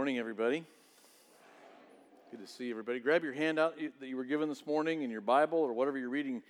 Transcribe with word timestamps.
morning, 0.00 0.16
everybody. 0.16 0.64
Good 2.30 2.40
to 2.40 2.46
see 2.50 2.70
everybody. 2.70 3.00
Grab 3.00 3.22
your 3.22 3.34
handout 3.34 3.74
that 3.76 4.08
you 4.08 4.16
were 4.16 4.24
given 4.24 4.48
this 4.48 4.64
morning 4.64 5.02
in 5.02 5.10
your 5.10 5.20
Bible 5.20 5.58
or 5.58 5.74
whatever 5.74 5.98
you're 5.98 6.08
reading 6.08 6.42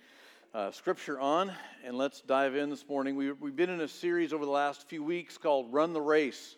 uh, 0.53 0.71
scripture 0.71 1.19
on, 1.19 1.51
and 1.83 1.97
let's 1.97 2.21
dive 2.21 2.55
in 2.55 2.69
this 2.69 2.87
morning. 2.87 3.17
We, 3.17 3.33
we've 3.33 3.57
been 3.57 3.69
in 3.69 3.81
a 3.81 3.89
series 3.89 4.31
over 4.31 4.45
the 4.45 4.51
last 4.51 4.87
few 4.87 5.03
weeks 5.03 5.37
called 5.37 5.73
Run 5.73 5.91
the 5.91 5.99
Race. 5.99 6.55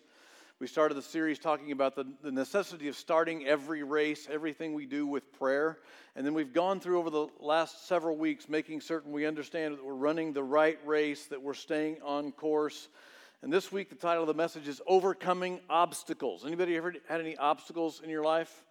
We 0.59 0.67
started 0.67 0.93
the 0.93 1.01
series 1.01 1.39
talking 1.39 1.71
about 1.71 1.95
the, 1.95 2.05
the 2.21 2.31
necessity 2.31 2.87
of 2.89 2.95
starting 2.95 3.47
every 3.47 3.81
race, 3.81 4.27
everything 4.31 4.75
we 4.75 4.85
do 4.85 5.07
with 5.07 5.33
prayer. 5.39 5.79
And 6.15 6.23
then 6.23 6.35
we've 6.35 6.53
gone 6.53 6.79
through 6.79 6.99
over 6.99 7.09
the 7.09 7.25
last 7.39 7.87
several 7.87 8.17
weeks 8.17 8.47
making 8.47 8.81
certain 8.81 9.11
we 9.11 9.25
understand 9.25 9.73
that 9.73 9.83
we're 9.83 9.95
running 9.95 10.31
the 10.31 10.43
right 10.43 10.77
race, 10.85 11.25
that 11.25 11.41
we're 11.41 11.55
staying 11.55 11.97
on 12.05 12.31
course 12.33 12.87
and 13.43 13.51
this 13.51 13.73
week, 13.73 13.89
the 13.89 13.95
title 13.95 14.23
of 14.23 14.27
the 14.27 14.33
message 14.33 14.69
is 14.69 14.81
Overcoming 14.87 15.59
Obstacles. 15.69 16.45
Anybody 16.45 16.77
ever 16.77 16.93
had 17.09 17.19
any 17.19 17.35
obstacles 17.35 17.99
in 18.01 18.09
your 18.09 18.23
life? 18.23 18.63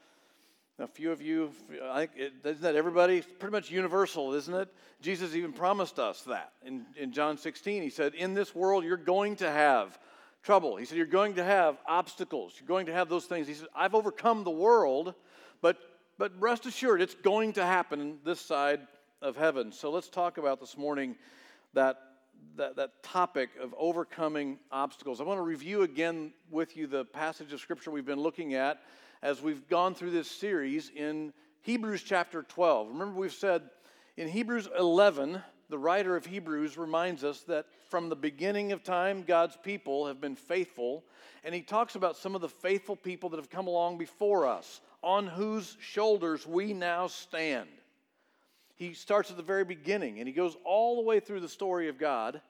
A 0.78 0.87
few 0.87 1.12
of 1.12 1.20
you, 1.20 1.52
I 1.91 2.06
think, 2.06 2.12
it, 2.16 2.33
isn't 2.42 2.62
that 2.62 2.74
everybody? 2.74 3.19
It's 3.19 3.27
pretty 3.38 3.52
much 3.52 3.70
universal, 3.70 4.33
isn't 4.33 4.55
it? 4.55 4.73
Jesus 5.02 5.34
even 5.34 5.52
promised 5.52 5.98
us 5.98 6.23
that 6.23 6.52
in, 6.64 6.87
in 6.97 7.12
John 7.12 7.37
16. 7.37 7.83
He 7.83 7.91
said, 7.91 8.14
In 8.14 8.33
this 8.33 8.55
world, 8.55 8.83
you're 8.83 8.97
going 8.97 9.37
to 9.37 9.50
have 9.50 9.98
trouble. 10.42 10.77
He 10.77 10.86
said, 10.86 10.97
You're 10.97 11.05
going 11.05 11.34
to 11.34 11.45
have 11.45 11.77
obstacles. 11.86 12.55
You're 12.59 12.66
going 12.66 12.86
to 12.86 12.95
have 12.95 13.11
those 13.11 13.27
things. 13.27 13.47
He 13.47 13.52
said, 13.52 13.69
I've 13.77 13.95
overcome 13.95 14.42
the 14.42 14.50
world, 14.50 15.12
but, 15.61 15.77
but 16.16 16.33
rest 16.41 16.64
assured, 16.64 17.02
it's 17.02 17.14
going 17.16 17.52
to 17.52 17.66
happen 17.66 18.20
this 18.25 18.41
side 18.41 18.80
of 19.20 19.36
heaven. 19.36 19.70
So 19.70 19.91
let's 19.91 20.09
talk 20.09 20.39
about 20.39 20.61
this 20.61 20.78
morning 20.78 21.16
that 21.75 21.98
that, 22.56 22.77
that 22.77 23.02
topic 23.02 23.51
of 23.60 23.74
overcoming 23.78 24.59
obstacles. 24.70 25.20
I 25.20 25.24
want 25.24 25.38
to 25.38 25.42
review 25.42 25.83
again 25.83 26.33
with 26.50 26.77
you 26.77 26.87
the 26.87 27.05
passage 27.05 27.52
of 27.52 27.60
Scripture 27.60 27.91
we've 27.91 28.05
been 28.05 28.20
looking 28.20 28.55
at 28.55 28.80
as 29.23 29.41
we've 29.41 29.66
gone 29.69 29.95
through 29.95 30.10
this 30.10 30.30
series 30.30 30.91
in 30.95 31.33
Hebrews 31.62 32.02
chapter 32.02 32.42
12. 32.42 32.89
Remember, 32.89 33.19
we've 33.19 33.33
said 33.33 33.62
in 34.17 34.28
Hebrews 34.28 34.69
11, 34.78 35.42
the 35.69 35.78
writer 35.78 36.17
of 36.17 36.27
Hebrews 36.27 36.77
reminds 36.77 37.25
us 37.25 37.41
that 37.42 37.67
from 37.89 38.08
the 38.08 38.17
beginning 38.17 38.72
of 38.72 38.83
time, 38.83 39.22
God's 39.22 39.56
people 39.56 40.06
have 40.06 40.20
been 40.20 40.36
faithful. 40.36 41.05
And 41.45 41.55
he 41.55 41.62
talks 41.62 41.95
about 41.95 42.17
some 42.17 42.34
of 42.34 42.41
the 42.41 42.48
faithful 42.48 42.97
people 42.97 43.30
that 43.30 43.39
have 43.39 43.50
come 43.50 43.67
along 43.67 43.98
before 43.98 44.47
us, 44.47 44.80
on 45.02 45.27
whose 45.27 45.77
shoulders 45.80 46.47
we 46.47 46.72
now 46.72 47.06
stand 47.06 47.69
he 48.83 48.94
starts 48.94 49.30
at 49.30 49.36
the 49.36 49.42
very 49.42 49.64
beginning 49.64 50.19
and 50.19 50.27
he 50.27 50.34
goes 50.34 50.56
all 50.64 50.97
the 50.97 51.02
way 51.02 51.20
through 51.20 51.41
the 51.41 51.48
story 51.48 51.88
of 51.88 51.98
God 51.98 52.41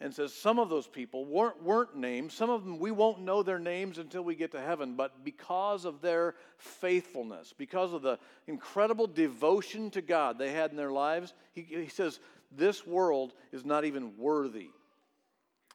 and 0.00 0.14
says 0.14 0.32
some 0.32 0.58
of 0.58 0.68
those 0.68 0.86
people 0.86 1.24
weren't, 1.24 1.62
weren't 1.62 1.96
named. 1.96 2.32
Some 2.32 2.50
of 2.50 2.64
them 2.64 2.78
we 2.78 2.90
won't 2.90 3.20
know 3.20 3.42
their 3.42 3.58
names 3.58 3.98
until 3.98 4.22
we 4.22 4.34
get 4.34 4.52
to 4.52 4.60
heaven, 4.60 4.94
but 4.96 5.24
because 5.24 5.84
of 5.84 6.00
their 6.00 6.34
faithfulness, 6.58 7.52
because 7.56 7.92
of 7.92 8.02
the 8.02 8.18
incredible 8.46 9.06
devotion 9.06 9.90
to 9.90 10.02
God 10.02 10.38
they 10.38 10.52
had 10.52 10.70
in 10.70 10.76
their 10.76 10.92
lives, 10.92 11.34
he, 11.52 11.62
he 11.62 11.88
says, 11.88 12.20
This 12.50 12.86
world 12.86 13.32
is 13.52 13.64
not 13.64 13.84
even 13.84 14.16
worthy 14.18 14.70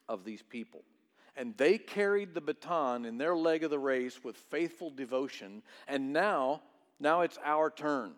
of 0.08 0.24
these 0.24 0.42
people. 0.42 0.82
And 1.36 1.56
they 1.56 1.78
carried 1.78 2.34
the 2.34 2.40
baton 2.40 3.04
in 3.04 3.16
their 3.16 3.36
leg 3.36 3.62
of 3.62 3.70
the 3.70 3.78
race 3.78 4.24
with 4.24 4.36
faithful 4.36 4.90
devotion, 4.90 5.62
and 5.86 6.12
now, 6.12 6.62
now 6.98 7.20
it's 7.20 7.38
our 7.44 7.70
turn. 7.70 8.12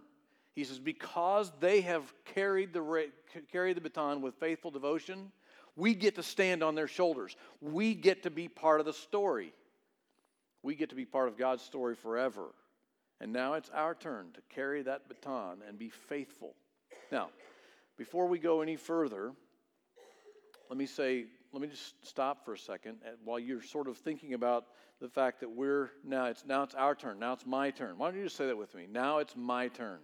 He 0.54 0.64
says, 0.64 0.78
because 0.78 1.52
they 1.60 1.80
have 1.82 2.12
carried 2.34 2.72
the, 2.72 3.10
carried 3.52 3.76
the 3.76 3.80
baton 3.80 4.20
with 4.20 4.34
faithful 4.34 4.70
devotion, 4.70 5.30
we 5.76 5.94
get 5.94 6.16
to 6.16 6.22
stand 6.22 6.62
on 6.62 6.74
their 6.74 6.88
shoulders. 6.88 7.36
We 7.60 7.94
get 7.94 8.24
to 8.24 8.30
be 8.30 8.48
part 8.48 8.80
of 8.80 8.86
the 8.86 8.92
story. 8.92 9.52
We 10.62 10.74
get 10.74 10.90
to 10.90 10.96
be 10.96 11.04
part 11.04 11.28
of 11.28 11.38
God's 11.38 11.62
story 11.62 11.94
forever. 11.94 12.48
And 13.20 13.32
now 13.32 13.54
it's 13.54 13.70
our 13.70 13.94
turn 13.94 14.32
to 14.34 14.40
carry 14.54 14.82
that 14.82 15.08
baton 15.08 15.58
and 15.66 15.78
be 15.78 15.90
faithful. 15.90 16.54
Now, 17.12 17.30
before 17.96 18.26
we 18.26 18.38
go 18.38 18.62
any 18.62 18.76
further, 18.76 19.32
let 20.68 20.78
me 20.78 20.86
say, 20.86 21.26
let 21.52 21.60
me 21.62 21.68
just 21.68 22.06
stop 22.06 22.44
for 22.44 22.54
a 22.54 22.58
second 22.58 22.98
while 23.24 23.38
you're 23.38 23.62
sort 23.62 23.88
of 23.88 23.98
thinking 23.98 24.34
about 24.34 24.66
the 25.00 25.08
fact 25.08 25.40
that 25.40 25.50
we're 25.50 25.90
now 26.04 26.26
it's 26.26 26.44
now 26.46 26.62
it's 26.62 26.74
our 26.74 26.94
turn. 26.94 27.18
Now 27.18 27.32
it's 27.32 27.46
my 27.46 27.70
turn. 27.70 27.96
Why 27.96 28.10
don't 28.10 28.18
you 28.18 28.24
just 28.24 28.36
say 28.36 28.46
that 28.46 28.56
with 28.56 28.74
me? 28.74 28.86
Now 28.90 29.18
it's 29.18 29.34
my 29.34 29.68
turn. 29.68 29.98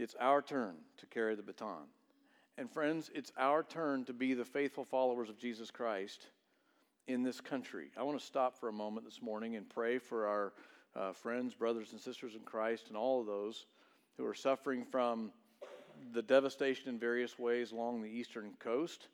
It's 0.00 0.16
our 0.18 0.40
turn 0.40 0.76
to 0.96 1.06
carry 1.06 1.34
the 1.34 1.42
baton. 1.42 1.84
And 2.56 2.70
friends, 2.70 3.10
it's 3.14 3.32
our 3.36 3.62
turn 3.62 4.06
to 4.06 4.14
be 4.14 4.32
the 4.32 4.46
faithful 4.46 4.82
followers 4.82 5.28
of 5.28 5.36
Jesus 5.36 5.70
Christ 5.70 6.28
in 7.06 7.22
this 7.22 7.38
country. 7.38 7.90
I 7.98 8.02
want 8.02 8.18
to 8.18 8.24
stop 8.24 8.58
for 8.58 8.70
a 8.70 8.72
moment 8.72 9.04
this 9.04 9.20
morning 9.20 9.56
and 9.56 9.68
pray 9.68 9.98
for 9.98 10.26
our 10.26 10.52
uh, 10.96 11.12
friends, 11.12 11.52
brothers, 11.52 11.92
and 11.92 12.00
sisters 12.00 12.34
in 12.34 12.40
Christ, 12.40 12.88
and 12.88 12.96
all 12.96 13.20
of 13.20 13.26
those 13.26 13.66
who 14.16 14.24
are 14.24 14.34
suffering 14.34 14.86
from 14.86 15.32
the 16.14 16.22
devastation 16.22 16.88
in 16.88 16.98
various 16.98 17.38
ways 17.38 17.72
along 17.72 18.00
the 18.00 18.08
eastern 18.08 18.52
coast. 18.58 19.08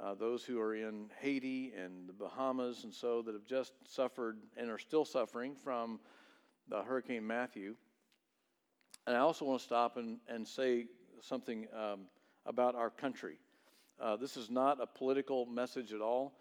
Uh, 0.00 0.14
those 0.14 0.44
who 0.44 0.60
are 0.60 0.76
in 0.76 1.10
Haiti 1.20 1.72
and 1.76 2.08
the 2.08 2.12
Bahamas 2.12 2.84
and 2.84 2.94
so 2.94 3.22
that 3.22 3.34
have 3.34 3.44
just 3.44 3.72
suffered 3.88 4.38
and 4.56 4.70
are 4.70 4.78
still 4.78 5.04
suffering 5.04 5.56
from 5.56 5.98
the 6.68 6.80
Hurricane 6.80 7.26
Matthew. 7.26 7.74
And 9.08 9.16
I 9.16 9.20
also 9.20 9.46
want 9.46 9.60
to 9.60 9.64
stop 9.64 9.96
and, 9.96 10.18
and 10.28 10.46
say 10.46 10.84
something 11.22 11.66
um, 11.74 12.00
about 12.44 12.74
our 12.74 12.90
country. 12.90 13.38
Uh, 13.98 14.16
this 14.16 14.36
is 14.36 14.50
not 14.50 14.82
a 14.82 14.86
political 14.86 15.46
message 15.46 15.94
at 15.94 16.02
all. 16.02 16.34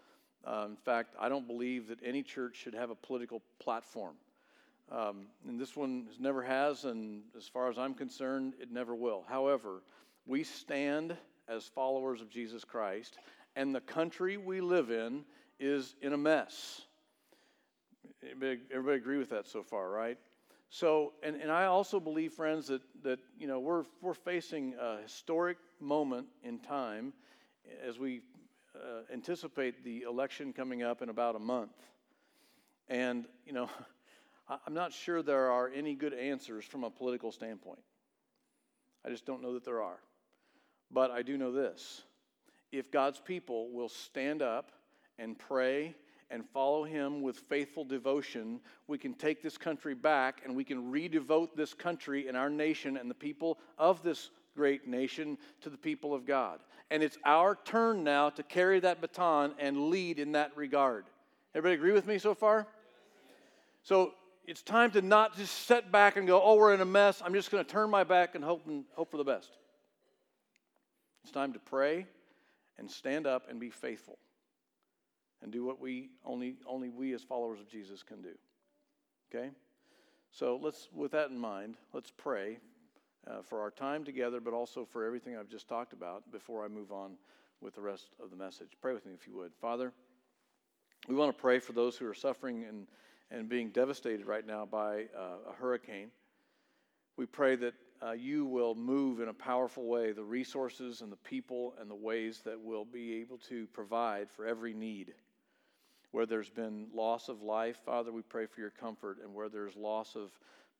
Uh, 0.46 0.66
in 0.72 0.76
fact, 0.76 1.16
I 1.18 1.30
don't 1.30 1.48
believe 1.48 1.88
that 1.88 2.00
any 2.04 2.24
church 2.24 2.58
should 2.58 2.74
have 2.74 2.90
a 2.90 2.96
political 2.96 3.42
platform. 3.60 4.16
Um, 4.92 5.28
and 5.48 5.58
this 5.58 5.78
one 5.78 6.10
never 6.20 6.44
has, 6.44 6.84
and 6.84 7.22
as 7.38 7.48
far 7.48 7.70
as 7.70 7.78
I'm 7.78 7.94
concerned, 7.94 8.56
it 8.60 8.70
never 8.70 8.94
will. 8.94 9.24
However, 9.30 9.82
we 10.26 10.44
stand 10.44 11.16
as 11.48 11.64
followers 11.74 12.20
of 12.20 12.30
Jesus 12.30 12.66
Christ, 12.66 13.18
and 13.56 13.74
the 13.74 13.80
country 13.80 14.36
we 14.36 14.60
live 14.60 14.92
in 14.92 15.24
is 15.58 15.96
in 16.02 16.12
a 16.12 16.18
mess. 16.18 16.82
Everybody, 18.22 18.60
everybody 18.74 18.98
agree 18.98 19.20
with 19.20 19.30
that 19.30 19.48
so 19.48 19.64
far, 19.64 19.90
right? 19.90 20.18
So, 20.70 21.14
and, 21.24 21.36
and 21.36 21.52
I 21.52 21.66
also 21.66 22.00
believe, 22.00 22.34
friends, 22.34 22.68
that, 22.68 22.82
that 23.04 23.20
you 23.40 23.48
know, 23.48 23.60
we're, 23.60 23.84
we're 24.02 24.14
facing 24.14 24.76
a 24.80 25.02
historic 25.02 25.58
moment 25.80 26.28
in 26.44 26.60
time 26.60 27.14
as 27.86 27.98
we 27.98 28.22
uh, 28.76 29.12
anticipate 29.12 29.84
the 29.84 30.02
election 30.02 30.54
coming 30.54 30.84
up 30.84 31.02
in 31.02 31.10
about 31.10 31.36
a 31.36 31.40
month. 31.40 31.76
And, 32.90 33.26
you 33.46 33.54
know, 33.54 33.70
I'm 34.66 34.74
not 34.74 34.94
sure 34.94 35.22
there 35.22 35.52
are 35.52 35.70
any 35.70 35.96
good 35.96 36.14
answers 36.14 36.66
from 36.66 36.84
a 36.84 36.90
political 36.90 37.32
standpoint. 37.32 37.82
I 39.06 39.10
just 39.10 39.26
don't 39.26 39.42
know 39.42 39.54
that 39.54 39.66
there 39.66 39.82
are. 39.82 40.00
But 40.92 41.12
I 41.12 41.22
do 41.22 41.38
know 41.38 41.52
this 41.52 42.02
if 42.72 42.92
God's 42.92 43.20
people 43.20 43.72
will 43.72 43.90
stand 43.90 44.42
up 44.42 44.72
and 45.18 45.38
pray 45.38 45.96
and 46.30 46.44
follow 46.50 46.84
him 46.84 47.22
with 47.22 47.38
faithful 47.38 47.86
devotion, 47.86 48.60
we 48.88 48.98
can 48.98 49.14
take 49.14 49.42
this 49.42 49.58
country 49.58 49.94
back 49.94 50.42
and 50.44 50.56
we 50.56 50.64
can 50.64 50.92
redevote 50.92 51.56
this 51.56 51.74
country 51.74 52.28
and 52.28 52.36
our 52.36 52.50
nation 52.50 52.98
and 52.98 53.10
the 53.10 53.16
people 53.16 53.58
of 53.78 54.04
this 54.04 54.30
great 54.56 54.88
nation 54.88 55.38
to 55.62 55.70
the 55.70 55.78
people 55.78 56.14
of 56.14 56.26
God. 56.26 56.60
And 56.92 57.02
it's 57.04 57.18
our 57.26 57.58
turn 57.64 58.04
now 58.04 58.30
to 58.32 58.44
carry 58.44 58.80
that 58.82 59.02
baton 59.02 59.54
and 59.60 59.90
lead 59.90 60.20
in 60.20 60.34
that 60.34 60.56
regard. 60.56 61.06
Everybody 61.56 61.76
agree 61.76 61.94
with 61.94 62.08
me 62.08 62.18
so 62.18 62.34
far? 62.34 62.68
So 63.84 64.14
it's 64.46 64.62
time 64.62 64.92
to 64.92 65.02
not 65.02 65.38
just 65.38 65.66
set 65.66 65.92
back 65.92 66.18
and 66.18 66.28
go, 66.28 66.42
oh, 66.42 66.56
we're 66.56 66.74
in 66.74 66.82
a 66.82 66.86
mess. 66.86 67.22
I'm 67.24 67.34
just 67.34 67.52
going 67.52 67.64
to 67.64 67.70
turn 67.70 67.90
my 67.90 68.04
back 68.04 68.36
and 68.36 68.44
hope, 68.44 68.68
and 68.68 68.84
hope 68.96 69.12
for 69.12 69.18
the 69.18 69.24
best. 69.24 69.52
It's 71.24 71.32
time 71.32 71.54
to 71.54 71.60
pray 71.60 72.06
and 72.78 72.90
stand 72.90 73.28
up 73.28 73.50
and 73.50 73.60
be 73.60 73.70
faithful 73.70 74.18
and 75.42 75.52
do 75.52 75.64
what 75.64 75.80
we 75.80 76.10
only 76.26 76.56
only 76.66 76.90
we 76.90 77.14
as 77.14 77.24
followers 77.24 77.60
of 77.60 77.70
Jesus 77.70 78.04
can 78.04 78.22
do. 78.22 78.34
Okay? 79.30 79.50
So 80.32 80.60
let's 80.62 80.90
with 80.94 81.12
that 81.12 81.30
in 81.30 81.38
mind, 81.38 81.76
let's 81.94 82.12
pray 82.12 82.58
uh, 83.30 83.42
for 83.42 83.62
our 83.62 83.72
time 83.72 84.04
together, 84.04 84.40
but 84.40 84.54
also 84.54 84.86
for 84.86 85.06
everything 85.06 85.38
I've 85.38 85.50
just 85.50 85.68
talked 85.68 85.94
about 85.94 86.32
before 86.32 86.64
I 86.64 86.68
move 86.68 86.92
on 86.92 87.14
with 87.62 87.76
the 87.76 87.82
rest 87.82 88.10
of 88.22 88.30
the 88.30 88.36
message. 88.36 88.70
Pray 88.82 88.94
with 88.94 89.06
me 89.06 89.14
if 89.14 89.28
you 89.28 89.36
would. 89.36 89.54
Father, 89.56 89.92
we 91.08 91.16
want 91.16 91.36
to 91.36 91.42
pray 91.42 91.60
for 91.60 91.74
those 91.74 91.98
who 91.98 92.08
are 92.08 92.14
suffering 92.14 92.66
and, 92.66 92.88
and 93.32 93.50
being 93.50 93.70
devastated 93.70 94.26
right 94.26 94.46
now 94.46 94.66
by 94.66 95.06
uh, 95.18 95.50
a 95.50 95.54
hurricane. 95.60 96.12
We 97.18 97.26
pray 97.26 97.56
that 97.56 97.74
uh, 98.06 98.12
you 98.12 98.46
will 98.46 98.76
move 98.76 99.22
in 99.22 99.28
a 99.28 99.34
powerful 99.34 99.86
way 99.86 100.12
the 100.12 100.24
resources 100.24 101.02
and 101.02 101.12
the 101.12 101.18
people 101.18 101.74
and 101.80 101.90
the 101.90 101.96
ways 101.96 102.42
that 102.46 102.62
will 102.62 102.86
be 102.86 103.16
able 103.16 103.38
to 103.50 103.66
provide 103.68 104.30
for 104.30 104.46
every 104.46 104.74
need 104.74 105.14
where 106.12 106.26
there's 106.26 106.50
been 106.50 106.88
loss 106.94 107.30
of 107.30 107.42
life, 107.42 107.78
Father, 107.86 108.12
we 108.12 108.22
pray 108.22 108.46
for 108.46 108.62
your 108.62 108.70
comfort. 108.70 109.18
And 109.24 109.34
where 109.34 109.50
there's 109.50 109.76
loss 109.76 110.16
of 110.16 110.32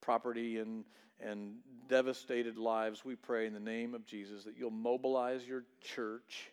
property 0.02 0.58
and, 0.58 0.86
and 1.20 1.56
devastated 1.88 2.58
lives, 2.58 3.04
we 3.04 3.16
pray 3.16 3.48
in 3.48 3.54
the 3.54 3.60
name 3.60 3.94
of 3.94 4.06
Jesus 4.06 4.44
that 4.46 4.58
you'll 4.58 4.72
mobilize 4.72 5.48
your 5.48 5.64
church 5.82 6.52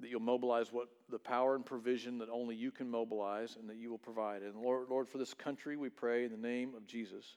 that 0.00 0.10
you'll 0.10 0.20
mobilize 0.20 0.72
what 0.72 0.88
the 1.10 1.18
power 1.18 1.54
and 1.54 1.64
provision 1.64 2.18
that 2.18 2.28
only 2.28 2.54
you 2.54 2.70
can 2.70 2.90
mobilize 2.90 3.56
and 3.58 3.68
that 3.68 3.76
you 3.76 3.90
will 3.90 3.98
provide. 3.98 4.42
And 4.42 4.56
Lord, 4.56 4.88
Lord, 4.90 5.08
for 5.08 5.18
this 5.18 5.34
country, 5.34 5.76
we 5.76 5.88
pray 5.88 6.24
in 6.24 6.30
the 6.30 6.36
name 6.36 6.74
of 6.74 6.86
Jesus 6.86 7.36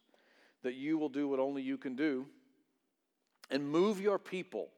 that 0.64 0.74
you 0.74 0.98
will 0.98 1.10
do 1.10 1.28
what 1.28 1.40
only 1.40 1.62
you 1.62 1.78
can 1.78 1.96
do 1.96 2.26
and 3.52 3.70
move 3.70 4.02
your 4.02 4.18
people 4.18 4.70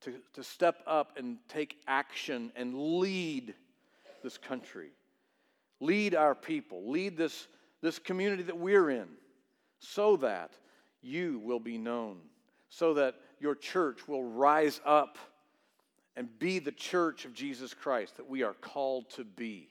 to, 0.00 0.14
to 0.32 0.42
step 0.42 0.82
up 0.86 1.16
and 1.16 1.38
take 1.48 1.78
action 1.86 2.50
and 2.56 2.74
lead 2.98 3.54
this 4.22 4.38
country. 4.38 4.90
Lead 5.80 6.14
our 6.14 6.34
people, 6.34 6.90
lead 6.90 7.16
this, 7.16 7.46
this 7.80 7.98
community 7.98 8.42
that 8.42 8.58
we're 8.58 8.90
in, 8.90 9.08
so 9.78 10.16
that 10.16 10.52
you 11.02 11.40
will 11.44 11.60
be 11.60 11.78
known, 11.78 12.18
so 12.68 12.94
that 12.94 13.14
your 13.40 13.54
church 13.54 14.08
will 14.08 14.24
rise 14.24 14.80
up 14.84 15.18
and 16.16 16.36
be 16.40 16.58
the 16.58 16.72
church 16.72 17.24
of 17.24 17.32
Jesus 17.32 17.72
Christ 17.72 18.16
that 18.16 18.28
we 18.28 18.42
are 18.42 18.54
called 18.54 19.08
to 19.10 19.24
be 19.24 19.68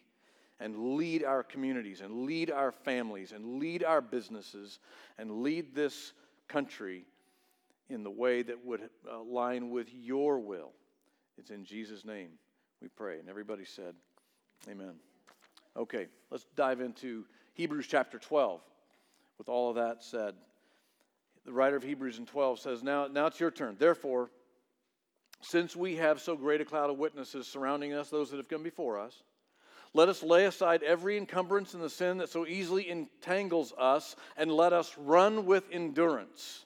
and 0.59 0.95
lead 0.95 1.23
our 1.23 1.43
communities 1.43 2.01
and 2.01 2.25
lead 2.25 2.49
our 2.49 2.71
families 2.71 3.33
and 3.33 3.59
lead 3.59 3.83
our 3.83 4.01
businesses 4.01 4.79
and 5.17 5.43
lead 5.43 5.75
this 5.75 6.13
country 6.47 7.05
in 7.89 8.03
the 8.03 8.09
way 8.09 8.41
that 8.41 8.65
would 8.65 8.81
uh, 8.81 9.17
align 9.17 9.69
with 9.69 9.93
your 9.93 10.39
will. 10.39 10.71
It's 11.37 11.51
in 11.51 11.63
Jesus' 11.63 12.05
name 12.05 12.29
we 12.81 12.87
pray. 12.87 13.19
And 13.19 13.29
everybody 13.29 13.65
said, 13.65 13.93
Amen. 14.69 14.95
Okay, 15.77 16.07
let's 16.31 16.45
dive 16.55 16.81
into 16.81 17.25
Hebrews 17.53 17.85
chapter 17.87 18.17
12. 18.17 18.61
With 19.37 19.47
all 19.47 19.69
of 19.69 19.75
that 19.75 20.03
said, 20.03 20.33
the 21.45 21.53
writer 21.53 21.75
of 21.75 21.83
Hebrews 21.83 22.17
in 22.17 22.25
12 22.25 22.59
says, 22.59 22.83
Now, 22.83 23.07
now 23.07 23.27
it's 23.27 23.39
your 23.39 23.51
turn. 23.51 23.75
Therefore, 23.77 24.31
since 25.41 25.75
we 25.75 25.97
have 25.97 26.19
so 26.19 26.35
great 26.35 26.61
a 26.61 26.65
cloud 26.65 26.89
of 26.89 26.97
witnesses 26.97 27.47
surrounding 27.47 27.93
us, 27.93 28.09
those 28.09 28.31
that 28.31 28.37
have 28.37 28.49
come 28.49 28.63
before 28.63 28.99
us, 28.99 29.21
let 29.93 30.09
us 30.09 30.23
lay 30.23 30.45
aside 30.45 30.81
every 30.81 31.15
encumbrance 31.15 31.73
and 31.75 31.83
the 31.83 31.89
sin 31.89 32.17
that 32.17 32.29
so 32.29 32.47
easily 32.47 32.89
entangles 32.89 33.71
us, 33.77 34.15
and 34.35 34.51
let 34.51 34.73
us 34.73 34.95
run 34.97 35.45
with 35.45 35.63
endurance 35.71 36.65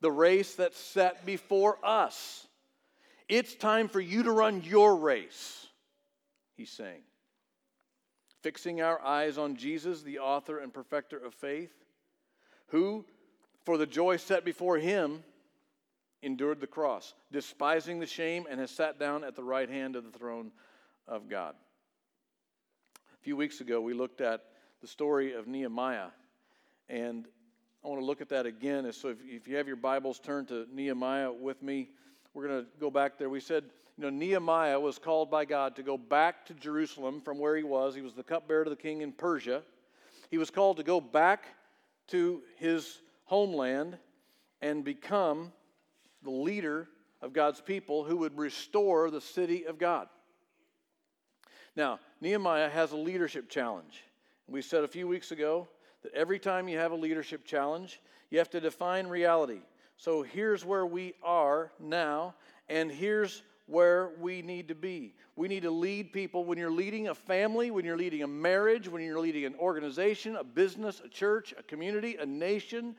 the 0.00 0.10
race 0.10 0.54
that's 0.54 0.78
set 0.78 1.24
before 1.24 1.78
us. 1.82 2.46
It's 3.26 3.54
time 3.54 3.88
for 3.88 4.00
you 4.00 4.24
to 4.24 4.32
run 4.32 4.62
your 4.62 4.96
race, 4.96 5.66
he's 6.56 6.70
saying. 6.70 7.00
Fixing 8.44 8.82
our 8.82 9.00
eyes 9.00 9.38
on 9.38 9.56
Jesus, 9.56 10.02
the 10.02 10.18
author 10.18 10.58
and 10.58 10.70
perfecter 10.70 11.16
of 11.16 11.32
faith, 11.32 11.72
who, 12.66 13.06
for 13.64 13.78
the 13.78 13.86
joy 13.86 14.18
set 14.18 14.44
before 14.44 14.76
him, 14.76 15.24
endured 16.20 16.60
the 16.60 16.66
cross, 16.66 17.14
despising 17.32 18.00
the 18.00 18.06
shame, 18.06 18.46
and 18.50 18.60
has 18.60 18.70
sat 18.70 18.98
down 18.98 19.24
at 19.24 19.34
the 19.34 19.42
right 19.42 19.70
hand 19.70 19.96
of 19.96 20.04
the 20.04 20.10
throne 20.18 20.52
of 21.08 21.30
God. 21.30 21.54
A 23.14 23.22
few 23.22 23.34
weeks 23.34 23.62
ago, 23.62 23.80
we 23.80 23.94
looked 23.94 24.20
at 24.20 24.44
the 24.82 24.86
story 24.88 25.32
of 25.32 25.46
Nehemiah, 25.46 26.08
and 26.90 27.26
I 27.82 27.88
want 27.88 28.02
to 28.02 28.04
look 28.04 28.20
at 28.20 28.28
that 28.28 28.44
again. 28.44 28.92
So 28.92 29.08
if, 29.08 29.48
you 29.48 29.56
have 29.56 29.66
your 29.66 29.76
Bibles, 29.76 30.18
turn 30.18 30.44
to 30.48 30.66
Nehemiah 30.70 31.32
with 31.32 31.62
me. 31.62 31.88
We're 32.34 32.46
going 32.46 32.62
to 32.62 32.70
go 32.78 32.90
back 32.90 33.16
there. 33.16 33.30
We 33.30 33.40
said, 33.40 33.64
you 33.96 34.02
know, 34.04 34.10
Nehemiah 34.10 34.78
was 34.80 34.98
called 34.98 35.30
by 35.30 35.44
God 35.44 35.76
to 35.76 35.82
go 35.82 35.96
back 35.96 36.46
to 36.46 36.54
Jerusalem 36.54 37.20
from 37.20 37.38
where 37.38 37.56
he 37.56 37.62
was. 37.62 37.94
He 37.94 38.02
was 38.02 38.14
the 38.14 38.24
cupbearer 38.24 38.64
to 38.64 38.70
the 38.70 38.76
king 38.76 39.02
in 39.02 39.12
Persia. 39.12 39.62
He 40.30 40.38
was 40.38 40.50
called 40.50 40.78
to 40.78 40.82
go 40.82 41.00
back 41.00 41.44
to 42.08 42.42
his 42.56 43.00
homeland 43.24 43.96
and 44.60 44.84
become 44.84 45.52
the 46.22 46.30
leader 46.30 46.88
of 47.22 47.32
God's 47.32 47.60
people 47.60 48.02
who 48.02 48.16
would 48.18 48.36
restore 48.36 49.10
the 49.10 49.20
city 49.20 49.64
of 49.64 49.78
God. 49.78 50.08
Now, 51.76 52.00
Nehemiah 52.20 52.68
has 52.68 52.92
a 52.92 52.96
leadership 52.96 53.48
challenge. 53.48 54.04
We 54.48 54.60
said 54.62 54.84
a 54.84 54.88
few 54.88 55.06
weeks 55.06 55.30
ago 55.30 55.68
that 56.02 56.12
every 56.14 56.38
time 56.38 56.68
you 56.68 56.78
have 56.78 56.92
a 56.92 56.96
leadership 56.96 57.44
challenge, 57.44 58.00
you 58.30 58.38
have 58.38 58.50
to 58.50 58.60
define 58.60 59.06
reality. 59.06 59.60
So 59.96 60.22
here's 60.22 60.64
where 60.64 60.86
we 60.86 61.14
are 61.22 61.70
now, 61.78 62.34
and 62.68 62.90
here's 62.90 63.42
where 63.66 64.10
we 64.20 64.42
need 64.42 64.68
to 64.68 64.74
be. 64.74 65.14
We 65.36 65.48
need 65.48 65.62
to 65.62 65.70
lead 65.70 66.12
people. 66.12 66.44
When 66.44 66.58
you're 66.58 66.70
leading 66.70 67.08
a 67.08 67.14
family, 67.14 67.70
when 67.70 67.84
you're 67.84 67.96
leading 67.96 68.22
a 68.22 68.26
marriage, 68.26 68.88
when 68.88 69.02
you're 69.02 69.20
leading 69.20 69.44
an 69.44 69.54
organization, 69.56 70.36
a 70.36 70.44
business, 70.44 71.00
a 71.04 71.08
church, 71.08 71.54
a 71.58 71.62
community, 71.62 72.16
a 72.16 72.26
nation, 72.26 72.94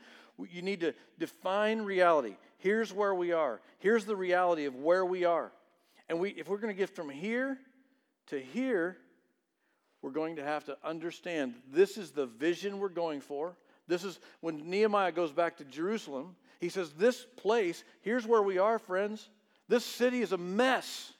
you 0.50 0.62
need 0.62 0.80
to 0.80 0.94
define 1.18 1.82
reality. 1.82 2.36
Here's 2.58 2.92
where 2.92 3.14
we 3.14 3.32
are. 3.32 3.60
Here's 3.78 4.04
the 4.04 4.16
reality 4.16 4.64
of 4.64 4.74
where 4.74 5.04
we 5.04 5.24
are. 5.24 5.52
And 6.08 6.20
we, 6.20 6.30
if 6.30 6.48
we're 6.48 6.58
going 6.58 6.74
to 6.74 6.78
get 6.78 6.94
from 6.94 7.10
here 7.10 7.58
to 8.28 8.40
here, 8.40 8.98
we're 10.02 10.10
going 10.10 10.36
to 10.36 10.44
have 10.44 10.64
to 10.64 10.76
understand 10.84 11.54
this 11.70 11.96
is 11.96 12.10
the 12.10 12.26
vision 12.26 12.78
we're 12.78 12.88
going 12.88 13.20
for. 13.20 13.56
This 13.88 14.04
is 14.04 14.18
when 14.40 14.68
Nehemiah 14.68 15.12
goes 15.12 15.32
back 15.32 15.56
to 15.58 15.64
Jerusalem, 15.64 16.36
he 16.60 16.68
says, 16.68 16.92
This 16.92 17.26
place, 17.36 17.84
here's 18.02 18.26
where 18.26 18.42
we 18.42 18.58
are, 18.58 18.78
friends. 18.78 19.28
This 19.68 19.84
city 19.84 20.20
is 20.20 20.32
a 20.32 20.38
mess. 20.38 21.12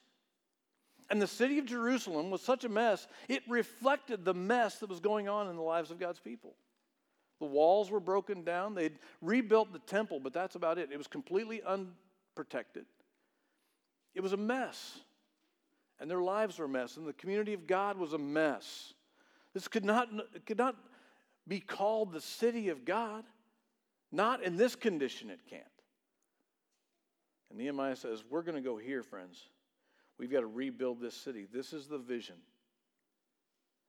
And 1.11 1.23
the 1.23 1.27
city 1.27 1.59
of 1.59 1.67
Jerusalem 1.67 2.31
was 2.31 2.43
such 2.43 2.65
a 2.65 2.69
mess, 2.69 3.07
it 3.29 3.43
reflected 3.49 4.25
the 4.25 4.35
mess 4.35 4.79
that 4.79 4.91
was 4.91 5.01
going 5.01 5.29
on 5.29 5.49
in 5.49 5.57
the 5.57 5.63
lives 5.63 5.91
of 5.91 6.01
God's 6.01 6.19
people. 6.19 6.55
The 7.39 7.47
walls 7.47 7.91
were 7.91 8.01
broken 8.01 8.45
down. 8.45 8.75
They'd 8.75 8.99
rebuilt 9.21 9.73
the 9.73 9.79
temple, 9.79 10.21
but 10.21 10.33
that's 10.33 10.55
about 10.55 10.79
it. 10.79 10.91
It 10.91 10.97
was 10.97 11.07
completely 11.07 11.63
unprotected. 11.63 12.87
It 14.15 14.23
was 14.23 14.33
a 14.33 14.39
mess. 14.39 15.01
And 16.01 16.11
their 16.11 16.23
lives 16.23 16.59
were 16.59 16.65
a 16.65 16.69
mess. 16.69 16.97
And 16.97 17.07
the 17.07 17.13
community 17.13 17.53
of 17.53 17.67
God 17.67 17.99
was 17.99 18.15
a 18.15 18.19
mess. 18.19 18.95
This 19.53 19.69
could 19.69 19.85
not, 19.85 20.09
could 20.47 20.59
not 20.59 20.77
be 21.47 21.61
called 21.61 22.13
the 22.13 22.21
city 22.21 22.71
of 22.71 22.85
God. 22.85 23.25
Not 24.11 24.43
in 24.43 24.57
this 24.57 24.75
condition, 24.75 25.31
it 25.31 25.41
can't. 25.49 25.65
And 27.51 27.59
Nehemiah 27.59 27.97
says, 27.97 28.25
We're 28.29 28.43
going 28.43 28.57
to 28.57 28.61
go 28.61 28.77
here, 28.77 29.03
friends. 29.03 29.49
We've 30.19 30.31
got 30.31 30.41
to 30.41 30.47
rebuild 30.47 31.01
this 31.01 31.15
city. 31.15 31.47
This 31.53 31.73
is 31.73 31.87
the 31.87 31.99
vision. 31.99 32.37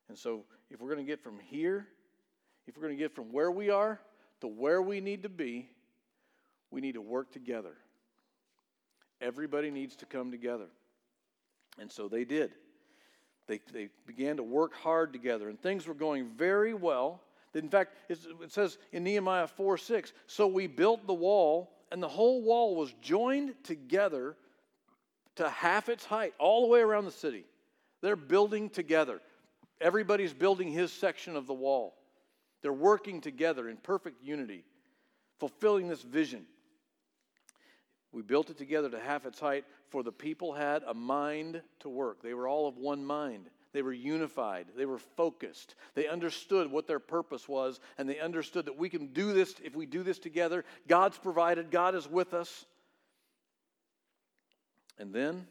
And 0.10 0.18
so, 0.18 0.44
if 0.70 0.82
we're 0.82 0.94
going 0.94 1.06
to 1.06 1.10
get 1.10 1.22
from 1.24 1.40
here 1.40 1.88
if 2.68 2.76
we're 2.76 2.84
going 2.84 2.96
to 2.96 3.02
get 3.02 3.16
from 3.16 3.32
where 3.32 3.50
we 3.50 3.70
are 3.70 4.00
to 4.42 4.48
where 4.48 4.82
we 4.82 5.00
need 5.00 5.24
to 5.24 5.30
be, 5.30 5.70
we 6.70 6.82
need 6.82 6.94
to 6.94 7.02
work 7.02 7.32
together. 7.32 7.76
Everybody 9.22 9.72
needs 9.72 9.96
to 9.98 10.06
come 10.06 10.30
together. 10.30 10.68
And 11.80 11.90
so 11.92 12.08
they 12.08 12.26
did. 12.26 12.52
They, 13.48 13.62
they 13.72 13.88
began 14.06 14.38
to 14.38 14.44
work 14.44 14.76
hard 14.76 15.14
together, 15.14 15.48
and 15.48 15.60
things 15.60 15.88
were 15.88 15.94
going 15.94 16.28
very 16.38 16.74
well. 16.74 17.22
In 17.54 17.70
fact, 17.70 17.96
it 18.10 18.20
says 18.50 18.78
in 18.92 19.06
Nehemiah 19.06 19.48
4 19.48 19.78
6, 19.78 20.12
so 20.28 20.48
we 20.48 20.68
built 20.68 21.08
the 21.08 21.14
wall, 21.14 21.72
and 21.92 22.02
the 22.02 22.08
whole 22.08 22.42
wall 22.42 22.76
was 22.76 22.94
joined 23.02 23.54
together 23.64 24.36
to 25.36 25.50
half 25.50 25.90
its 25.90 26.04
height, 26.04 26.34
all 26.40 26.62
the 26.62 26.68
way 26.68 26.80
around 26.80 27.06
the 27.06 27.12
city. 27.12 27.46
They're 28.02 28.16
building 28.16 28.70
together. 28.70 29.22
Everybody's 29.80 30.34
building 30.34 30.72
his 30.72 30.92
section 30.92 31.36
of 31.36 31.48
the 31.48 31.54
wall. 31.54 31.96
They're 32.62 32.74
working 32.74 33.22
together 33.22 33.70
in 33.70 33.78
perfect 33.78 34.24
unity, 34.24 34.64
fulfilling 35.40 35.88
this 35.88 36.02
vision. 36.02 36.46
We 38.12 38.24
built 38.24 38.50
it 38.50 38.58
together 38.58 38.90
to 38.90 39.00
half 39.00 39.26
its 39.26 39.40
height, 39.40 39.66
for 39.90 40.02
the 40.02 40.12
people 40.12 40.54
had 40.54 40.84
a 40.88 40.94
mind 40.94 41.62
to 41.82 41.90
work. 41.90 42.24
They 42.24 42.34
were 42.34 42.48
all 42.48 42.68
of 42.68 42.78
one 42.78 43.06
mind. 43.06 43.50
They 43.74 43.82
were 43.82 43.94
unified. 43.94 44.68
They 44.76 44.86
were 44.86 44.98
focused. 44.98 45.76
They 45.94 46.08
understood 46.08 46.72
what 46.72 46.88
their 46.88 47.00
purpose 47.00 47.48
was, 47.48 47.80
and 47.98 48.10
they 48.10 48.20
understood 48.20 48.66
that 48.66 48.78
we 48.78 48.90
can 48.90 49.08
do 49.08 49.34
this 49.34 49.56
if 49.64 49.76
we 49.76 49.86
do 49.86 50.04
this 50.04 50.20
together. 50.20 50.66
God's 50.88 51.18
provided, 51.18 51.72
God 51.72 51.96
is 51.96 52.08
with 52.08 52.34
us. 52.34 52.66
And 54.98 55.14
then, 55.14 55.46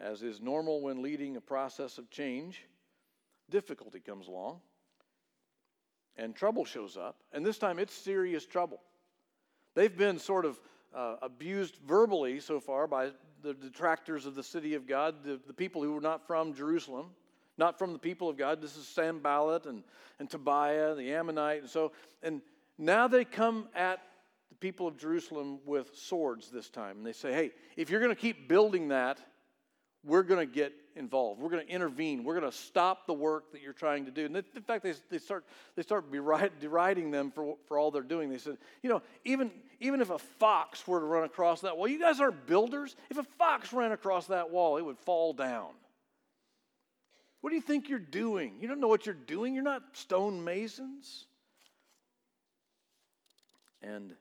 as 0.00 0.22
is 0.22 0.40
normal 0.40 0.80
when 0.80 1.02
leading 1.02 1.36
a 1.36 1.40
process 1.40 1.98
of 1.98 2.10
change, 2.10 2.64
difficulty 3.50 4.00
comes 4.00 4.28
along 4.28 4.60
and 6.16 6.34
trouble 6.34 6.64
shows 6.64 6.96
up, 6.96 7.16
and 7.32 7.44
this 7.44 7.58
time 7.58 7.78
it's 7.78 7.94
serious 7.94 8.46
trouble. 8.46 8.80
They've 9.74 9.96
been 9.96 10.18
sort 10.18 10.44
of 10.44 10.60
uh, 10.94 11.16
abused 11.22 11.76
verbally 11.86 12.40
so 12.40 12.60
far 12.60 12.86
by 12.86 13.10
the 13.44 13.52
detractors 13.52 14.24
of 14.24 14.34
the 14.34 14.42
city 14.42 14.74
of 14.74 14.86
God, 14.86 15.22
the, 15.22 15.38
the 15.46 15.52
people 15.52 15.82
who 15.82 15.92
were 15.92 16.00
not 16.00 16.26
from 16.26 16.54
Jerusalem, 16.54 17.10
not 17.58 17.78
from 17.78 17.92
the 17.92 17.98
people 17.98 18.28
of 18.30 18.38
God. 18.38 18.62
This 18.62 18.76
is 18.76 18.88
Sanballat 18.88 19.66
and, 19.66 19.84
and 20.18 20.30
Tobiah, 20.30 20.94
the 20.94 21.12
Ammonite, 21.12 21.60
and 21.60 21.70
so, 21.70 21.92
and 22.22 22.40
now 22.78 23.06
they 23.06 23.24
come 23.24 23.68
at 23.74 24.00
the 24.48 24.56
people 24.56 24.88
of 24.88 24.96
Jerusalem 24.96 25.60
with 25.66 25.94
swords 25.94 26.50
this 26.50 26.70
time. 26.70 26.96
And 26.96 27.06
they 27.06 27.12
say, 27.12 27.32
hey, 27.32 27.50
if 27.76 27.90
you're 27.90 28.00
going 28.00 28.14
to 28.14 28.20
keep 28.20 28.48
building 28.48 28.88
that, 28.88 29.20
we're 30.02 30.22
going 30.22 30.46
to 30.46 30.52
get 30.52 30.72
involved. 30.96 31.40
We're 31.40 31.50
going 31.50 31.66
to 31.66 31.72
intervene. 31.72 32.24
We're 32.24 32.38
going 32.38 32.50
to 32.50 32.56
stop 32.56 33.06
the 33.06 33.14
work 33.14 33.52
that 33.52 33.62
you're 33.62 33.72
trying 33.72 34.04
to 34.04 34.10
do. 34.10 34.26
And 34.26 34.36
in 34.36 34.62
fact, 34.62 34.82
they, 34.82 34.94
they 35.10 35.18
start, 35.18 35.44
they 35.76 35.82
start 35.82 36.06
deriding 36.60 37.10
them 37.10 37.30
for, 37.30 37.56
for 37.66 37.78
all 37.78 37.90
they're 37.90 38.02
doing. 38.02 38.30
They 38.30 38.38
said, 38.38 38.58
you 38.82 38.90
know, 38.90 39.02
even, 39.24 39.50
even 39.80 40.00
if 40.00 40.10
a 40.10 40.18
fox 40.18 40.86
were 40.86 41.00
to 41.00 41.06
run 41.06 41.24
across 41.24 41.60
that 41.62 41.76
wall, 41.76 41.88
you 41.88 41.98
guys 41.98 42.20
aren't 42.20 42.46
builders. 42.46 42.96
If 43.10 43.18
a 43.18 43.24
fox 43.24 43.72
ran 43.72 43.92
across 43.92 44.26
that 44.28 44.50
wall, 44.50 44.76
it 44.76 44.84
would 44.84 44.98
fall 44.98 45.32
down. 45.32 45.70
What 47.40 47.50
do 47.50 47.56
you 47.56 47.62
think 47.62 47.88
you're 47.88 47.98
doing? 47.98 48.54
You 48.60 48.68
don't 48.68 48.80
know 48.80 48.88
what 48.88 49.04
you're 49.04 49.14
doing. 49.14 49.54
You're 49.54 49.64
not 49.64 49.82
stone 49.92 50.42
masons. 50.42 51.26
And 53.82 54.14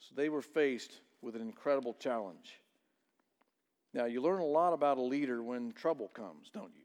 so 0.00 0.14
they 0.16 0.30
were 0.30 0.40
faced 0.40 0.92
with 1.20 1.36
an 1.36 1.42
incredible 1.42 1.94
challenge. 1.98 2.58
Now, 3.94 4.04
you 4.04 4.20
learn 4.20 4.40
a 4.40 4.46
lot 4.46 4.72
about 4.72 4.98
a 4.98 5.02
leader 5.02 5.42
when 5.42 5.72
trouble 5.72 6.08
comes, 6.08 6.50
don't 6.52 6.72
you? 6.74 6.84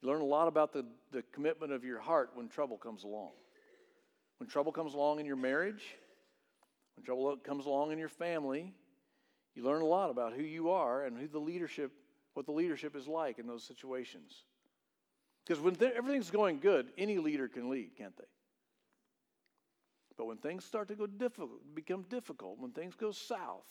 You 0.00 0.08
learn 0.08 0.20
a 0.20 0.26
lot 0.26 0.48
about 0.48 0.72
the, 0.72 0.86
the 1.12 1.22
commitment 1.32 1.72
of 1.72 1.84
your 1.84 1.98
heart 1.98 2.30
when 2.34 2.48
trouble 2.48 2.78
comes 2.78 3.04
along. 3.04 3.32
When 4.38 4.48
trouble 4.48 4.72
comes 4.72 4.94
along 4.94 5.20
in 5.20 5.26
your 5.26 5.36
marriage, 5.36 5.82
when 6.96 7.04
trouble 7.04 7.36
comes 7.36 7.66
along 7.66 7.92
in 7.92 7.98
your 7.98 8.08
family, 8.08 8.72
you 9.54 9.64
learn 9.64 9.82
a 9.82 9.86
lot 9.86 10.10
about 10.10 10.34
who 10.34 10.42
you 10.42 10.70
are 10.70 11.04
and 11.04 11.18
who 11.18 11.26
the 11.26 11.40
leadership, 11.40 11.90
what 12.34 12.46
the 12.46 12.52
leadership 12.52 12.94
is 12.94 13.08
like 13.08 13.38
in 13.38 13.46
those 13.46 13.64
situations. 13.64 14.44
Because 15.44 15.62
when 15.62 15.74
th- 15.74 15.94
everything's 15.96 16.30
going 16.30 16.60
good, 16.60 16.88
any 16.96 17.18
leader 17.18 17.48
can 17.48 17.68
lead, 17.68 17.96
can't 17.96 18.16
they? 18.16 18.24
But 20.16 20.26
when 20.26 20.36
things 20.36 20.64
start 20.64 20.88
to 20.88 20.94
go 20.94 21.06
difficult, 21.06 21.50
become 21.74 22.02
difficult, 22.08 22.58
when 22.58 22.70
things 22.70 22.94
go 22.94 23.10
south, 23.10 23.66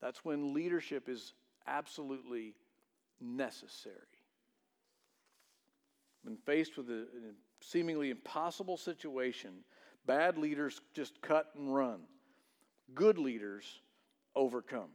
that's 0.00 0.24
when 0.24 0.54
leadership 0.54 1.08
is 1.08 1.34
absolutely 1.66 2.54
necessary. 3.20 3.96
When 6.22 6.36
faced 6.36 6.76
with 6.76 6.88
a, 6.90 7.06
seemingly 7.60 8.10
impossible 8.10 8.76
situation, 8.76 9.50
bad 10.06 10.38
leaders 10.38 10.80
just 10.94 11.20
cut 11.22 11.46
and 11.56 11.74
run. 11.74 12.00
Good 12.94 13.18
leaders 13.18 13.64
overcome. 14.34 14.90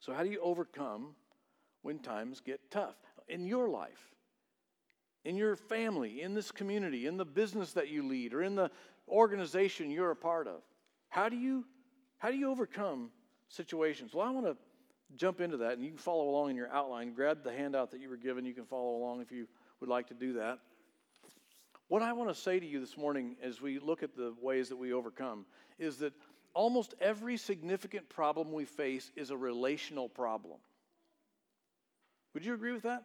So, 0.00 0.12
how 0.12 0.22
do 0.22 0.30
you 0.30 0.40
overcome 0.40 1.14
when 1.82 1.98
times 1.98 2.40
get 2.40 2.70
tough 2.70 2.96
in 3.28 3.46
your 3.46 3.68
life, 3.68 4.14
in 5.24 5.36
your 5.36 5.56
family, 5.56 6.22
in 6.22 6.34
this 6.34 6.50
community, 6.50 7.06
in 7.06 7.16
the 7.16 7.24
business 7.24 7.72
that 7.72 7.88
you 7.88 8.06
lead, 8.06 8.34
or 8.34 8.42
in 8.42 8.54
the 8.54 8.70
organization 9.08 9.90
you're 9.90 10.10
a 10.10 10.16
part 10.16 10.46
of? 10.46 10.62
How 11.08 11.28
do 11.28 11.36
you, 11.36 11.64
how 12.18 12.30
do 12.30 12.36
you 12.36 12.50
overcome 12.50 13.10
situations. 13.48 14.14
Well, 14.14 14.26
I 14.26 14.30
want 14.30 14.46
to 14.46 14.56
jump 15.16 15.40
into 15.40 15.58
that, 15.58 15.72
and 15.72 15.84
you 15.84 15.90
can 15.90 15.98
follow 15.98 16.28
along 16.28 16.50
in 16.50 16.56
your 16.56 16.72
outline. 16.72 17.12
Grab 17.12 17.44
the 17.44 17.52
handout 17.52 17.90
that 17.92 18.00
you 18.00 18.08
were 18.08 18.16
given. 18.16 18.44
You 18.44 18.54
can 18.54 18.64
follow 18.64 18.96
along 18.96 19.20
if 19.20 19.30
you 19.30 19.46
would 19.80 19.88
like 19.88 20.08
to 20.08 20.14
do 20.14 20.34
that. 20.34 20.58
What 21.88 22.02
I 22.02 22.12
want 22.14 22.30
to 22.30 22.34
say 22.34 22.58
to 22.58 22.66
you 22.66 22.80
this 22.80 22.96
morning 22.96 23.36
as 23.42 23.60
we 23.60 23.78
look 23.78 24.02
at 24.02 24.16
the 24.16 24.34
ways 24.40 24.70
that 24.70 24.76
we 24.76 24.92
overcome 24.92 25.44
is 25.78 25.98
that 25.98 26.12
almost 26.54 26.94
every 27.00 27.36
significant 27.36 28.08
problem 28.08 28.52
we 28.52 28.64
face 28.64 29.10
is 29.16 29.30
a 29.30 29.36
relational 29.36 30.08
problem. 30.08 30.58
Would 32.32 32.44
you 32.44 32.54
agree 32.54 32.72
with 32.72 32.84
that? 32.84 33.04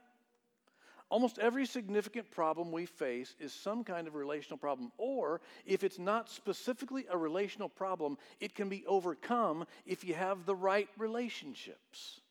Almost 1.10 1.40
every 1.40 1.66
significant 1.66 2.30
problem 2.30 2.72
we 2.72 2.86
face 2.86 3.36
is 3.40 3.52
some 3.52 3.84
kind 3.84 4.08
of 4.08 4.14
relational 4.14 4.58
problem. 4.58 4.92
Or 4.98 5.42
if 5.66 5.84
it's 5.84 5.98
not 5.98 6.30
specifically 6.30 7.06
a 7.10 7.18
relational 7.18 7.68
problem, 7.68 8.18
it 8.40 8.54
can 8.54 8.70
be 8.70 8.86
overcome 8.86 9.66
if 9.88 10.04
you 10.04 10.14
have 10.14 10.46
the 10.46 10.56
right 10.56 10.88
relationships. 10.98 12.22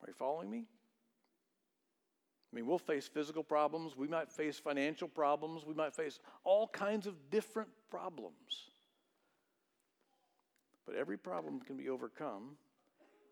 Are 0.00 0.08
you 0.08 0.14
following 0.14 0.50
me? 0.50 0.64
I 2.50 2.56
mean, 2.56 2.66
we'll 2.66 2.78
face 2.78 3.06
physical 3.06 3.44
problems, 3.44 3.94
we 3.94 4.08
might 4.08 4.32
face 4.32 4.58
financial 4.58 5.06
problems, 5.06 5.66
we 5.66 5.74
might 5.74 5.94
face 5.94 6.18
all 6.44 6.68
kinds 6.68 7.06
of 7.06 7.14
different 7.30 7.68
problems. 7.90 8.70
But 10.86 10.94
every 10.94 11.18
problem 11.18 11.60
can 11.60 11.76
be 11.76 11.90
overcome 11.90 12.56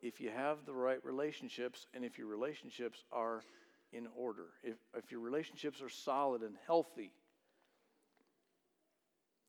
if 0.03 0.21
you 0.21 0.29
have 0.29 0.67
the 0.67 0.75
right 0.75 1.03
relationships 1.03 1.87
and 1.95 2.05
if 2.05 2.19
your 2.19 2.27
relationships 2.27 3.05
are 3.11 3.43
in 3.93 4.09
order, 4.17 4.47
if, 4.63 4.77
if 4.97 5.11
your 5.11 5.21
relationships 5.21 5.81
are 5.81 5.89
solid 5.89 6.43
and 6.43 6.55
healthy. 6.67 7.13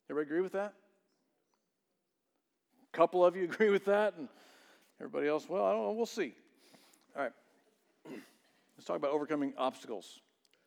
Everybody 0.10 0.30
agree 0.30 0.42
with 0.42 0.54
that? 0.54 0.74
A 2.94 2.98
couple 2.98 3.26
of 3.26 3.36
you 3.36 3.44
agree 3.52 3.70
with 3.70 3.86
that, 3.86 4.16
and 4.18 4.28
everybody 5.00 5.28
else, 5.28 5.48
well, 5.50 5.66
I 5.66 5.72
don't 5.72 5.84
know, 5.84 5.92
we'll 5.92 6.06
see. 6.06 6.34
All 7.16 7.24
right. 7.24 7.32
Let's 8.78 8.86
talk 8.86 8.96
about 8.96 9.12
overcoming 9.12 9.54
obstacles. 9.58 10.22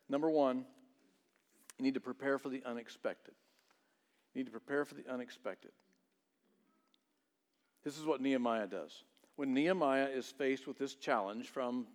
Number 0.09 0.29
one, 0.29 0.65
you 1.79 1.85
need 1.85 1.95
to 1.95 2.01
prepare 2.01 2.39
for 2.39 2.49
the 2.49 2.63
unexpected. 2.67 3.35
You 4.35 4.41
need 4.41 4.47
to 4.47 4.51
prepare 4.51 4.85
for 4.85 4.95
the 4.95 5.09
unexpected. 5.11 5.71
This 7.85 7.99
is 7.99 8.05
what 8.05 8.21
Nehemiah 8.21 8.67
does. 8.67 9.05
When 9.37 9.55
Nehemiah 9.55 10.09
is 10.09 10.27
faced 10.27 10.67
with 10.67 10.79
this 10.79 10.95
challenge 10.95 11.49
from 11.49 11.87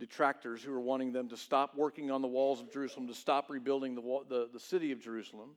detractors 0.00 0.62
who 0.62 0.72
are 0.72 0.80
wanting 0.80 1.12
them 1.12 1.28
to 1.28 1.36
stop 1.36 1.76
working 1.76 2.10
on 2.10 2.22
the 2.22 2.28
walls 2.28 2.60
of 2.60 2.72
Jerusalem, 2.72 3.06
to 3.06 3.14
stop 3.14 3.48
rebuilding 3.48 3.94
the, 3.94 4.02
the, 4.28 4.48
the 4.52 4.58
city 4.58 4.90
of 4.90 5.00
Jerusalem. 5.00 5.50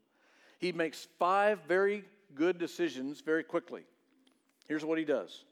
He 0.60 0.72
makes 0.72 1.08
five 1.18 1.60
very 1.68 2.04
good 2.36 2.60
decisions 2.60 3.22
very 3.22 3.44
quickly. 3.44 3.84
Here's 4.68 4.86
what 4.86 5.00
he 5.00 5.06
does 5.06 5.44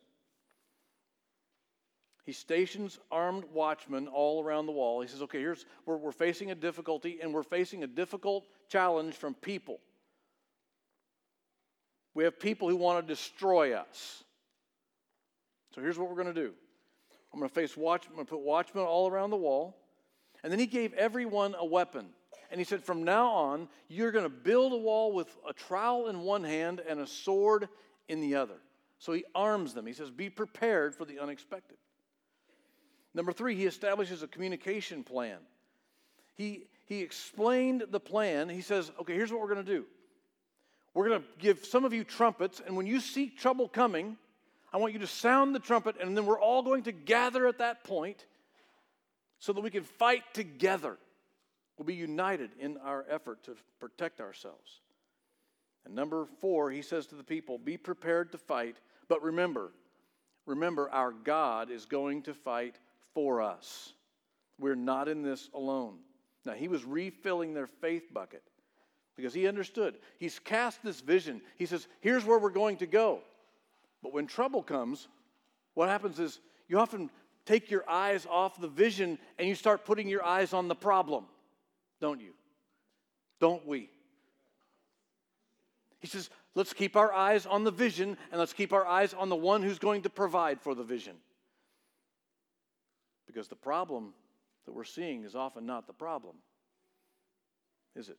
he 2.24 2.34
stations 2.34 3.00
armed 3.12 3.46
watchmen 3.52 4.08
all 4.08 4.44
around 4.44 4.68
the 4.68 4.72
wall. 4.72 5.02
He 5.02 5.08
says, 5.08 5.24
okay, 5.24 5.40
here's, 5.40 5.66
we're, 5.86 5.98
we're 5.98 6.12
facing 6.12 6.52
a 6.52 6.56
difficulty, 6.56 7.20
and 7.22 7.34
we're 7.34 7.42
facing 7.42 7.84
a 7.84 7.88
difficult 7.88 8.46
challenge 8.70 9.16
from 9.16 9.34
people. 9.34 9.80
We 12.14 12.26
have 12.26 12.40
people 12.40 12.70
who 12.70 12.76
want 12.76 13.06
to 13.06 13.14
destroy 13.14 13.74
us. 13.74 14.24
So 15.74 15.82
here's 15.82 15.98
what 15.98 16.10
we're 16.10 16.22
going 16.22 16.34
to 16.34 16.42
do 16.42 16.54
I'm 17.34 17.40
going 17.40 17.50
to 17.50 17.56
face 17.56 17.78
watch, 17.78 18.06
I'm 18.08 18.16
going 18.16 18.26
to 18.26 18.30
put 18.30 18.42
watchmen 18.42 18.84
all 18.84 19.10
around 19.10 19.30
the 19.30 19.38
wall. 19.38 19.78
And 20.44 20.52
then 20.52 20.60
he 20.60 20.66
gave 20.66 20.94
everyone 20.94 21.56
a 21.58 21.66
weapon. 21.66 22.08
And 22.50 22.60
he 22.60 22.66
said, 22.66 22.84
From 22.84 23.04
now 23.04 23.30
on, 23.30 23.70
you're 23.88 24.12
going 24.12 24.26
to 24.26 24.30
build 24.30 24.74
a 24.74 24.78
wall 24.78 25.14
with 25.14 25.28
a 25.48 25.54
trowel 25.54 26.08
in 26.08 26.22
one 26.22 26.44
hand 26.44 26.82
and 26.88 27.00
a 27.00 27.08
sword 27.08 27.70
in 28.10 28.20
the 28.22 28.36
other. 28.36 28.58
So 29.00 29.14
he 29.14 29.24
arms 29.34 29.74
them. 29.74 29.86
He 29.86 29.94
says, 29.94 30.12
Be 30.12 30.30
prepared 30.30 30.94
for 30.94 31.06
the 31.06 31.20
unexpected. 31.20 31.78
Number 33.14 33.32
three, 33.32 33.56
he 33.56 33.66
establishes 33.66 34.24
a 34.24 34.28
communication 34.28 35.04
plan. 35.04 35.38
He, 36.36 36.68
he 36.86 37.02
explained 37.02 37.86
the 37.90 38.00
plan. 38.00 38.50
He 38.50 38.62
says, 38.62 38.92
Okay, 39.00 39.14
here's 39.14 39.32
what 39.32 39.40
we're 39.40 39.54
going 39.54 39.66
to 39.66 39.74
do. 39.74 39.86
We're 40.94 41.08
going 41.08 41.22
to 41.22 41.28
give 41.40 41.66
some 41.66 41.86
of 41.86 41.94
you 41.94 42.04
trumpets, 42.04 42.62
and 42.66 42.76
when 42.76 42.86
you 42.86 43.00
see 43.00 43.30
trouble 43.30 43.70
coming, 43.70 44.18
I 44.74 44.78
want 44.78 44.94
you 44.94 45.00
to 45.00 45.08
sound 45.08 45.54
the 45.54 45.60
trumpet, 45.60 45.98
and 46.01 46.16
then 46.16 46.25
we're 46.25 46.40
all 46.40 46.63
going 46.63 46.84
to 46.84 46.92
gather 46.92 47.48
at 47.48 47.58
that 47.58 47.84
point 47.84 48.25
so 49.40 49.51
that 49.54 49.62
we 49.62 49.70
can 49.70 49.84
fight 49.84 50.24
together. 50.34 50.98
We'll 51.78 51.86
be 51.86 51.96
united 51.96 52.51
in 52.60 52.78
our 52.78 53.06
effort 53.10 53.44
to 53.44 53.56
protect 53.80 54.22
ourselves. 54.22 54.82
And 55.84 55.96
number 55.96 56.28
four, 56.40 56.72
he 56.72 56.82
says 56.82 57.08
to 57.08 57.16
the 57.16 57.24
people, 57.24 57.58
Be 57.58 57.75
prepared 57.75 58.32
to 58.32 58.38
fight, 58.38 58.78
but 59.08 59.22
remember, 59.24 59.72
remember, 60.46 60.90
our 60.92 61.12
God 61.12 61.70
is 61.72 61.86
going 61.86 62.22
to 62.24 62.34
fight 62.34 62.80
for 63.13 63.42
us. 63.42 63.94
We're 64.60 64.75
not 64.75 65.08
in 65.08 65.24
this 65.24 65.50
alone. 65.54 65.98
Now, 66.46 66.54
he 66.54 66.68
was 66.68 66.86
refilling 66.86 67.54
their 67.54 67.68
faith 67.68 68.13
bucket 68.13 68.44
because 69.16 69.34
he 69.34 69.48
understood. 69.48 69.96
He's 70.18 70.40
cast 70.40 70.84
this 70.84 71.01
vision. 71.01 71.42
He 71.58 71.66
says, 71.66 71.88
Here's 72.00 72.25
where 72.25 72.40
we're 72.40 72.51
going 72.51 72.78
to 72.78 72.88
go. 72.88 73.22
But 74.01 74.13
when 74.13 74.27
trouble 74.27 74.63
comes, 74.63 75.08
what 75.74 75.89
happens 75.89 76.20
is 76.20 76.39
you 76.67 76.79
often 76.79 77.10
take 77.46 77.70
your 77.70 77.88
eyes 77.89 78.27
off 78.29 78.60
the 78.60 78.67
vision 78.67 79.17
and 79.38 79.48
you 79.48 79.55
start 79.55 79.86
putting 79.86 80.08
your 80.08 80.24
eyes 80.24 80.53
on 80.53 80.67
the 80.67 80.75
problem, 80.75 81.25
don't 82.00 82.20
you? 82.20 82.34
Don't 83.39 83.65
we? 83.65 83.89
He 86.00 86.08
says, 86.08 86.29
let's 86.55 86.74
keep 86.74 86.96
our 86.96 87.13
eyes 87.13 87.46
on 87.46 87.63
the 87.63 87.72
vision 87.72 88.17
and 88.31 88.39
let's 88.39 88.53
keep 88.53 88.74
our 88.74 88.86
eyes 88.86 89.13
on 89.13 89.29
the 89.29 89.36
one 89.36 89.62
who's 89.62 89.79
going 89.79 90.01
to 90.03 90.10
provide 90.10 90.60
for 90.62 90.74
the 90.74 90.84
vision. 90.84 91.15
Because 93.27 93.48
the 93.48 93.55
problem 93.55 94.13
that 94.65 94.74
we're 94.74 94.84
seeing 94.84 95.24
is 95.24 95.36
often 95.36 95.65
not 95.65 95.88
the 95.88 95.93
problem, 95.93 96.36
is 97.96 98.10
it? 98.10 98.17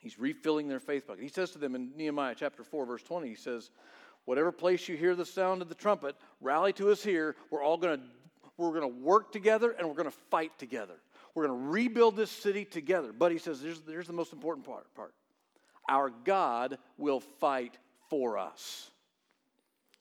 He's 0.00 0.18
refilling 0.18 0.68
their 0.68 0.80
faith 0.80 1.06
bucket. 1.06 1.22
He 1.22 1.28
says 1.28 1.50
to 1.52 1.58
them 1.58 1.74
in 1.74 1.92
Nehemiah 1.96 2.34
chapter 2.36 2.62
4, 2.62 2.84
verse 2.86 3.02
20, 3.02 3.28
he 3.28 3.34
says, 3.34 3.70
Whatever 4.26 4.52
place 4.52 4.88
you 4.88 4.96
hear 4.96 5.14
the 5.14 5.24
sound 5.24 5.62
of 5.62 5.68
the 5.68 5.74
trumpet, 5.74 6.16
rally 6.40 6.72
to 6.74 6.90
us 6.90 7.02
here. 7.02 7.36
We're 7.50 7.62
all 7.62 7.78
going 7.78 7.98
to 7.98 8.04
we're 8.58 8.70
going 8.70 8.82
to 8.82 9.00
work 9.02 9.32
together 9.32 9.72
and 9.72 9.86
we're 9.86 9.94
going 9.94 10.10
to 10.10 10.16
fight 10.30 10.58
together. 10.58 10.94
We're 11.34 11.46
going 11.46 11.60
to 11.60 11.68
rebuild 11.68 12.16
this 12.16 12.30
city 12.30 12.64
together. 12.64 13.12
But 13.12 13.30
he 13.32 13.38
says, 13.38 13.60
there's, 13.60 13.82
there's 13.82 14.06
the 14.06 14.14
most 14.14 14.32
important 14.32 14.66
part, 14.66 14.92
part. 14.94 15.12
Our 15.88 16.10
God 16.24 16.78
will 16.96 17.20
fight 17.20 17.76
for 18.08 18.38
us. 18.38 18.90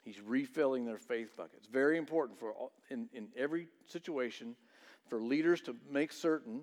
He's 0.04 0.22
refilling 0.22 0.86
their 0.86 0.98
faith 0.98 1.36
bucket. 1.36 1.56
It's 1.58 1.68
very 1.68 1.98
important 1.98 2.40
for 2.40 2.54
all, 2.54 2.72
in, 2.90 3.10
in 3.14 3.28
every 3.36 3.68
situation 3.88 4.56
for 5.10 5.20
leaders 5.20 5.62
to 5.62 5.76
make 5.92 6.12
certain 6.14 6.62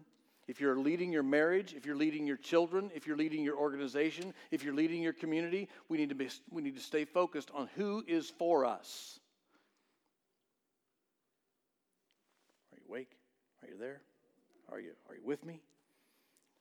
if 0.48 0.60
you're 0.60 0.78
leading 0.78 1.12
your 1.12 1.22
marriage, 1.22 1.74
if 1.74 1.86
you're 1.86 1.96
leading 1.96 2.26
your 2.26 2.36
children, 2.36 2.90
if 2.94 3.06
you're 3.06 3.16
leading 3.16 3.44
your 3.44 3.56
organization, 3.56 4.34
if 4.50 4.64
you're 4.64 4.74
leading 4.74 5.02
your 5.02 5.12
community, 5.12 5.68
we 5.88 5.98
need 5.98 6.08
to, 6.08 6.14
be, 6.14 6.28
we 6.50 6.62
need 6.62 6.76
to 6.76 6.82
stay 6.82 7.04
focused 7.04 7.50
on 7.54 7.68
who 7.76 8.02
is 8.06 8.28
for 8.28 8.64
us. 8.64 9.20
Are 12.72 12.78
you 12.78 12.84
awake? 12.88 13.16
Are 13.62 13.68
you 13.68 13.78
there? 13.78 14.00
Are 14.70 14.80
you, 14.80 14.92
are 15.08 15.14
you 15.14 15.22
with 15.24 15.44
me? 15.44 15.60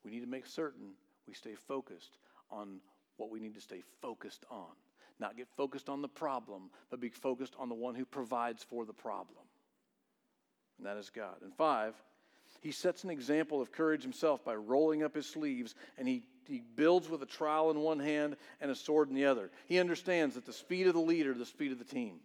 We 0.03 0.11
need 0.11 0.21
to 0.21 0.27
make 0.27 0.45
certain 0.45 0.91
we 1.27 1.33
stay 1.33 1.55
focused 1.55 2.17
on 2.51 2.79
what 3.17 3.29
we 3.29 3.39
need 3.39 3.55
to 3.55 3.61
stay 3.61 3.81
focused 4.01 4.45
on. 4.49 4.67
Not 5.19 5.37
get 5.37 5.47
focused 5.55 5.89
on 5.89 6.01
the 6.01 6.07
problem, 6.07 6.69
but 6.89 6.99
be 6.99 7.09
focused 7.09 7.55
on 7.59 7.69
the 7.69 7.75
one 7.75 7.95
who 7.95 8.05
provides 8.05 8.63
for 8.63 8.85
the 8.85 8.93
problem. 8.93 9.45
And 10.77 10.87
that 10.87 10.97
is 10.97 11.09
God. 11.09 11.35
And 11.43 11.53
five, 11.53 11.93
he 12.61 12.71
sets 12.71 13.03
an 13.03 13.09
example 13.09 13.59
of 13.59 13.71
courage 13.71 14.03
himself 14.03 14.45
by 14.45 14.55
rolling 14.55 15.03
up 15.03 15.15
his 15.15 15.25
sleeves 15.25 15.75
and 15.97 16.07
he, 16.07 16.23
he 16.47 16.61
builds 16.75 17.09
with 17.09 17.23
a 17.23 17.25
trowel 17.25 17.71
in 17.71 17.79
one 17.79 17.99
hand 17.99 18.37
and 18.61 18.69
a 18.69 18.75
sword 18.75 19.09
in 19.09 19.15
the 19.15 19.25
other. 19.25 19.49
He 19.65 19.79
understands 19.79 20.35
that 20.35 20.45
the 20.45 20.53
speed 20.53 20.87
of 20.87 20.93
the 20.93 20.99
leader, 20.99 21.33
the 21.33 21.45
speed 21.45 21.71
of 21.71 21.79
the 21.79 21.85
team. 21.85 22.19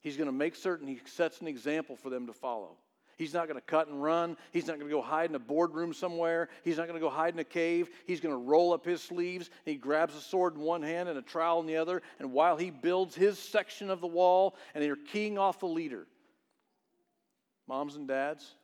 He's 0.00 0.16
going 0.16 0.28
to 0.28 0.32
make 0.32 0.56
certain 0.56 0.88
he 0.88 1.00
sets 1.04 1.40
an 1.40 1.46
example 1.46 1.94
for 1.94 2.08
them 2.08 2.26
to 2.26 2.32
follow. 2.32 2.76
He's 3.18 3.34
not 3.34 3.48
going 3.48 3.58
to 3.60 3.66
cut 3.66 3.88
and 3.88 4.00
run. 4.00 4.36
He's 4.52 4.68
not 4.68 4.78
going 4.78 4.88
to 4.88 4.94
go 4.94 5.02
hide 5.02 5.28
in 5.28 5.34
a 5.34 5.40
boardroom 5.40 5.92
somewhere. 5.92 6.48
He's 6.62 6.78
not 6.78 6.86
going 6.86 6.98
to 6.98 7.04
go 7.04 7.10
hide 7.10 7.34
in 7.34 7.40
a 7.40 7.44
cave. 7.44 7.90
He's 8.06 8.20
going 8.20 8.32
to 8.32 8.40
roll 8.40 8.72
up 8.72 8.86
his 8.86 9.02
sleeves. 9.02 9.50
he 9.64 9.74
grabs 9.74 10.14
a 10.14 10.20
sword 10.20 10.54
in 10.54 10.60
one 10.60 10.82
hand 10.82 11.08
and 11.08 11.18
a 11.18 11.22
trowel 11.22 11.60
in 11.60 11.66
the 11.66 11.76
other. 11.76 12.00
And 12.20 12.32
while 12.32 12.56
he 12.56 12.70
builds 12.70 13.16
his 13.16 13.36
section 13.36 13.90
of 13.90 14.00
the 14.00 14.06
wall, 14.06 14.54
and 14.72 14.82
they're 14.82 14.94
keying 14.94 15.36
off 15.36 15.58
the 15.58 15.66
leader, 15.66 16.06
moms 17.66 17.96
and 17.96 18.06
dads, 18.06 18.54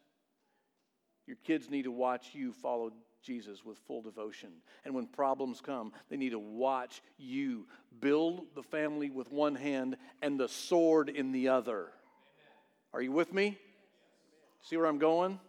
your 1.26 1.36
kids 1.44 1.70
need 1.70 1.84
to 1.84 1.90
watch 1.90 2.30
you 2.34 2.52
follow 2.52 2.92
Jesus 3.22 3.64
with 3.64 3.78
full 3.86 4.02
devotion. 4.02 4.50
And 4.84 4.94
when 4.94 5.06
problems 5.06 5.60
come, 5.60 5.92
they 6.10 6.16
need 6.16 6.30
to 6.30 6.38
watch 6.38 7.02
you 7.16 7.66
build 8.00 8.46
the 8.54 8.62
family 8.62 9.10
with 9.10 9.32
one 9.32 9.54
hand 9.54 9.96
and 10.20 10.38
the 10.38 10.48
sword 10.48 11.08
in 11.08 11.32
the 11.32 11.48
other. 11.48 11.88
Are 12.92 13.00
you 13.00 13.12
with 13.12 13.32
me? 13.32 13.58
See 14.62 14.76
where 14.76 14.86
I'm 14.86 14.98
going? 14.98 15.40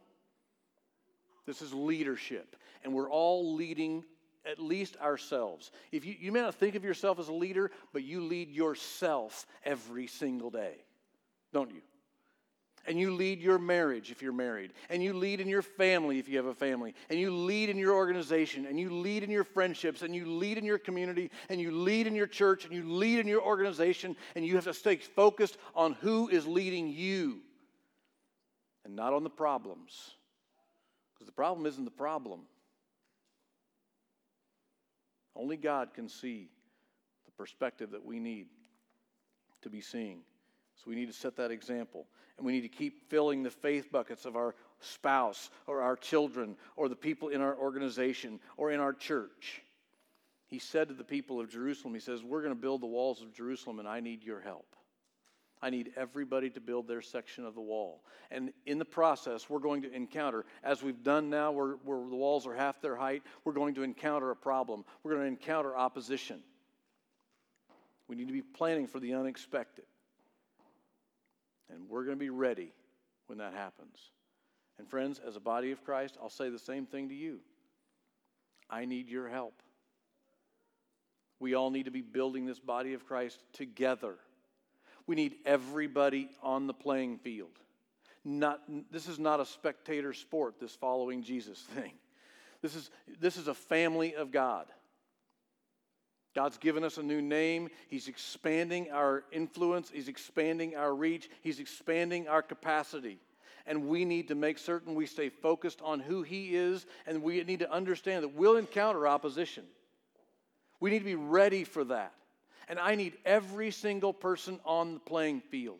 This 1.46 1.62
is 1.62 1.74
leadership. 1.74 2.56
And 2.84 2.94
we're 2.94 3.10
all 3.10 3.56
leading 3.56 4.04
at 4.50 4.60
least 4.60 4.96
ourselves. 4.98 5.72
If 5.92 6.06
you, 6.06 6.16
you 6.20 6.32
may 6.32 6.42
not 6.42 6.56
think 6.56 6.76
of 6.76 6.84
yourself 6.84 7.20
as 7.20 7.28
a 7.28 7.34
leader, 7.34 7.72
but 7.94 8.04
you 8.04 8.22
lead 8.22 8.50
yourself 8.50 9.46
every 9.64 10.08
single 10.08 10.50
day, 10.50 10.76
don't 11.52 11.72
you? 11.72 11.82
And 12.88 13.00
you 13.00 13.14
lead 13.14 13.40
your 13.40 13.58
marriage 13.58 14.12
if 14.12 14.22
you're 14.22 14.34
married, 14.34 14.74
and 14.90 15.04
you 15.04 15.14
lead 15.14 15.40
in 15.40 15.48
your 15.48 15.62
family 15.62 16.20
if 16.20 16.30
you 16.30 16.38
have 16.38 16.46
a 16.46 16.54
family, 16.54 16.94
and 17.10 17.20
you 17.20 17.34
lead 17.34 17.70
in 17.70 17.78
your 17.78 17.94
organization, 17.94 18.66
and 18.66 18.80
you 18.80 18.90
lead 18.90 19.24
in 19.24 19.30
your 19.30 19.44
friendships, 19.44 20.02
and 20.02 20.16
you 20.16 20.26
lead 20.26 20.58
in 20.58 20.66
your 20.66 20.78
community, 20.78 21.32
and 21.50 21.60
you 21.60 21.72
lead 21.72 22.08
in 22.08 22.16
your 22.16 22.28
church, 22.28 22.66
and 22.66 22.74
you 22.74 22.84
lead 22.84 23.20
in 23.20 23.28
your 23.28 23.42
organization, 23.42 24.16
and 24.36 24.46
you 24.46 24.56
have 24.56 24.66
to 24.66 24.74
stay 24.74 24.98
focused 24.98 25.58
on 25.76 25.94
who 25.94 26.28
is 26.30 26.46
leading 26.46 26.90
you 26.90 27.40
and 28.86 28.96
not 28.96 29.14
on 29.14 29.24
the 29.24 29.30
problems. 29.30 30.12
Because 31.14 31.26
the 31.26 31.34
problem 31.34 31.66
isn't 31.66 31.86
the 31.86 31.92
problem. 31.92 32.42
Only 35.36 35.58
God 35.58 35.94
can 35.94 36.08
see 36.08 36.50
the 37.26 37.32
perspective 37.32 37.92
that 37.92 38.06
we 38.06 38.20
need 38.20 38.48
to 39.64 39.70
be 39.70 39.82
seeing. 39.82 40.20
So 40.76 40.90
we 40.90 40.96
need 40.96 41.08
to 41.08 41.14
set 41.14 41.38
that 41.38 41.52
example. 41.52 42.06
And 42.38 42.46
we 42.46 42.52
need 42.52 42.62
to 42.62 42.68
keep 42.68 43.10
filling 43.10 43.44
the 43.44 43.50
faith 43.50 43.92
buckets 43.92 44.26
of 44.26 44.36
our 44.36 44.56
spouse 44.80 45.50
or 45.68 45.82
our 45.82 45.96
children 45.96 46.58
or 46.76 46.90
the 46.90 46.96
people 46.96 47.30
in 47.30 47.42
our 47.42 47.58
organization 47.58 48.40
or 48.58 48.72
in 48.72 48.80
our 48.80 48.94
church. 48.94 49.62
He 50.48 50.60
said 50.60 50.90
to 50.90 50.94
the 50.94 51.04
people 51.04 51.40
of 51.40 51.50
Jerusalem, 51.50 51.94
He 51.94 52.00
says, 52.00 52.24
We're 52.24 52.42
going 52.42 52.54
to 52.54 52.60
build 52.60 52.82
the 52.82 52.88
walls 52.88 53.22
of 53.22 53.34
Jerusalem 53.34 53.80
and 53.80 53.88
I 53.88 54.00
need 54.00 54.24
your 54.24 54.42
help. 54.42 54.76
I 55.62 55.70
need 55.70 55.94
everybody 55.96 56.50
to 56.52 56.60
build 56.60 56.88
their 56.88 57.02
section 57.02 57.46
of 57.46 57.56
the 57.56 57.62
wall. 57.62 58.04
And 58.30 58.52
in 58.66 58.78
the 58.78 58.86
process, 58.86 59.50
we're 59.50 59.60
going 59.60 59.82
to 59.84 59.92
encounter, 59.92 60.46
as 60.64 60.84
we've 60.84 61.02
done 61.02 61.30
now, 61.30 61.52
where, 61.52 61.78
where 61.86 61.98
the 61.98 62.16
walls 62.16 62.46
are 62.46 62.54
half 62.54 62.82
their 62.82 62.96
height, 62.96 63.24
we're 63.44 63.54
going 63.54 63.74
to 63.76 63.84
encounter 63.84 64.30
a 64.32 64.36
problem. 64.36 64.86
We're 65.02 65.14
going 65.14 65.24
to 65.24 65.28
encounter 65.28 65.76
opposition. 65.76 66.44
We 68.08 68.16
need 68.16 68.28
to 68.28 68.34
be 68.34 68.42
planning 68.42 68.86
for 68.86 69.00
the 69.00 69.14
unexpected. 69.14 69.86
And 71.70 71.90
we're 71.90 72.04
going 72.04 72.18
to 72.18 72.24
be 72.24 72.30
ready 72.30 72.72
when 73.28 73.40
that 73.40 73.54
happens. 73.54 74.12
And 74.78 74.88
friends, 74.88 75.20
as 75.26 75.36
a 75.36 75.40
body 75.40 75.72
of 75.72 75.84
Christ, 75.84 76.18
I'll 76.22 76.30
say 76.30 76.50
the 76.50 76.60
same 76.60 76.86
thing 76.86 77.10
to 77.10 77.16
you. 77.16 77.40
I 78.70 78.86
need 78.86 79.10
your 79.10 79.30
help. 79.30 79.62
We 81.40 81.54
all 81.54 81.70
need 81.70 81.86
to 81.86 81.92
be 81.92 82.02
building 82.02 82.46
this 82.46 82.60
body 82.60 82.94
of 82.94 83.06
Christ 83.06 83.44
together. 83.54 84.16
We 85.08 85.16
need 85.16 85.36
everybody 85.46 86.30
on 86.42 86.68
the 86.68 86.74
playing 86.74 87.20
field. 87.20 87.52
Not, 88.24 88.62
this 88.92 89.08
is 89.08 89.20
not 89.20 89.40
a 89.40 89.46
spectator 89.46 90.14
sport, 90.14 90.60
this 90.60 90.76
following 90.76 91.22
Jesus 91.22 91.60
thing. 91.76 91.94
This 92.62 92.76
is, 92.76 92.90
this 93.20 93.38
is 93.38 93.48
a 93.48 93.54
family 93.54 94.16
of 94.16 94.32
God. 94.32 94.66
God's 96.36 96.58
given 96.58 96.84
us 96.84 96.98
a 96.98 97.04
new 97.04 97.22
name. 97.22 97.70
He's 97.88 98.10
expanding 98.10 98.92
our 98.92 99.24
influence, 99.32 99.90
He's 99.90 100.10
expanding 100.10 100.76
our 100.76 100.94
reach, 100.94 101.30
He's 101.42 101.60
expanding 101.60 102.28
our 102.28 102.42
capacity. 102.42 103.18
And 103.66 103.88
we 103.88 104.06
need 104.06 104.28
to 104.28 104.36
make 104.36 104.60
certain 104.60 104.94
we 104.94 105.08
stay 105.08 105.30
focused 105.30 105.82
on 105.82 106.00
who 106.02 106.22
He 106.22 106.56
is, 106.56 106.86
and 107.08 107.24
we 107.24 107.42
need 107.44 107.60
to 107.60 107.72
understand 107.72 108.24
that 108.24 108.36
we'll 108.36 108.58
encounter 108.58 109.08
opposition. 109.08 109.64
We 110.82 110.92
need 110.92 111.00
to 111.00 111.06
be 111.06 111.16
ready 111.16 111.64
for 111.64 111.86
that. 111.86 112.12
And 112.68 112.80
I 112.80 112.96
need 112.96 113.14
every 113.26 113.72
single 113.72 114.14
person 114.14 114.60
on 114.66 114.96
the 114.96 115.00
playing 115.00 115.42
field. 115.50 115.80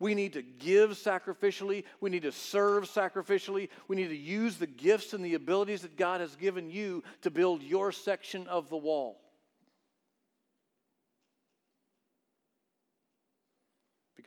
We 0.00 0.14
need 0.14 0.34
to 0.34 0.42
give 0.42 0.90
sacrificially. 0.90 1.84
We 2.00 2.10
need 2.10 2.22
to 2.22 2.32
serve 2.32 2.84
sacrificially. 2.84 3.68
We 3.86 3.96
need 3.96 4.08
to 4.08 4.16
use 4.16 4.56
the 4.56 4.66
gifts 4.66 5.12
and 5.12 5.24
the 5.24 5.34
abilities 5.34 5.82
that 5.82 5.96
God 5.96 6.20
has 6.20 6.34
given 6.36 6.70
you 6.70 7.02
to 7.22 7.30
build 7.30 7.62
your 7.62 7.92
section 7.92 8.46
of 8.48 8.68
the 8.68 8.76
wall. 8.76 9.20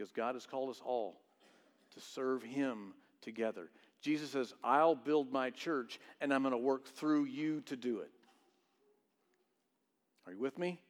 Because 0.01 0.11
God 0.11 0.33
has 0.33 0.47
called 0.47 0.71
us 0.71 0.81
all 0.83 1.21
to 1.93 2.01
serve 2.01 2.41
Him 2.41 2.95
together. 3.21 3.69
Jesus 4.01 4.31
says, 4.31 4.51
I'll 4.63 4.95
build 4.95 5.31
my 5.31 5.51
church 5.51 5.99
and 6.19 6.33
I'm 6.33 6.41
going 6.41 6.53
to 6.53 6.57
work 6.57 6.87
through 6.87 7.25
you 7.25 7.61
to 7.67 7.75
do 7.75 7.99
it. 7.99 8.09
Are 10.25 10.33
you 10.33 10.39
with 10.39 10.57
me? 10.57 10.81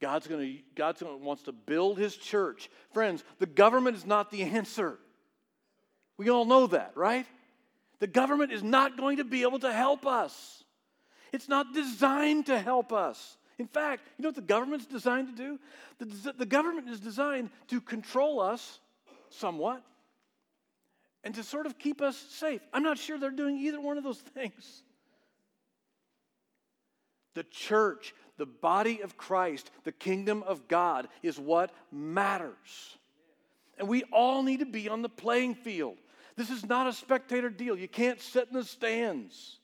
God's 0.00 0.26
going 0.26 0.40
to 0.40 0.62
God's 0.74 1.02
going 1.02 1.18
to 1.18 1.22
wants 1.22 1.42
to 1.42 1.52
build 1.52 1.98
his 1.98 2.16
church. 2.16 2.70
Friends, 2.94 3.22
the 3.40 3.44
government 3.44 3.94
is 3.98 4.06
not 4.06 4.30
the 4.30 4.42
answer. 4.44 4.98
We 6.16 6.30
all 6.30 6.46
know 6.46 6.66
that, 6.68 6.92
right? 6.94 7.26
The 7.98 8.06
government 8.06 8.52
is 8.52 8.62
not 8.62 8.96
going 8.96 9.18
to 9.18 9.24
be 9.24 9.42
able 9.42 9.58
to 9.58 9.72
help 9.72 10.06
us. 10.06 10.64
It's 11.30 11.48
not 11.48 11.74
designed 11.74 12.46
to 12.46 12.58
help 12.58 12.90
us. 12.90 13.36
In 13.60 13.66
fact, 13.66 14.08
you 14.16 14.22
know 14.22 14.28
what 14.28 14.36
the 14.36 14.40
government's 14.40 14.86
designed 14.86 15.28
to 15.28 15.34
do? 15.34 15.58
The, 15.98 16.32
the 16.32 16.46
government 16.46 16.88
is 16.88 16.98
designed 16.98 17.50
to 17.68 17.82
control 17.82 18.40
us 18.40 18.80
somewhat 19.28 19.82
and 21.24 21.34
to 21.34 21.42
sort 21.42 21.66
of 21.66 21.78
keep 21.78 22.00
us 22.00 22.16
safe. 22.16 22.62
I'm 22.72 22.82
not 22.82 22.96
sure 22.96 23.18
they're 23.18 23.30
doing 23.30 23.58
either 23.58 23.78
one 23.78 23.98
of 23.98 24.02
those 24.02 24.16
things. 24.34 24.82
The 27.34 27.42
church, 27.42 28.14
the 28.38 28.46
body 28.46 29.02
of 29.02 29.18
Christ, 29.18 29.70
the 29.84 29.92
kingdom 29.92 30.42
of 30.44 30.66
God 30.66 31.08
is 31.22 31.38
what 31.38 31.70
matters. 31.92 32.96
And 33.76 33.88
we 33.88 34.04
all 34.04 34.42
need 34.42 34.60
to 34.60 34.66
be 34.66 34.88
on 34.88 35.02
the 35.02 35.10
playing 35.10 35.54
field. 35.54 35.98
This 36.34 36.48
is 36.48 36.64
not 36.64 36.86
a 36.86 36.94
spectator 36.94 37.50
deal. 37.50 37.76
You 37.76 37.88
can't 37.88 38.22
sit 38.22 38.48
in 38.48 38.54
the 38.54 38.64
stands. 38.64 39.59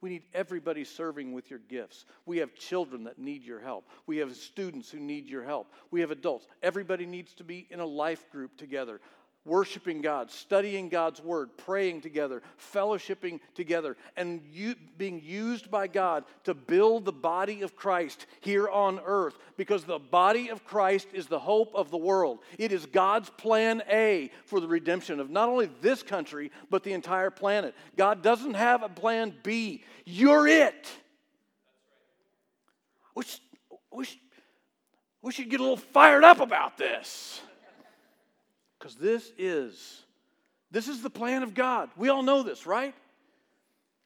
We 0.00 0.10
need 0.10 0.22
everybody 0.32 0.84
serving 0.84 1.32
with 1.32 1.50
your 1.50 1.58
gifts. 1.58 2.06
We 2.24 2.38
have 2.38 2.54
children 2.54 3.04
that 3.04 3.18
need 3.18 3.44
your 3.44 3.60
help. 3.60 3.88
We 4.06 4.18
have 4.18 4.34
students 4.34 4.90
who 4.90 4.98
need 4.98 5.28
your 5.28 5.44
help. 5.44 5.72
We 5.90 6.00
have 6.00 6.10
adults. 6.10 6.46
Everybody 6.62 7.04
needs 7.04 7.34
to 7.34 7.44
be 7.44 7.66
in 7.70 7.80
a 7.80 7.86
life 7.86 8.30
group 8.30 8.56
together 8.56 9.00
worshiping 9.46 10.02
God, 10.02 10.30
studying 10.30 10.88
God's 10.90 11.20
word, 11.20 11.50
praying 11.56 12.02
together, 12.02 12.42
fellowshipping 12.74 13.40
together, 13.54 13.96
and 14.16 14.42
you, 14.52 14.74
being 14.98 15.20
used 15.24 15.70
by 15.70 15.86
God 15.86 16.24
to 16.44 16.52
build 16.52 17.04
the 17.04 17.12
body 17.12 17.62
of 17.62 17.74
Christ 17.74 18.26
here 18.40 18.68
on 18.68 19.00
earth 19.04 19.38
because 19.56 19.84
the 19.84 19.98
body 19.98 20.50
of 20.50 20.64
Christ 20.64 21.08
is 21.14 21.26
the 21.26 21.38
hope 21.38 21.72
of 21.74 21.90
the 21.90 21.96
world. 21.96 22.40
It 22.58 22.70
is 22.70 22.84
God's 22.84 23.30
plan 23.30 23.82
A 23.90 24.30
for 24.44 24.60
the 24.60 24.68
redemption 24.68 25.20
of 25.20 25.30
not 25.30 25.48
only 25.48 25.70
this 25.80 26.02
country, 26.02 26.50
but 26.68 26.84
the 26.84 26.92
entire 26.92 27.30
planet. 27.30 27.74
God 27.96 28.22
doesn't 28.22 28.54
have 28.54 28.82
a 28.82 28.88
plan 28.88 29.34
B. 29.42 29.82
You're 30.04 30.46
it. 30.46 30.88
Which, 33.14 33.40
which 33.90 34.18
We 35.22 35.32
should 35.32 35.50
get 35.50 35.60
a 35.60 35.62
little 35.62 35.76
fired 35.76 36.24
up 36.24 36.40
about 36.40 36.76
this. 36.76 37.40
Because 38.80 38.96
this 38.96 39.30
is 39.36 40.04
this 40.70 40.88
is 40.88 41.02
the 41.02 41.10
plan 41.10 41.42
of 41.42 41.52
God. 41.54 41.90
We 41.96 42.08
all 42.08 42.22
know 42.22 42.42
this, 42.42 42.66
right? 42.66 42.94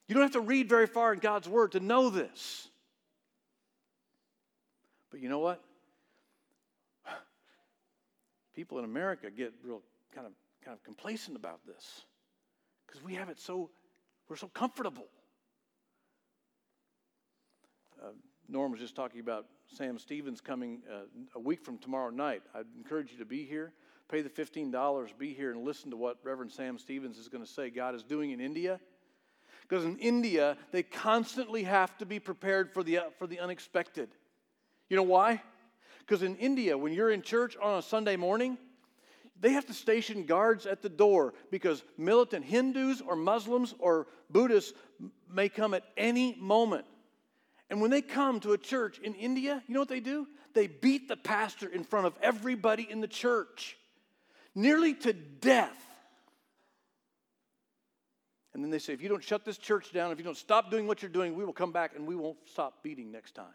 You 0.07 0.13
don't 0.13 0.23
have 0.23 0.33
to 0.33 0.41
read 0.41 0.67
very 0.67 0.87
far 0.87 1.13
in 1.13 1.19
God's 1.19 1.47
word 1.47 1.71
to 1.71 1.79
know 1.79 2.09
this. 2.09 2.67
But 5.11 5.21
you 5.21 5.29
know 5.29 5.39
what? 5.39 5.63
People 8.55 8.77
in 8.79 8.85
America 8.85 9.31
get 9.31 9.53
real 9.63 9.81
kind 10.13 10.27
of 10.27 10.33
kind 10.63 10.75
of 10.75 10.83
complacent 10.83 11.37
about 11.37 11.65
this 11.65 12.03
because 12.85 13.01
we 13.01 13.13
have 13.13 13.29
it 13.29 13.39
so 13.39 13.69
we're 14.27 14.35
so 14.35 14.47
comfortable. 14.47 15.07
Uh, 18.03 18.09
Norm 18.49 18.71
was 18.71 18.81
just 18.81 18.95
talking 18.95 19.21
about 19.21 19.45
Sam 19.67 19.97
Stevens 19.97 20.41
coming 20.41 20.81
uh, 20.91 21.05
a 21.35 21.39
week 21.39 21.63
from 21.63 21.77
tomorrow 21.77 22.09
night. 22.09 22.41
I'd 22.53 22.65
encourage 22.77 23.11
you 23.11 23.17
to 23.19 23.25
be 23.25 23.45
here. 23.45 23.71
Pay 24.09 24.21
the 24.21 24.29
$15, 24.29 25.17
be 25.17 25.33
here, 25.33 25.51
and 25.51 25.63
listen 25.63 25.89
to 25.91 25.97
what 25.97 26.17
Reverend 26.23 26.51
Sam 26.51 26.77
Stevens 26.77 27.17
is 27.17 27.27
going 27.27 27.43
to 27.43 27.49
say 27.49 27.69
God 27.69 27.95
is 27.95 28.03
doing 28.03 28.31
in 28.31 28.39
India. 28.39 28.79
Because 29.67 29.83
in 29.83 29.97
India, 29.97 30.57
they 30.71 30.83
constantly 30.83 31.63
have 31.63 31.97
to 31.97 32.05
be 32.05 32.19
prepared 32.19 32.71
for 32.71 32.83
the, 32.83 32.99
uh, 32.99 33.03
for 33.17 33.25
the 33.25 33.39
unexpected. 33.39 34.09
You 34.89 34.97
know 34.97 35.03
why? 35.03 35.41
Because 35.99 36.21
in 36.21 36.35
India, 36.35 36.77
when 36.77 36.93
you're 36.93 37.09
in 37.09 37.23
church 37.23 37.57
on 37.59 37.79
a 37.79 37.81
Sunday 37.81 38.15
morning, 38.15 38.59
they 39.39 39.51
have 39.51 39.65
to 39.65 39.73
station 39.73 40.25
guards 40.25 40.65
at 40.65 40.81
the 40.81 40.89
door 40.89 41.33
because 41.49 41.83
militant 41.97 42.45
Hindus 42.45 43.01
or 43.01 43.15
Muslims 43.15 43.73
or 43.79 44.07
Buddhists 44.29 44.73
may 45.29 45.49
come 45.49 45.73
at 45.73 45.83
any 45.97 46.35
moment. 46.39 46.85
And 47.69 47.81
when 47.81 47.89
they 47.91 48.01
come 48.01 48.39
to 48.41 48.53
a 48.53 48.57
church 48.57 48.99
in 48.99 49.15
India, 49.15 49.63
you 49.67 49.73
know 49.73 49.81
what 49.81 49.89
they 49.89 49.99
do? 49.99 50.27
They 50.53 50.67
beat 50.67 51.07
the 51.07 51.17
pastor 51.17 51.67
in 51.67 51.83
front 51.83 52.05
of 52.05 52.13
everybody 52.21 52.87
in 52.89 53.01
the 53.01 53.07
church, 53.07 53.77
nearly 54.55 54.93
to 54.95 55.13
death. 55.13 55.77
And 58.53 58.63
then 58.63 58.71
they 58.71 58.79
say, 58.79 58.93
if 58.93 59.01
you 59.01 59.09
don't 59.09 59.23
shut 59.23 59.43
this 59.43 59.57
church 59.57 59.91
down, 59.91 60.11
if 60.13 60.17
you 60.17 60.23
don't 60.23 60.37
stop 60.37 60.71
doing 60.71 60.87
what 60.87 61.01
you're 61.01 61.11
doing, 61.11 61.35
we 61.35 61.43
will 61.43 61.53
come 61.53 61.73
back 61.73 61.91
and 61.95 62.07
we 62.07 62.15
won't 62.15 62.37
stop 62.45 62.81
beating 62.83 63.11
next 63.11 63.35
time. 63.35 63.45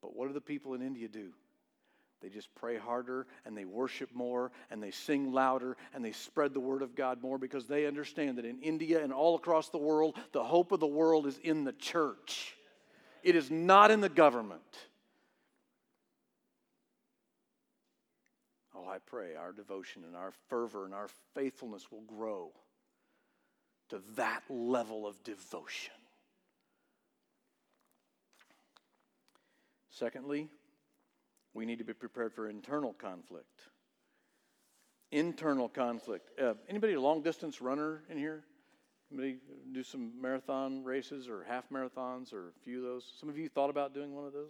But 0.00 0.14
what 0.14 0.28
do 0.28 0.32
the 0.32 0.40
people 0.40 0.74
in 0.74 0.82
India 0.82 1.08
do? 1.08 1.30
They 2.22 2.28
just 2.28 2.54
pray 2.54 2.78
harder 2.78 3.26
and 3.44 3.56
they 3.56 3.64
worship 3.64 4.10
more 4.14 4.52
and 4.70 4.82
they 4.82 4.92
sing 4.92 5.32
louder 5.32 5.76
and 5.92 6.04
they 6.04 6.12
spread 6.12 6.54
the 6.54 6.60
word 6.60 6.82
of 6.82 6.94
God 6.94 7.20
more 7.20 7.36
because 7.36 7.66
they 7.66 7.86
understand 7.86 8.38
that 8.38 8.44
in 8.44 8.60
India 8.60 9.02
and 9.02 9.12
all 9.12 9.34
across 9.34 9.70
the 9.70 9.78
world, 9.78 10.16
the 10.32 10.44
hope 10.44 10.70
of 10.72 10.78
the 10.78 10.86
world 10.86 11.26
is 11.26 11.38
in 11.42 11.64
the 11.64 11.72
church. 11.72 12.54
It 13.22 13.34
is 13.34 13.50
not 13.50 13.90
in 13.90 14.00
the 14.00 14.08
government. 14.08 14.62
I 18.88 18.98
pray 18.98 19.34
our 19.34 19.52
devotion 19.52 20.04
and 20.04 20.16
our 20.16 20.32
fervor 20.48 20.84
and 20.84 20.94
our 20.94 21.08
faithfulness 21.34 21.90
will 21.90 22.02
grow 22.02 22.52
to 23.90 24.00
that 24.16 24.42
level 24.48 25.06
of 25.06 25.22
devotion. 25.24 25.94
Secondly, 29.90 30.48
we 31.52 31.64
need 31.66 31.78
to 31.78 31.84
be 31.84 31.92
prepared 31.92 32.32
for 32.32 32.48
internal 32.48 32.92
conflict. 32.92 33.62
Internal 35.12 35.68
conflict. 35.68 36.30
Uh, 36.40 36.54
anybody 36.68 36.94
a 36.94 37.00
long 37.00 37.22
distance 37.22 37.60
runner 37.60 38.02
in 38.10 38.18
here? 38.18 38.44
Anybody 39.12 39.38
do 39.72 39.84
some 39.84 40.20
marathon 40.20 40.82
races 40.82 41.28
or 41.28 41.44
half 41.44 41.68
marathons 41.70 42.32
or 42.32 42.48
a 42.48 42.64
few 42.64 42.78
of 42.78 42.84
those? 42.84 43.12
Some 43.20 43.28
of 43.28 43.38
you 43.38 43.48
thought 43.48 43.70
about 43.70 43.94
doing 43.94 44.14
one 44.14 44.26
of 44.26 44.32
those? 44.32 44.48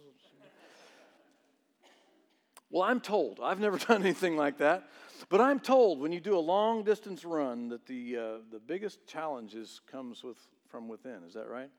Well, 2.75 2.83
I'm 2.83 2.99
told, 2.99 3.39
I've 3.41 3.61
never 3.61 3.77
done 3.87 4.01
anything 4.01 4.35
like 4.35 4.57
that, 4.57 4.89
but 5.29 5.39
I'm 5.39 5.61
told 5.61 6.01
when 6.01 6.11
you 6.11 6.19
do 6.19 6.37
a 6.37 6.39
long 6.41 6.83
distance 6.83 7.23
run 7.23 7.69
that 7.69 7.85
the, 7.85 8.17
uh, 8.17 8.21
the 8.51 8.59
biggest 8.59 9.07
challenge 9.07 9.55
is, 9.55 9.79
comes 9.89 10.25
with, 10.25 10.35
from 10.67 10.89
within. 10.89 11.23
Is 11.25 11.35
that 11.35 11.47
right? 11.47 11.69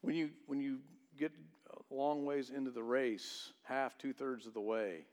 When 0.00 0.16
you, 0.16 0.30
when 0.48 0.60
you 0.60 0.80
get 1.16 1.30
a 1.70 1.94
long 1.94 2.24
ways 2.24 2.50
into 2.50 2.72
the 2.72 2.82
race, 2.82 3.52
half, 3.62 3.96
two 3.96 4.12
thirds 4.12 4.44
of 4.48 4.54
the 4.54 4.60
way. 4.60 5.04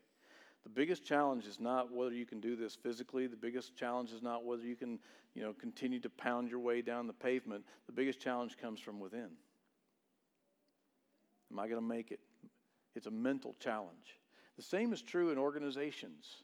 The 0.63 0.69
biggest 0.69 1.05
challenge 1.05 1.45
is 1.45 1.59
not 1.59 1.93
whether 1.93 2.15
you 2.15 2.25
can 2.25 2.39
do 2.39 2.55
this 2.55 2.73
physically. 2.73 3.27
The 3.27 3.36
biggest 3.36 3.75
challenge 3.75 4.12
is 4.12 4.23
not 4.23 4.43
whether 4.43 4.63
you 4.63 4.75
can, 4.75 4.97
you 5.36 5.43
know, 5.43 5.53
continue 5.53 5.99
to 5.99 6.09
pound 6.09 6.49
your 6.49 6.59
way 6.59 6.81
down 6.81 7.05
the 7.05 7.13
pavement. 7.13 7.63
The 7.86 7.93
biggest 7.93 8.19
challenge 8.19 8.57
comes 8.57 8.79
from 8.79 8.99
within. 8.99 9.29
Am 11.51 11.59
I 11.59 11.67
going 11.67 11.79
to 11.79 11.88
make 11.88 12.09
it? 12.09 12.21
It's 12.95 13.05
a 13.05 13.12
mental 13.12 13.55
challenge. 13.59 14.17
The 14.58 14.63
same 14.63 14.94
is 14.94 15.02
true 15.02 15.32
in 15.32 15.38
organizations. 15.38 16.44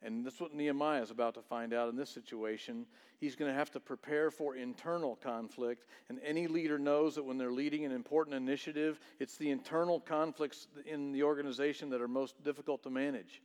And 0.00 0.24
that's 0.24 0.40
what 0.40 0.54
Nehemiah 0.54 1.02
is 1.02 1.10
about 1.10 1.34
to 1.34 1.42
find 1.42 1.74
out 1.74 1.88
in 1.88 1.96
this 1.96 2.08
situation. 2.08 2.86
He's 3.18 3.34
going 3.34 3.50
to 3.50 3.56
have 3.56 3.70
to 3.72 3.80
prepare 3.80 4.30
for 4.30 4.54
internal 4.54 5.16
conflict. 5.16 5.86
And 6.08 6.20
any 6.24 6.46
leader 6.46 6.78
knows 6.78 7.16
that 7.16 7.24
when 7.24 7.36
they're 7.36 7.50
leading 7.50 7.84
an 7.84 7.90
important 7.90 8.36
initiative, 8.36 9.00
it's 9.18 9.36
the 9.36 9.50
internal 9.50 9.98
conflicts 9.98 10.68
in 10.86 11.12
the 11.12 11.24
organization 11.24 11.90
that 11.90 12.00
are 12.00 12.08
most 12.08 12.42
difficult 12.44 12.84
to 12.84 12.90
manage. 12.90 13.42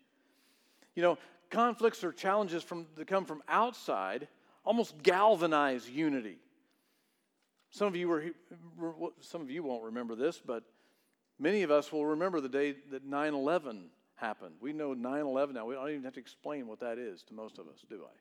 You 0.95 1.01
know, 1.01 1.17
conflicts 1.49 2.03
or 2.03 2.11
challenges 2.11 2.61
from, 2.61 2.85
that 2.95 3.07
come 3.07 3.25
from 3.25 3.41
outside 3.47 4.27
almost 4.63 5.01
galvanize 5.01 5.89
unity. 5.89 6.37
Some 7.71 7.87
of 7.87 7.95
you 7.95 8.07
were, 8.07 8.25
some 9.21 9.41
of 9.41 9.49
you 9.49 9.63
won't 9.63 9.83
remember 9.83 10.15
this, 10.15 10.39
but 10.45 10.63
many 11.43 11.63
of 11.63 11.71
us 11.71 11.91
will 11.91 12.05
remember 12.05 12.39
the 12.39 12.49
day 12.49 12.75
that 12.89 13.03
9 13.03 13.33
11 13.33 13.89
happened. 14.15 14.55
We 14.61 14.71
know 14.71 14.93
9 14.93 15.21
11 15.21 15.53
now. 15.53 15.65
We 15.65 15.75
don't 15.75 15.89
even 15.89 16.03
have 16.03 16.13
to 16.13 16.19
explain 16.19 16.67
what 16.67 16.79
that 16.79 16.97
is 16.97 17.21
to 17.23 17.33
most 17.33 17.59
of 17.59 17.67
us, 17.67 17.83
do 17.89 18.01
I? 18.03 18.15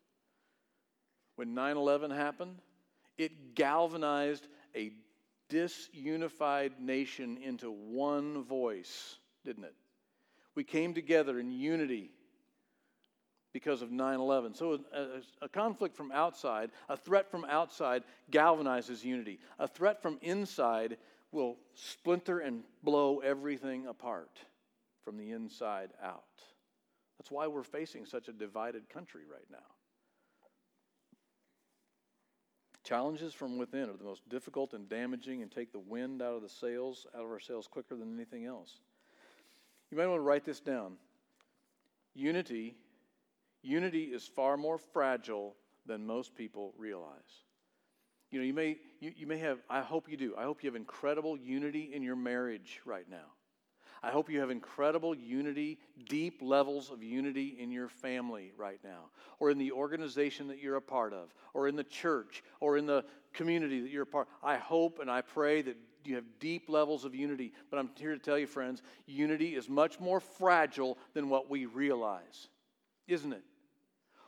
When 1.36 1.54
9 1.54 1.76
11 1.76 2.10
happened, 2.10 2.56
it 3.16 3.54
galvanized 3.54 4.48
a 4.74 4.90
disunified 5.48 6.80
nation 6.80 7.38
into 7.42 7.70
one 7.70 8.42
voice, 8.42 9.16
didn't 9.44 9.64
it? 9.64 9.74
We 10.54 10.64
came 10.64 10.92
together 10.92 11.38
in 11.38 11.52
unity 11.52 12.10
because 13.52 13.82
of 13.82 13.92
9 13.92 14.18
11. 14.18 14.54
So, 14.54 14.80
a, 14.92 15.44
a, 15.44 15.48
conflict 15.48 15.94
from 15.94 16.10
outside, 16.10 16.70
a 16.88 16.96
threat 16.96 17.30
from 17.30 17.44
outside, 17.44 18.02
galvanizes 18.30 19.04
unity. 19.04 19.38
A 19.58 19.68
threat 19.68 20.00
from 20.00 20.18
inside 20.22 20.96
will 21.32 21.56
splinter 21.74 22.38
and 22.38 22.62
blow 22.82 23.18
everything 23.20 23.86
apart 23.86 24.38
from 25.04 25.16
the 25.16 25.30
inside 25.30 25.90
out. 26.02 26.22
That's 27.18 27.30
why 27.30 27.46
we're 27.46 27.62
facing 27.62 28.04
such 28.04 28.28
a 28.28 28.32
divided 28.32 28.88
country 28.88 29.22
right 29.30 29.46
now. 29.50 29.58
Challenges 32.84 33.32
from 33.32 33.58
within 33.58 33.88
are 33.88 33.96
the 33.96 34.04
most 34.04 34.28
difficult 34.28 34.74
and 34.74 34.88
damaging 34.88 35.40
and 35.40 35.50
take 35.50 35.72
the 35.72 35.78
wind 35.78 36.20
out 36.20 36.34
of 36.34 36.42
the 36.42 36.48
sails, 36.48 37.06
out 37.14 37.24
of 37.24 37.30
our 37.30 37.40
sails 37.40 37.68
quicker 37.68 37.96
than 37.96 38.14
anything 38.14 38.44
else. 38.44 38.80
You 39.90 39.96
might 39.96 40.08
want 40.08 40.18
to 40.18 40.24
write 40.24 40.44
this 40.44 40.60
down. 40.60 40.94
Unity, 42.14 42.74
unity 43.62 44.04
is 44.04 44.26
far 44.26 44.56
more 44.56 44.78
fragile 44.78 45.54
than 45.86 46.04
most 46.04 46.34
people 46.34 46.74
realize. 46.76 47.44
You 48.32 48.38
know, 48.40 48.44
you 48.46 48.54
may 48.54 48.78
you, 48.98 49.12
you 49.16 49.26
may 49.26 49.38
have 49.38 49.58
I 49.70 49.82
hope 49.82 50.08
you 50.08 50.16
do. 50.16 50.34
I 50.36 50.42
hope 50.42 50.64
you 50.64 50.68
have 50.68 50.74
incredible 50.74 51.36
unity 51.36 51.90
in 51.92 52.02
your 52.02 52.16
marriage 52.16 52.80
right 52.84 53.08
now. 53.08 53.30
I 54.02 54.10
hope 54.10 54.28
you 54.28 54.40
have 54.40 54.50
incredible 54.50 55.14
unity, 55.14 55.78
deep 56.08 56.40
levels 56.42 56.90
of 56.90 57.04
unity 57.04 57.56
in 57.60 57.70
your 57.70 57.88
family 57.88 58.50
right 58.56 58.80
now, 58.82 59.10
or 59.38 59.50
in 59.50 59.58
the 59.58 59.70
organization 59.70 60.48
that 60.48 60.58
you're 60.58 60.74
a 60.74 60.82
part 60.82 61.12
of, 61.12 61.32
or 61.54 61.68
in 61.68 61.76
the 61.76 61.84
church, 61.84 62.42
or 62.58 62.76
in 62.76 62.86
the 62.86 63.04
community 63.32 63.80
that 63.80 63.90
you're 63.90 64.02
a 64.02 64.06
part 64.06 64.28
I 64.42 64.56
hope 64.56 64.98
and 64.98 65.10
I 65.10 65.20
pray 65.20 65.62
that 65.62 65.76
you 66.04 66.16
have 66.16 66.24
deep 66.40 66.68
levels 66.68 67.04
of 67.04 67.14
unity. 67.14 67.52
But 67.70 67.78
I'm 67.78 67.90
here 67.96 68.14
to 68.14 68.18
tell 68.18 68.38
you, 68.38 68.46
friends, 68.46 68.82
unity 69.06 69.54
is 69.54 69.68
much 69.68 70.00
more 70.00 70.20
fragile 70.20 70.98
than 71.14 71.28
what 71.28 71.50
we 71.50 71.66
realize, 71.66 72.48
isn't 73.06 73.32
it? 73.32 73.44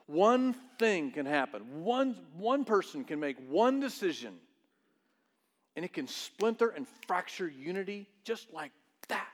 One 0.07 0.55
thing 0.79 1.11
can 1.13 1.27
happen. 1.27 1.85
One, 1.85 2.17
one 2.37 2.65
person 2.65 3.05
can 3.05 3.21
make 3.21 3.37
one 3.49 3.81
decision, 3.81 4.35
and 5.77 5.85
it 5.85 5.93
can 5.93 6.07
splinter 6.07 6.69
and 6.69 6.87
fracture 7.07 7.49
unity 7.49 8.09
just 8.25 8.53
like 8.53 8.73
that 9.09 9.29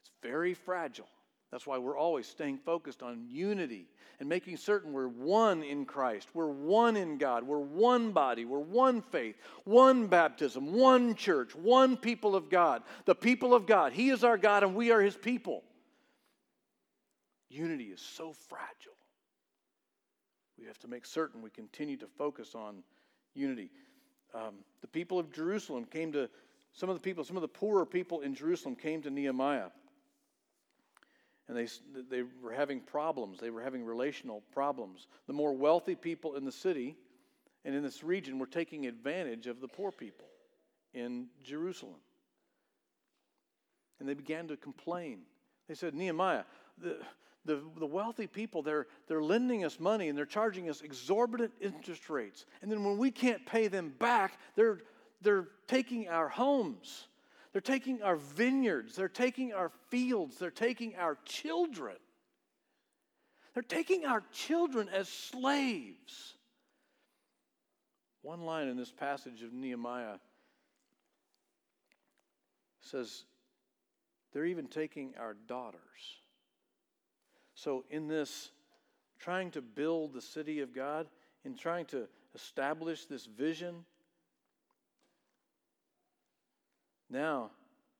It's 0.00 0.10
very 0.22 0.54
fragile. 0.54 1.08
That's 1.50 1.66
why 1.66 1.78
we're 1.78 1.96
always 1.96 2.26
staying 2.26 2.58
focused 2.58 3.02
on 3.02 3.24
unity 3.28 3.86
and 4.18 4.28
making 4.28 4.56
certain 4.56 4.92
we're 4.92 5.08
one 5.08 5.62
in 5.62 5.84
Christ. 5.84 6.28
We're 6.34 6.48
one 6.48 6.96
in 6.96 7.18
God. 7.18 7.44
We're 7.44 7.58
one 7.58 8.12
body. 8.12 8.44
We're 8.44 8.58
one 8.58 9.00
faith, 9.00 9.36
one 9.64 10.06
baptism, 10.06 10.72
one 10.72 11.14
church, 11.14 11.54
one 11.54 11.96
people 11.96 12.34
of 12.34 12.50
God. 12.50 12.82
The 13.04 13.14
people 13.14 13.54
of 13.54 13.66
God. 13.66 13.92
He 13.92 14.10
is 14.10 14.24
our 14.24 14.36
God 14.36 14.64
and 14.64 14.74
we 14.74 14.90
are 14.90 15.00
His 15.00 15.16
people. 15.16 15.62
Unity 17.48 17.84
is 17.84 18.00
so 18.00 18.32
fragile. 18.32 18.96
We 20.58 20.66
have 20.66 20.78
to 20.80 20.88
make 20.88 21.06
certain 21.06 21.42
we 21.42 21.50
continue 21.50 21.96
to 21.98 22.06
focus 22.06 22.54
on 22.54 22.82
unity. 23.34 23.70
um, 24.34 24.54
the 24.80 24.88
people 24.88 25.18
of 25.18 25.32
Jerusalem 25.32 25.84
came 25.84 26.12
to, 26.12 26.28
some 26.72 26.88
of 26.88 26.96
the 26.96 27.00
people, 27.00 27.24
some 27.24 27.36
of 27.36 27.42
the 27.42 27.48
poorer 27.48 27.86
people 27.86 28.20
in 28.20 28.34
Jerusalem 28.34 28.74
came 28.74 29.02
to 29.02 29.10
Nehemiah. 29.10 29.68
And 31.48 31.56
they, 31.56 31.68
they 32.10 32.24
were 32.42 32.52
having 32.52 32.80
problems. 32.80 33.38
They 33.38 33.50
were 33.50 33.62
having 33.62 33.84
relational 33.84 34.42
problems. 34.52 35.06
The 35.26 35.32
more 35.32 35.54
wealthy 35.54 35.94
people 35.94 36.34
in 36.34 36.44
the 36.44 36.52
city 36.52 36.96
and 37.64 37.74
in 37.74 37.82
this 37.82 38.02
region 38.02 38.38
were 38.38 38.46
taking 38.46 38.86
advantage 38.86 39.46
of 39.46 39.60
the 39.60 39.68
poor 39.68 39.92
people 39.92 40.26
in 40.92 41.26
Jerusalem. 41.44 42.00
And 44.00 44.08
they 44.08 44.14
began 44.14 44.48
to 44.48 44.56
complain. 44.56 45.20
They 45.68 45.74
said, 45.74 45.94
Nehemiah, 45.94 46.44
the, 46.78 46.96
the, 47.46 47.62
the 47.78 47.86
wealthy 47.86 48.26
people, 48.26 48.62
they're, 48.62 48.86
they're 49.06 49.22
lending 49.22 49.64
us 49.64 49.80
money 49.80 50.08
and 50.08 50.18
they're 50.18 50.26
charging 50.26 50.68
us 50.68 50.82
exorbitant 50.82 51.52
interest 51.60 52.10
rates. 52.10 52.44
And 52.60 52.70
then 52.70 52.84
when 52.84 52.98
we 52.98 53.10
can't 53.10 53.44
pay 53.46 53.68
them 53.68 53.94
back, 53.98 54.38
they're, 54.54 54.80
they're 55.22 55.48
taking 55.66 56.08
our 56.08 56.28
homes, 56.28 57.08
they're 57.52 57.60
taking 57.60 58.02
our 58.02 58.16
vineyards, 58.16 58.96
they're 58.96 59.08
taking 59.08 59.52
our 59.52 59.70
fields, 59.88 60.38
they're 60.38 60.50
taking 60.50 60.96
our 60.96 61.16
children. 61.24 61.96
They're 63.54 63.62
taking 63.62 64.04
our 64.04 64.22
children 64.32 64.90
as 64.92 65.08
slaves. 65.08 66.34
One 68.20 68.42
line 68.42 68.68
in 68.68 68.76
this 68.76 68.92
passage 68.92 69.42
of 69.42 69.54
Nehemiah 69.54 70.18
says, 72.80 73.24
they're 74.32 74.44
even 74.44 74.66
taking 74.66 75.14
our 75.18 75.32
daughters. 75.48 75.80
So, 77.56 77.84
in 77.90 78.06
this 78.06 78.50
trying 79.18 79.50
to 79.52 79.62
build 79.62 80.12
the 80.12 80.20
city 80.20 80.60
of 80.60 80.74
God, 80.74 81.08
in 81.42 81.56
trying 81.56 81.86
to 81.86 82.06
establish 82.34 83.06
this 83.06 83.24
vision, 83.24 83.86
now 87.08 87.50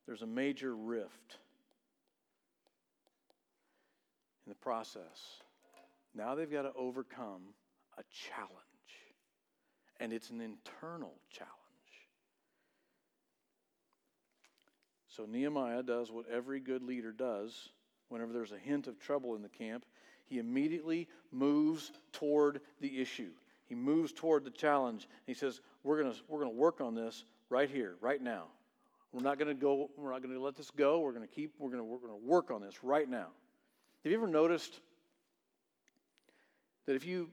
there's 0.07 0.21
a 0.21 0.27
major 0.27 0.77
rift 0.77 1.39
in 4.45 4.51
the 4.51 4.55
process. 4.57 5.41
Now 6.15 6.35
they've 6.35 6.53
got 6.53 6.63
to 6.63 6.73
overcome 6.77 7.55
a 7.97 8.03
challenge, 8.13 8.53
and 10.01 10.13
it's 10.13 10.29
an 10.29 10.43
internal 10.43 11.15
challenge. 11.31 11.55
So 15.09 15.25
Nehemiah 15.25 15.83
does 15.83 16.13
what 16.13 16.27
every 16.31 16.61
good 16.61 16.83
leader 16.83 17.11
does 17.11 17.71
whenever 18.09 18.33
there's 18.33 18.53
a 18.53 18.59
hint 18.59 18.87
of 18.87 18.99
trouble 18.99 19.35
in 19.35 19.43
the 19.43 19.49
camp. 19.49 19.85
He 20.27 20.39
immediately 20.39 21.09
moves 21.31 21.93
toward 22.13 22.61
the 22.81 23.01
issue. 23.01 23.31
He 23.69 23.75
moves 23.75 24.13
toward 24.13 24.45
the 24.45 24.51
challenge. 24.51 25.09
He 25.27 25.35
says, 25.35 25.61
"We're 25.83 26.03
going 26.03 26.15
we're 26.29 26.45
to 26.45 26.49
work 26.49 26.81
on 26.81 26.95
this 26.95 27.25
right 27.49 27.71
here, 27.71 27.97
right 28.01 28.21
now. 28.21 28.45
We're 29.13 29.23
not 29.23 29.39
going 29.39 29.49
to 29.49 29.61
go. 29.61 29.91
We're 29.97 30.13
not 30.13 30.23
going 30.23 30.35
to 30.35 30.41
let 30.41 30.57
this 30.57 30.71
go. 30.71 31.01
We're 31.01 31.13
going 31.13 31.27
to 31.27 31.35
keep. 31.35 31.55
We're 31.59 31.71
going 31.71 31.83
to 31.83 32.17
work 32.25 32.51
on 32.51 32.61
this 32.61 32.83
right 32.83 33.09
now." 33.09 33.29
Have 34.03 34.13
you 34.13 34.19
ever 34.19 34.29
noticed 34.29 34.81
that 36.87 36.95
if 36.95 37.05
you 37.05 37.29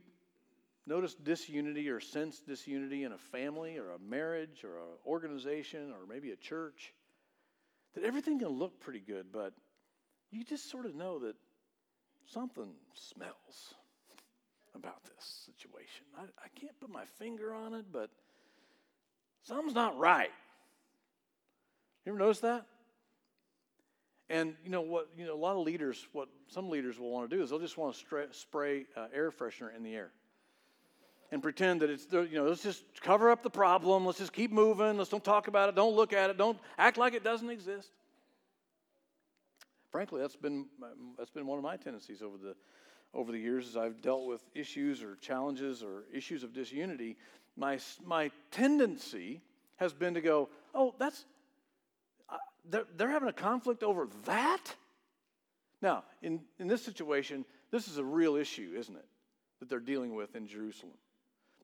notice 0.86 1.14
disunity 1.14 1.90
or 1.90 2.00
sense 2.00 2.40
disunity 2.40 3.04
in 3.04 3.12
a 3.12 3.18
family 3.18 3.78
or 3.78 3.92
a 3.92 4.00
marriage 4.00 4.64
or 4.64 4.78
an 4.78 4.98
organization 5.06 5.92
or 5.92 6.08
maybe 6.08 6.32
a 6.32 6.36
church, 6.36 6.94
that 7.94 8.04
everything 8.04 8.40
can 8.40 8.50
look 8.50 8.80
pretty 8.80 9.00
good, 9.00 9.28
but 9.32 9.54
you 10.34 10.44
just 10.44 10.70
sort 10.70 10.86
of 10.86 10.96
know 10.96 11.20
that 11.20 11.36
something 12.26 12.72
smells 12.96 13.76
about 14.76 15.04
this 15.04 15.46
situation. 15.46 16.06
I, 16.18 16.24
I 16.24 16.48
can't 16.60 16.78
put 16.80 16.90
my 16.90 17.06
finger 17.20 17.54
on 17.54 17.74
it, 17.74 17.86
but 17.92 18.10
something's 19.44 19.76
not 19.76 19.98
right. 19.98 20.32
You 22.06 22.12
ever 22.12 22.20
notice 22.20 22.40
that? 22.40 22.66
And 24.30 24.56
you 24.64 24.72
know 24.72 24.82
what? 24.82 25.10
You 25.16 25.26
know 25.26 25.36
a 25.36 25.36
lot 25.36 25.56
of 25.56 25.64
leaders. 25.66 26.08
What 26.12 26.28
some 26.48 26.70
leaders 26.70 26.98
will 26.98 27.12
want 27.12 27.30
to 27.30 27.36
do 27.36 27.44
is 27.44 27.50
they'll 27.50 27.60
just 27.60 27.78
want 27.78 27.94
to 27.94 28.00
spray, 28.00 28.26
spray 28.32 28.86
uh, 28.98 29.08
air 29.14 29.32
freshener 29.32 29.76
in 29.76 29.84
the 29.84 29.94
air 29.94 30.12
and 31.32 31.42
pretend 31.42 31.82
that 31.82 31.90
it's, 31.90 32.06
you 32.12 32.30
know, 32.34 32.46
let's 32.46 32.62
just 32.62 32.84
cover 33.02 33.32
up 33.32 33.42
the 33.42 33.50
problem. 33.50 34.06
Let's 34.06 34.20
just 34.20 34.34
keep 34.34 34.52
moving. 34.52 34.98
Let's 34.98 35.10
don't 35.10 35.24
talk 35.24 35.48
about 35.48 35.70
it. 35.70 35.76
Don't 35.76 35.96
look 35.96 36.14
at 36.14 36.30
it. 36.30 36.38
Don't 36.38 36.58
act 36.78 36.98
like 36.98 37.14
it 37.14 37.24
doesn't 37.24 37.50
exist. 37.50 37.90
Frankly, 39.94 40.22
that's 40.22 40.36
been, 40.36 40.66
that's 41.20 41.30
been 41.30 41.46
one 41.46 41.60
of 41.60 41.64
my 41.64 41.78
tendencies 41.78 42.24
over 42.24 42.36
the, 42.36 42.56
over 43.14 43.32
the 43.32 43.38
years 43.38 43.68
as 43.68 43.78
I've 43.78 44.02
dealt 44.02 44.26
with 44.26 44.42
issues 44.56 45.04
or 45.04 45.18
challenges 45.18 45.84
or 45.84 46.06
issues 46.12 46.44
of 46.44 46.52
disunity. 46.52 47.16
My, 47.56 47.78
my 48.04 48.32
tendency 48.50 49.44
has 49.76 49.94
been 49.94 50.16
to 50.16 50.22
go, 50.22 50.50
oh, 50.74 50.96
that's, 50.98 51.26
uh, 52.28 52.38
they're, 52.68 52.86
they're 52.98 53.12
having 53.12 53.30
a 53.30 53.34
conflict 53.34 53.84
over 53.84 54.08
that? 54.26 54.64
Now, 55.80 56.06
in, 56.24 56.40
in 56.58 56.68
this 56.68 56.84
situation, 56.84 57.46
this 57.70 57.88
is 57.88 58.00
a 58.00 58.04
real 58.04 58.36
issue, 58.36 58.74
isn't 58.76 58.96
it, 58.96 59.06
that 59.60 59.70
they're 59.70 59.80
dealing 59.80 60.16
with 60.16 60.36
in 60.36 60.48
Jerusalem. 60.48 60.94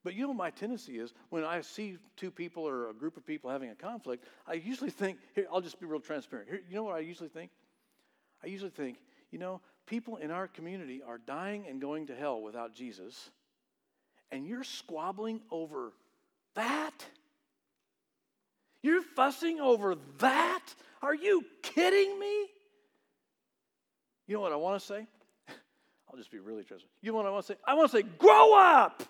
But 0.04 0.14
you 0.14 0.28
know, 0.28 0.34
my 0.34 0.50
tendency 0.50 1.00
is 1.00 1.12
when 1.30 1.42
I 1.42 1.62
see 1.62 1.98
two 2.16 2.30
people 2.30 2.62
or 2.62 2.90
a 2.90 2.94
group 2.94 3.16
of 3.16 3.26
people 3.26 3.50
having 3.50 3.70
a 3.70 3.74
conflict, 3.74 4.24
I 4.46 4.52
usually 4.52 4.90
think, 4.90 5.18
here, 5.34 5.48
I'll 5.52 5.60
just 5.60 5.80
be 5.80 5.86
real 5.86 5.98
transparent. 5.98 6.48
Here, 6.48 6.60
you 6.68 6.76
know 6.76 6.84
what 6.84 6.94
I 6.94 7.00
usually 7.00 7.28
think? 7.28 7.50
I 8.42 8.46
usually 8.46 8.70
think, 8.70 8.98
you 9.30 9.38
know, 9.38 9.60
people 9.86 10.16
in 10.16 10.30
our 10.30 10.48
community 10.48 11.02
are 11.06 11.18
dying 11.18 11.66
and 11.68 11.80
going 11.80 12.06
to 12.06 12.14
hell 12.14 12.40
without 12.40 12.74
Jesus, 12.74 13.30
and 14.32 14.46
you're 14.46 14.64
squabbling 14.64 15.40
over 15.50 15.92
that? 16.54 17.04
You're 18.82 19.02
fussing 19.02 19.60
over 19.60 19.96
that? 20.18 20.62
Are 21.02 21.14
you 21.14 21.44
kidding 21.62 22.18
me? 22.18 22.46
You 24.26 24.36
know 24.36 24.40
what 24.40 24.52
I 24.52 24.56
want 24.56 24.80
to 24.80 24.86
say? 24.86 25.06
I'll 26.08 26.16
just 26.16 26.30
be 26.30 26.38
really 26.38 26.62
transparent. 26.62 26.92
You 27.02 27.12
know 27.12 27.18
what 27.18 27.26
I 27.26 27.30
want 27.30 27.46
to 27.46 27.52
say? 27.52 27.58
I 27.66 27.74
want 27.74 27.90
to 27.90 27.96
say, 27.96 28.04
grow 28.18 28.58
up! 28.58 29.02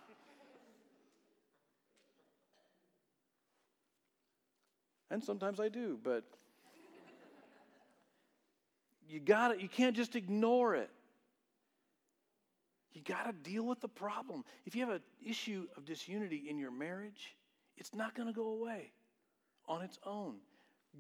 And 5.11 5.23
sometimes 5.23 5.59
I 5.59 5.69
do, 5.69 5.99
but 6.03 6.25
you 9.11 9.21
got 9.21 9.53
it. 9.53 9.61
You 9.61 9.69
can't 9.69 9.97
just 9.97 10.17
ignore 10.17 10.75
it. 10.75 10.91
You 12.93 13.03
got 13.03 13.27
to 13.27 13.51
deal 13.51 13.65
with 13.65 13.81
the 13.81 13.89
problem. 13.89 14.45
If 14.67 14.75
you 14.75 14.85
have 14.85 14.95
an 14.95 15.03
issue 15.25 15.67
of 15.77 15.85
disunity 15.85 16.45
in 16.49 16.59
your 16.59 16.71
marriage, 16.71 17.37
it's 17.77 17.95
not 17.95 18.15
going 18.15 18.29
to 18.29 18.35
go 18.35 18.49
away 18.49 18.93
on 19.69 19.83
its 19.83 19.99
own. 20.05 20.37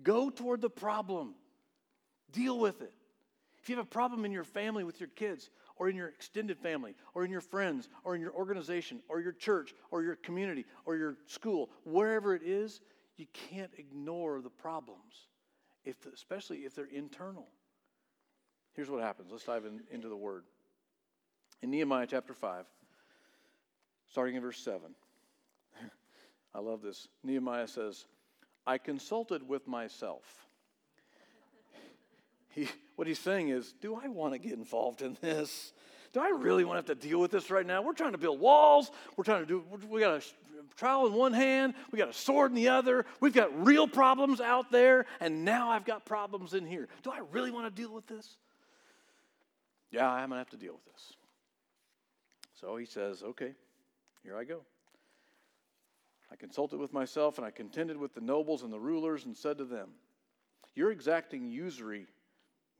Go 0.02 0.30
toward 0.30 0.60
the 0.60 0.70
problem, 0.70 1.34
deal 2.32 2.58
with 2.58 2.80
it. 2.80 2.92
If 3.62 3.68
you 3.68 3.76
have 3.76 3.84
a 3.84 3.88
problem 3.88 4.24
in 4.24 4.32
your 4.32 4.44
family 4.44 4.84
with 4.84 5.00
your 5.00 5.08
kids, 5.10 5.50
or 5.76 5.88
in 5.88 5.96
your 5.96 6.08
extended 6.08 6.58
family, 6.58 6.94
or 7.14 7.24
in 7.24 7.30
your 7.30 7.40
friends, 7.40 7.88
or 8.04 8.14
in 8.14 8.20
your 8.20 8.32
organization, 8.32 9.00
or 9.08 9.20
your 9.20 9.32
church, 9.32 9.74
or 9.90 10.02
your 10.02 10.16
community, 10.16 10.64
or 10.84 10.94
your 10.96 11.16
school, 11.26 11.70
wherever 11.84 12.34
it 12.34 12.42
is, 12.42 12.80
you 13.16 13.26
can't 13.32 13.70
ignore 13.78 14.40
the 14.40 14.50
problems, 14.50 15.28
if, 15.84 15.96
especially 16.14 16.58
if 16.58 16.74
they're 16.74 16.84
internal. 16.86 17.48
Here's 18.74 18.88
what 18.88 19.02
happens. 19.02 19.28
Let's 19.30 19.44
dive 19.44 19.64
in, 19.64 19.80
into 19.90 20.08
the 20.08 20.16
word. 20.16 20.44
In 21.62 21.70
Nehemiah 21.70 22.06
chapter 22.08 22.32
5, 22.32 22.64
starting 24.10 24.36
in 24.36 24.42
verse 24.42 24.58
7, 24.58 24.80
I 26.54 26.58
love 26.60 26.80
this. 26.82 27.08
Nehemiah 27.22 27.68
says, 27.68 28.06
I 28.66 28.78
consulted 28.78 29.46
with 29.48 29.66
myself. 29.66 30.22
He, 32.52 32.66
what 32.96 33.06
he's 33.06 33.20
saying 33.20 33.50
is, 33.50 33.74
Do 33.80 33.94
I 33.94 34.08
want 34.08 34.32
to 34.32 34.38
get 34.40 34.54
involved 34.54 35.02
in 35.02 35.16
this? 35.20 35.72
Do 36.12 36.18
I 36.18 36.30
really 36.30 36.64
want 36.64 36.84
to 36.84 36.90
have 36.90 37.00
to 37.00 37.08
deal 37.08 37.20
with 37.20 37.30
this 37.30 37.48
right 37.48 37.64
now? 37.64 37.80
We're 37.80 37.92
trying 37.92 38.10
to 38.10 38.18
build 38.18 38.40
walls. 38.40 38.90
We're 39.16 39.22
trying 39.22 39.42
to 39.42 39.46
do, 39.46 39.64
we 39.88 40.00
got 40.00 40.20
a 40.20 40.26
trowel 40.76 41.06
in 41.06 41.12
one 41.12 41.32
hand. 41.32 41.74
We 41.92 41.98
got 41.98 42.08
a 42.08 42.12
sword 42.12 42.50
in 42.50 42.56
the 42.56 42.70
other. 42.70 43.06
We've 43.20 43.32
got 43.32 43.64
real 43.64 43.86
problems 43.86 44.40
out 44.40 44.72
there. 44.72 45.06
And 45.20 45.44
now 45.44 45.70
I've 45.70 45.84
got 45.84 46.04
problems 46.04 46.54
in 46.54 46.66
here. 46.66 46.88
Do 47.04 47.12
I 47.12 47.20
really 47.30 47.52
want 47.52 47.72
to 47.74 47.82
deal 47.82 47.92
with 47.92 48.08
this? 48.08 48.36
Yeah, 49.90 50.08
I'm 50.08 50.28
going 50.28 50.32
to 50.32 50.36
have 50.38 50.50
to 50.50 50.56
deal 50.56 50.74
with 50.74 50.84
this. 50.92 51.12
So 52.60 52.76
he 52.76 52.86
says, 52.86 53.22
Okay, 53.22 53.52
here 54.22 54.36
I 54.36 54.44
go. 54.44 54.60
I 56.32 56.36
consulted 56.36 56.78
with 56.78 56.92
myself 56.92 57.38
and 57.38 57.46
I 57.46 57.50
contended 57.50 57.96
with 57.96 58.14
the 58.14 58.20
nobles 58.20 58.62
and 58.62 58.72
the 58.72 58.78
rulers 58.78 59.24
and 59.24 59.36
said 59.36 59.58
to 59.58 59.64
them, 59.64 59.88
You're 60.74 60.92
exacting 60.92 61.48
usury 61.48 62.06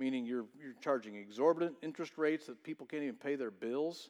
meaning 0.01 0.25
you're, 0.25 0.46
you're 0.59 0.75
charging 0.81 1.14
exorbitant 1.14 1.77
interest 1.83 2.16
rates 2.16 2.46
that 2.46 2.64
people 2.64 2.87
can't 2.87 3.03
even 3.03 3.14
pay 3.14 3.37
their 3.37 3.51
bills, 3.51 4.09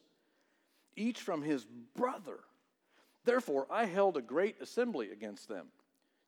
each 0.95 1.21
from 1.21 1.43
his 1.43 1.67
brother. 1.95 2.39
Therefore, 3.25 3.67
I 3.69 3.85
held 3.85 4.17
a 4.17 4.21
great 4.21 4.55
assembly 4.61 5.11
against 5.11 5.49
them. 5.49 5.67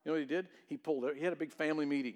You 0.04 0.12
know 0.12 0.14
what 0.14 0.20
he 0.22 0.28
did? 0.28 0.48
He 0.68 0.76
pulled 0.76 1.06
it, 1.06 1.16
he 1.18 1.24
had 1.24 1.34
a 1.34 1.38
big 1.38 1.52
family 1.52 1.86
meeting. 1.86 2.16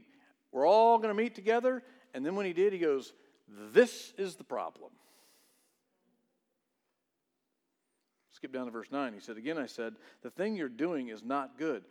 We're 0.52 0.68
all 0.68 0.98
going 0.98 1.10
to 1.10 1.16
meet 1.16 1.34
together. 1.34 1.82
And 2.14 2.26
then 2.26 2.36
when 2.36 2.46
he 2.46 2.54
did, 2.54 2.74
he 2.74 2.80
goes, 2.80 3.14
This 3.48 4.14
is 4.18 4.36
the 4.36 4.44
problem. 4.44 4.92
Skip 8.32 8.52
down 8.52 8.66
to 8.66 8.72
verse 8.72 8.92
9. 8.92 9.14
He 9.14 9.20
said, 9.20 9.38
Again, 9.38 9.58
I 9.58 9.66
said, 9.66 9.96
The 10.22 10.30
thing 10.30 10.56
you're 10.56 10.70
doing 10.70 11.08
is 11.08 11.24
not 11.24 11.58
good. 11.58 11.84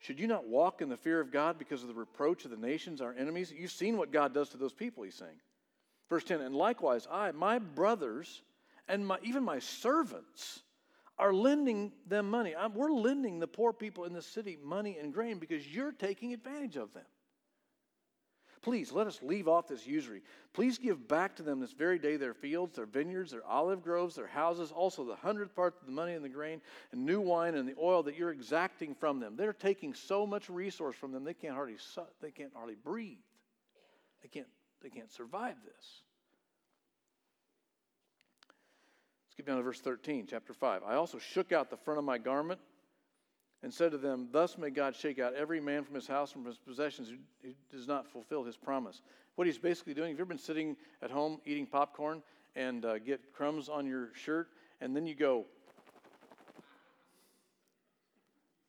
Should 0.00 0.20
you 0.20 0.26
not 0.26 0.46
walk 0.46 0.82
in 0.82 0.90
the 0.90 0.96
fear 0.96 1.20
of 1.20 1.32
God 1.32 1.58
because 1.58 1.80
of 1.80 1.88
the 1.88 1.94
reproach 1.94 2.44
of 2.44 2.50
the 2.50 2.58
nations, 2.58 3.00
our 3.00 3.14
enemies? 3.14 3.50
You've 3.50 3.70
seen 3.70 3.96
what 3.96 4.12
God 4.12 4.34
does 4.34 4.50
to 4.50 4.58
those 4.58 4.74
people, 4.74 5.04
he's 5.04 5.14
saying. 5.14 5.40
Verse 6.10 6.24
10 6.24 6.42
And 6.42 6.54
likewise, 6.54 7.08
I, 7.10 7.30
my 7.32 7.58
brothers, 7.58 8.42
and 8.88 9.06
my, 9.06 9.18
even 9.22 9.42
my 9.42 9.60
servants 9.60 10.60
are 11.18 11.32
lending 11.32 11.92
them 12.06 12.28
money. 12.28 12.54
I'm, 12.54 12.74
we're 12.74 12.90
lending 12.90 13.38
the 13.38 13.46
poor 13.46 13.72
people 13.72 14.04
in 14.04 14.12
the 14.12 14.20
city 14.20 14.58
money 14.62 14.98
and 15.00 15.14
grain 15.14 15.38
because 15.38 15.66
you're 15.66 15.92
taking 15.92 16.34
advantage 16.34 16.76
of 16.76 16.92
them. 16.92 17.04
Please 18.64 18.92
let 18.92 19.06
us 19.06 19.20
leave 19.22 19.46
off 19.46 19.68
this 19.68 19.86
usury. 19.86 20.22
Please 20.54 20.78
give 20.78 21.06
back 21.06 21.36
to 21.36 21.42
them 21.42 21.60
this 21.60 21.72
very 21.72 21.98
day 21.98 22.16
their 22.16 22.32
fields, 22.32 22.76
their 22.76 22.86
vineyards, 22.86 23.30
their 23.30 23.44
olive 23.44 23.82
groves, 23.82 24.14
their 24.14 24.26
houses, 24.26 24.72
also 24.72 25.04
the 25.04 25.14
hundredth 25.16 25.54
part 25.54 25.74
of 25.78 25.86
the 25.86 25.92
money 25.92 26.14
and 26.14 26.24
the 26.24 26.30
grain, 26.30 26.62
and 26.90 27.04
new 27.04 27.20
wine 27.20 27.56
and 27.56 27.68
the 27.68 27.74
oil 27.78 28.02
that 28.02 28.16
you're 28.16 28.30
exacting 28.30 28.94
from 28.94 29.20
them. 29.20 29.36
They're 29.36 29.52
taking 29.52 29.92
so 29.92 30.26
much 30.26 30.48
resource 30.48 30.96
from 30.96 31.12
them 31.12 31.24
they 31.24 31.34
can't 31.34 31.54
hardly 31.54 31.76
they 32.22 32.30
can't 32.30 32.52
hardly 32.54 32.76
breathe. 32.82 33.18
They 34.22 34.28
can't 34.28 34.48
they 34.82 34.88
can't 34.88 35.12
survive 35.12 35.56
this. 35.66 36.00
Skip 39.28 39.44
down 39.44 39.58
to 39.58 39.62
verse 39.62 39.80
13, 39.82 40.26
chapter 40.26 40.54
5. 40.54 40.84
I 40.86 40.94
also 40.94 41.18
shook 41.18 41.52
out 41.52 41.68
the 41.68 41.76
front 41.76 41.98
of 41.98 42.04
my 42.04 42.16
garment 42.16 42.60
and 43.64 43.72
said 43.72 43.92
to 43.92 43.98
them, 43.98 44.28
Thus 44.30 44.58
may 44.58 44.68
God 44.68 44.94
shake 44.94 45.18
out 45.18 45.32
every 45.32 45.58
man 45.58 45.84
from 45.84 45.94
his 45.94 46.06
house, 46.06 46.34
and 46.34 46.44
from 46.44 46.52
his 46.52 46.58
possessions, 46.58 47.08
who, 47.08 47.50
does 47.74 47.88
not 47.88 48.06
fulfill 48.06 48.44
his 48.44 48.58
promise. 48.58 49.00
What 49.36 49.46
he's 49.46 49.56
basically 49.56 49.94
doing, 49.94 50.10
have 50.10 50.18
you 50.18 50.22
ever 50.22 50.28
been 50.28 50.38
sitting 50.38 50.76
at 51.02 51.10
home 51.10 51.40
eating 51.46 51.66
popcorn 51.66 52.22
and 52.54 52.84
uh, 52.84 52.98
get 52.98 53.32
crumbs 53.32 53.70
on 53.70 53.86
your 53.86 54.10
shirt, 54.14 54.48
and 54.82 54.94
then 54.94 55.06
you 55.06 55.14
go, 55.14 55.46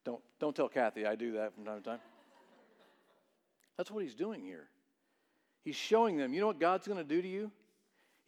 don't, 0.05 0.21
don't 0.39 0.55
tell 0.55 0.69
Kathy, 0.69 1.05
I 1.05 1.15
do 1.15 1.33
that 1.33 1.53
from 1.53 1.65
time 1.65 1.83
to 1.83 1.89
time. 1.89 1.99
That's 3.75 3.91
what 3.91 4.01
he's 4.01 4.15
doing 4.15 4.45
here. 4.45 4.69
He's 5.65 5.75
showing 5.75 6.15
them, 6.15 6.33
you 6.33 6.39
know 6.39 6.47
what 6.47 6.59
God's 6.59 6.87
going 6.87 6.99
to 6.99 7.03
do 7.03 7.21
to 7.21 7.27
you? 7.27 7.51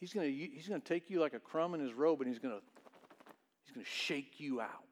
He's 0.01 0.12
going 0.12 0.30
to, 0.30 0.34
he's 0.38 0.67
going 0.67 0.82
to 0.82 0.88
take 0.88 1.10
you 1.10 1.21
like 1.21 1.34
a 1.34 1.39
crumb 1.39 1.73
in 1.75 1.80
his 1.80 1.93
robe 1.93 2.19
and 2.19 2.30
he's 2.30 2.39
going 2.39 2.56
to, 2.56 2.62
he's 3.63 3.73
going 3.73 3.86
to 3.86 3.89
shake 3.89 4.41
you 4.41 4.60
out. 4.60 4.87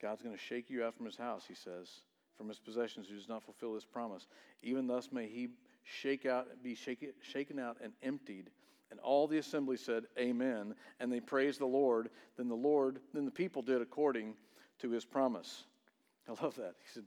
God's 0.00 0.22
going 0.22 0.34
to 0.34 0.40
shake 0.40 0.70
you 0.70 0.84
out 0.84 0.96
from 0.96 1.06
his 1.06 1.16
house, 1.16 1.44
he 1.46 1.54
says, 1.54 1.88
from 2.36 2.48
his 2.48 2.58
possessions, 2.58 3.08
who 3.08 3.16
does 3.16 3.28
not 3.28 3.42
fulfill 3.42 3.74
his 3.74 3.84
promise. 3.84 4.26
Even 4.62 4.86
thus 4.86 5.10
may 5.12 5.26
he 5.26 5.48
shake 5.84 6.26
out, 6.26 6.46
be 6.62 6.74
shake, 6.74 7.14
shaken 7.22 7.58
out 7.58 7.76
and 7.82 7.92
emptied. 8.02 8.50
And 8.90 9.00
all 9.00 9.26
the 9.26 9.38
assembly 9.38 9.76
said, 9.76 10.04
Amen. 10.18 10.74
And 11.00 11.12
they 11.12 11.20
praised 11.20 11.60
the 11.60 11.66
Lord. 11.66 12.10
Then 12.36 12.48
the 12.48 12.54
Lord, 12.54 13.00
then 13.12 13.24
the 13.24 13.30
people 13.30 13.60
did 13.60 13.82
according 13.82 14.34
to 14.80 14.90
his 14.90 15.04
promise. 15.04 15.64
I 16.28 16.42
love 16.42 16.54
that. 16.56 16.74
He 16.82 16.92
said, 16.92 17.04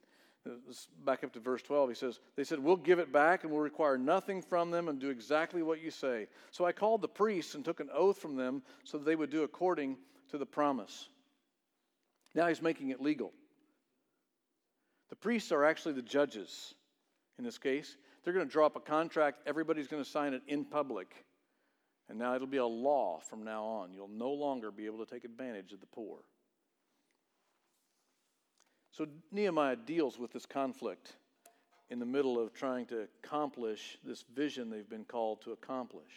back 1.06 1.24
up 1.24 1.34
to 1.34 1.40
verse 1.40 1.62
12. 1.62 1.90
He 1.90 1.96
says, 1.96 2.20
They 2.36 2.44
said, 2.44 2.60
We'll 2.60 2.76
give 2.76 3.00
it 3.00 3.12
back 3.12 3.44
and 3.44 3.52
we'll 3.52 3.62
require 3.62 3.98
nothing 3.98 4.42
from 4.42 4.72
them 4.72 4.88
and 4.88 5.00
do 5.00 5.10
exactly 5.10 5.64
what 5.64 5.82
you 5.82 5.92
say. 5.92 6.28
So 6.52 6.66
I 6.66 6.72
called 6.72 7.02
the 7.02 7.08
priests 7.08 7.56
and 7.56 7.64
took 7.64 7.80
an 7.80 7.90
oath 7.94 8.18
from 8.18 8.36
them 8.36 8.62
so 8.84 8.98
that 8.98 9.06
they 9.06 9.16
would 9.16 9.30
do 9.30 9.44
according 9.44 9.98
to 10.30 10.38
the 10.38 10.46
promise. 10.46 11.10
Now 12.34 12.48
he's 12.48 12.62
making 12.62 12.90
it 12.90 13.02
legal. 13.02 13.34
The 15.10 15.16
priests 15.16 15.52
are 15.52 15.66
actually 15.66 15.94
the 15.94 16.02
judges 16.02 16.74
in 17.38 17.44
this 17.44 17.58
case. 17.58 17.98
They're 18.24 18.34
going 18.34 18.46
to 18.46 18.52
draw 18.52 18.66
up 18.66 18.76
a 18.76 18.80
contract, 18.80 19.42
everybody's 19.46 19.88
going 19.88 20.04
to 20.04 20.10
sign 20.10 20.34
it 20.34 20.42
in 20.48 20.64
public. 20.64 21.26
And 22.08 22.20
now 22.20 22.36
it'll 22.36 22.48
be 22.48 22.58
a 22.58 22.66
law 22.66 23.20
from 23.20 23.44
now 23.44 23.64
on. 23.64 23.94
You'll 23.94 24.10
no 24.10 24.32
longer 24.32 24.70
be 24.70 24.86
able 24.86 25.04
to 25.04 25.12
take 25.12 25.24
advantage 25.24 25.72
of 25.72 25.80
the 25.80 25.86
poor. 25.88 26.20
So 28.92 29.08
Nehemiah 29.32 29.78
deals 29.78 30.20
with 30.20 30.34
this 30.34 30.46
conflict 30.46 31.14
in 31.90 32.00
the 32.00 32.06
middle 32.06 32.40
of 32.40 32.54
trying 32.54 32.86
to 32.88 33.08
accomplish 33.24 33.98
this 34.04 34.26
vision 34.36 34.70
they've 34.70 34.90
been 34.90 35.06
called 35.06 35.42
to 35.44 35.52
accomplish. 35.52 36.12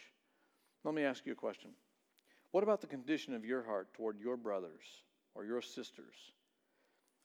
Let 0.83 0.93
me 0.93 1.03
ask 1.03 1.25
you 1.25 1.31
a 1.31 1.35
question. 1.35 1.71
What 2.51 2.63
about 2.63 2.81
the 2.81 2.87
condition 2.87 3.33
of 3.33 3.43
your 3.43 3.63
heart 3.63 3.93
toward 3.93 4.19
your 4.19 4.37
brothers? 4.37 4.83
Or 5.35 5.45
your 5.45 5.61
sisters 5.61 6.15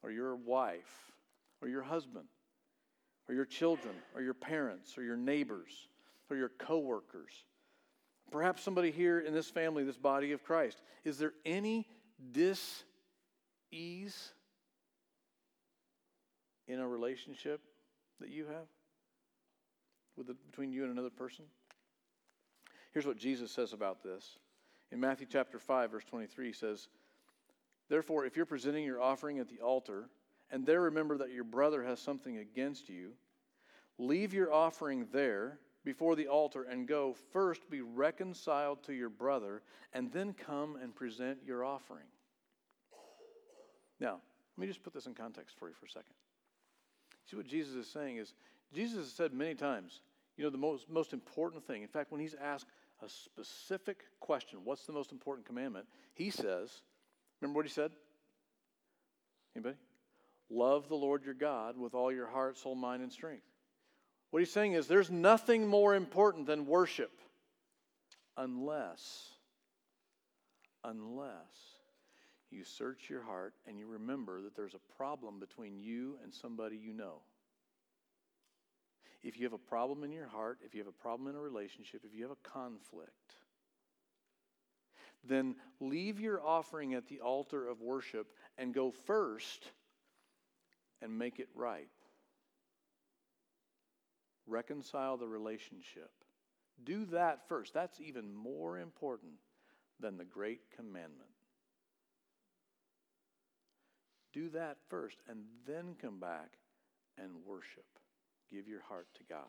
or 0.02 0.10
your 0.10 0.36
wife 0.36 1.12
or 1.62 1.68
your 1.68 1.82
husband 1.82 2.26
or 3.28 3.34
your 3.34 3.44
children 3.44 3.94
or 4.14 4.22
your 4.22 4.34
parents 4.34 4.98
or 4.98 5.02
your 5.02 5.16
neighbors 5.16 5.88
or 6.28 6.36
your 6.36 6.50
coworkers. 6.58 7.32
Perhaps 8.30 8.62
somebody 8.62 8.90
here 8.90 9.20
in 9.20 9.34
this 9.34 9.48
family, 9.48 9.84
this 9.84 9.96
body 9.96 10.32
of 10.32 10.42
Christ. 10.44 10.80
Is 11.04 11.18
there 11.18 11.32
any 11.44 11.86
dis 12.32 12.84
ease 13.72 14.32
in 16.68 16.78
a 16.78 16.86
relationship 16.86 17.60
that 18.20 18.28
you 18.28 18.46
have 18.46 18.68
with 20.16 20.28
the, 20.28 20.34
between 20.50 20.72
you 20.72 20.84
and 20.84 20.92
another 20.92 21.10
person? 21.10 21.44
Here's 22.92 23.06
what 23.06 23.16
Jesus 23.16 23.50
says 23.50 23.72
about 23.72 24.02
this. 24.02 24.38
In 24.92 24.98
Matthew 24.98 25.26
chapter 25.30 25.58
5, 25.58 25.90
verse 25.90 26.04
23, 26.04 26.46
he 26.48 26.52
says, 26.52 26.88
Therefore, 27.90 28.24
if 28.24 28.36
you're 28.36 28.46
presenting 28.46 28.84
your 28.84 29.02
offering 29.02 29.40
at 29.40 29.48
the 29.48 29.58
altar, 29.58 30.08
and 30.50 30.64
there 30.64 30.80
remember 30.80 31.18
that 31.18 31.32
your 31.32 31.44
brother 31.44 31.82
has 31.84 31.98
something 32.00 32.38
against 32.38 32.88
you, 32.88 33.10
leave 33.98 34.32
your 34.32 34.52
offering 34.52 35.08
there 35.12 35.58
before 35.84 36.14
the 36.14 36.28
altar 36.28 36.62
and 36.62 36.86
go 36.86 37.14
first 37.32 37.68
be 37.68 37.80
reconciled 37.80 38.84
to 38.84 38.92
your 38.92 39.08
brother, 39.08 39.62
and 39.92 40.12
then 40.12 40.32
come 40.32 40.76
and 40.80 40.94
present 40.94 41.38
your 41.44 41.64
offering. 41.64 42.06
Now, 43.98 44.20
let 44.56 44.60
me 44.60 44.68
just 44.68 44.84
put 44.84 44.94
this 44.94 45.06
in 45.06 45.14
context 45.14 45.56
for 45.58 45.68
you 45.68 45.74
for 45.74 45.86
a 45.86 45.90
second. 45.90 46.14
See 47.28 47.36
what 47.36 47.46
Jesus 47.46 47.74
is 47.74 47.90
saying 47.90 48.18
is 48.18 48.34
Jesus 48.72 48.98
has 48.98 49.12
said 49.12 49.32
many 49.32 49.56
times, 49.56 50.02
you 50.36 50.44
know, 50.44 50.50
the 50.50 50.58
most, 50.58 50.88
most 50.88 51.12
important 51.12 51.66
thing. 51.66 51.82
In 51.82 51.88
fact, 51.88 52.12
when 52.12 52.20
he's 52.20 52.36
asked 52.40 52.66
a 53.02 53.08
specific 53.08 54.04
question, 54.20 54.60
what's 54.62 54.86
the 54.86 54.92
most 54.92 55.10
important 55.10 55.46
commandment? 55.46 55.86
He 56.14 56.30
says, 56.30 56.82
Remember 57.40 57.58
what 57.58 57.66
he 57.66 57.72
said? 57.72 57.92
Anybody? 59.56 59.76
Love 60.50 60.88
the 60.88 60.96
Lord 60.96 61.24
your 61.24 61.34
God 61.34 61.76
with 61.78 61.94
all 61.94 62.12
your 62.12 62.26
heart, 62.26 62.58
soul, 62.58 62.74
mind, 62.74 63.02
and 63.02 63.12
strength. 63.12 63.44
What 64.30 64.40
he's 64.40 64.52
saying 64.52 64.74
is 64.74 64.86
there's 64.86 65.10
nothing 65.10 65.66
more 65.66 65.94
important 65.94 66.46
than 66.46 66.66
worship 66.66 67.10
unless, 68.36 69.28
unless 70.84 71.70
you 72.50 72.64
search 72.64 73.08
your 73.08 73.22
heart 73.22 73.54
and 73.66 73.78
you 73.78 73.86
remember 73.86 74.42
that 74.42 74.56
there's 74.56 74.74
a 74.74 74.96
problem 74.96 75.38
between 75.38 75.78
you 75.78 76.16
and 76.22 76.34
somebody 76.34 76.76
you 76.76 76.92
know. 76.92 77.22
If 79.22 79.36
you 79.36 79.44
have 79.44 79.52
a 79.52 79.58
problem 79.58 80.02
in 80.02 80.12
your 80.12 80.28
heart, 80.28 80.58
if 80.64 80.74
you 80.74 80.80
have 80.80 80.88
a 80.88 81.02
problem 81.02 81.28
in 81.28 81.36
a 81.36 81.40
relationship, 81.40 82.02
if 82.04 82.16
you 82.16 82.22
have 82.22 82.32
a 82.32 82.48
conflict, 82.48 83.34
then 85.24 85.56
leave 85.80 86.20
your 86.20 86.40
offering 86.44 86.94
at 86.94 87.08
the 87.08 87.20
altar 87.20 87.68
of 87.68 87.80
worship 87.80 88.32
and 88.58 88.74
go 88.74 88.90
first 88.90 89.66
and 91.02 91.18
make 91.18 91.38
it 91.38 91.48
right. 91.54 91.88
Reconcile 94.46 95.16
the 95.16 95.28
relationship. 95.28 96.10
Do 96.82 97.04
that 97.06 97.46
first. 97.48 97.74
That's 97.74 98.00
even 98.00 98.34
more 98.34 98.78
important 98.78 99.34
than 100.00 100.16
the 100.16 100.24
great 100.24 100.60
commandment. 100.74 101.28
Do 104.32 104.48
that 104.50 104.78
first 104.88 105.18
and 105.28 105.40
then 105.66 105.94
come 106.00 106.20
back 106.20 106.52
and 107.18 107.32
worship. 107.44 107.84
Give 108.50 108.66
your 108.66 108.82
heart 108.82 109.08
to 109.14 109.24
God 109.24 109.46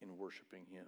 in 0.00 0.16
worshiping 0.16 0.64
Him. 0.70 0.86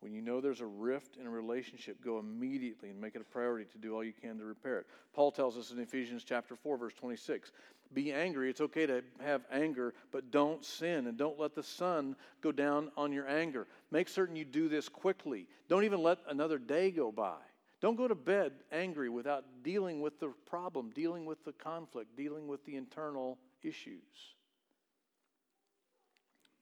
When 0.00 0.14
you 0.14 0.22
know 0.22 0.40
there's 0.40 0.62
a 0.62 0.66
rift 0.66 1.18
in 1.18 1.26
a 1.26 1.30
relationship, 1.30 2.02
go 2.02 2.18
immediately 2.18 2.88
and 2.88 3.00
make 3.00 3.14
it 3.14 3.20
a 3.20 3.24
priority 3.24 3.66
to 3.72 3.78
do 3.78 3.94
all 3.94 4.02
you 4.02 4.14
can 4.14 4.38
to 4.38 4.44
repair 4.44 4.78
it. 4.78 4.86
Paul 5.12 5.30
tells 5.30 5.58
us 5.58 5.70
in 5.70 5.78
Ephesians 5.78 6.24
chapter 6.24 6.56
4 6.56 6.78
verse 6.78 6.94
26, 6.94 7.52
be 7.92 8.12
angry. 8.12 8.48
It's 8.48 8.60
okay 8.60 8.86
to 8.86 9.02
have 9.20 9.42
anger, 9.50 9.94
but 10.10 10.30
don't 10.30 10.64
sin 10.64 11.06
and 11.06 11.18
don't 11.18 11.38
let 11.38 11.54
the 11.54 11.62
sun 11.62 12.16
go 12.40 12.52
down 12.52 12.90
on 12.96 13.12
your 13.12 13.28
anger. 13.28 13.66
Make 13.90 14.08
certain 14.08 14.36
you 14.36 14.44
do 14.44 14.68
this 14.68 14.88
quickly. 14.88 15.46
Don't 15.68 15.84
even 15.84 16.02
let 16.02 16.18
another 16.28 16.58
day 16.58 16.90
go 16.90 17.12
by. 17.12 17.36
Don't 17.80 17.96
go 17.96 18.06
to 18.06 18.14
bed 18.14 18.52
angry 18.72 19.08
without 19.08 19.44
dealing 19.62 20.00
with 20.00 20.20
the 20.20 20.32
problem, 20.46 20.90
dealing 20.94 21.24
with 21.24 21.44
the 21.44 21.52
conflict, 21.52 22.16
dealing 22.16 22.46
with 22.46 22.64
the 22.64 22.76
internal 22.76 23.38
issues. 23.62 24.34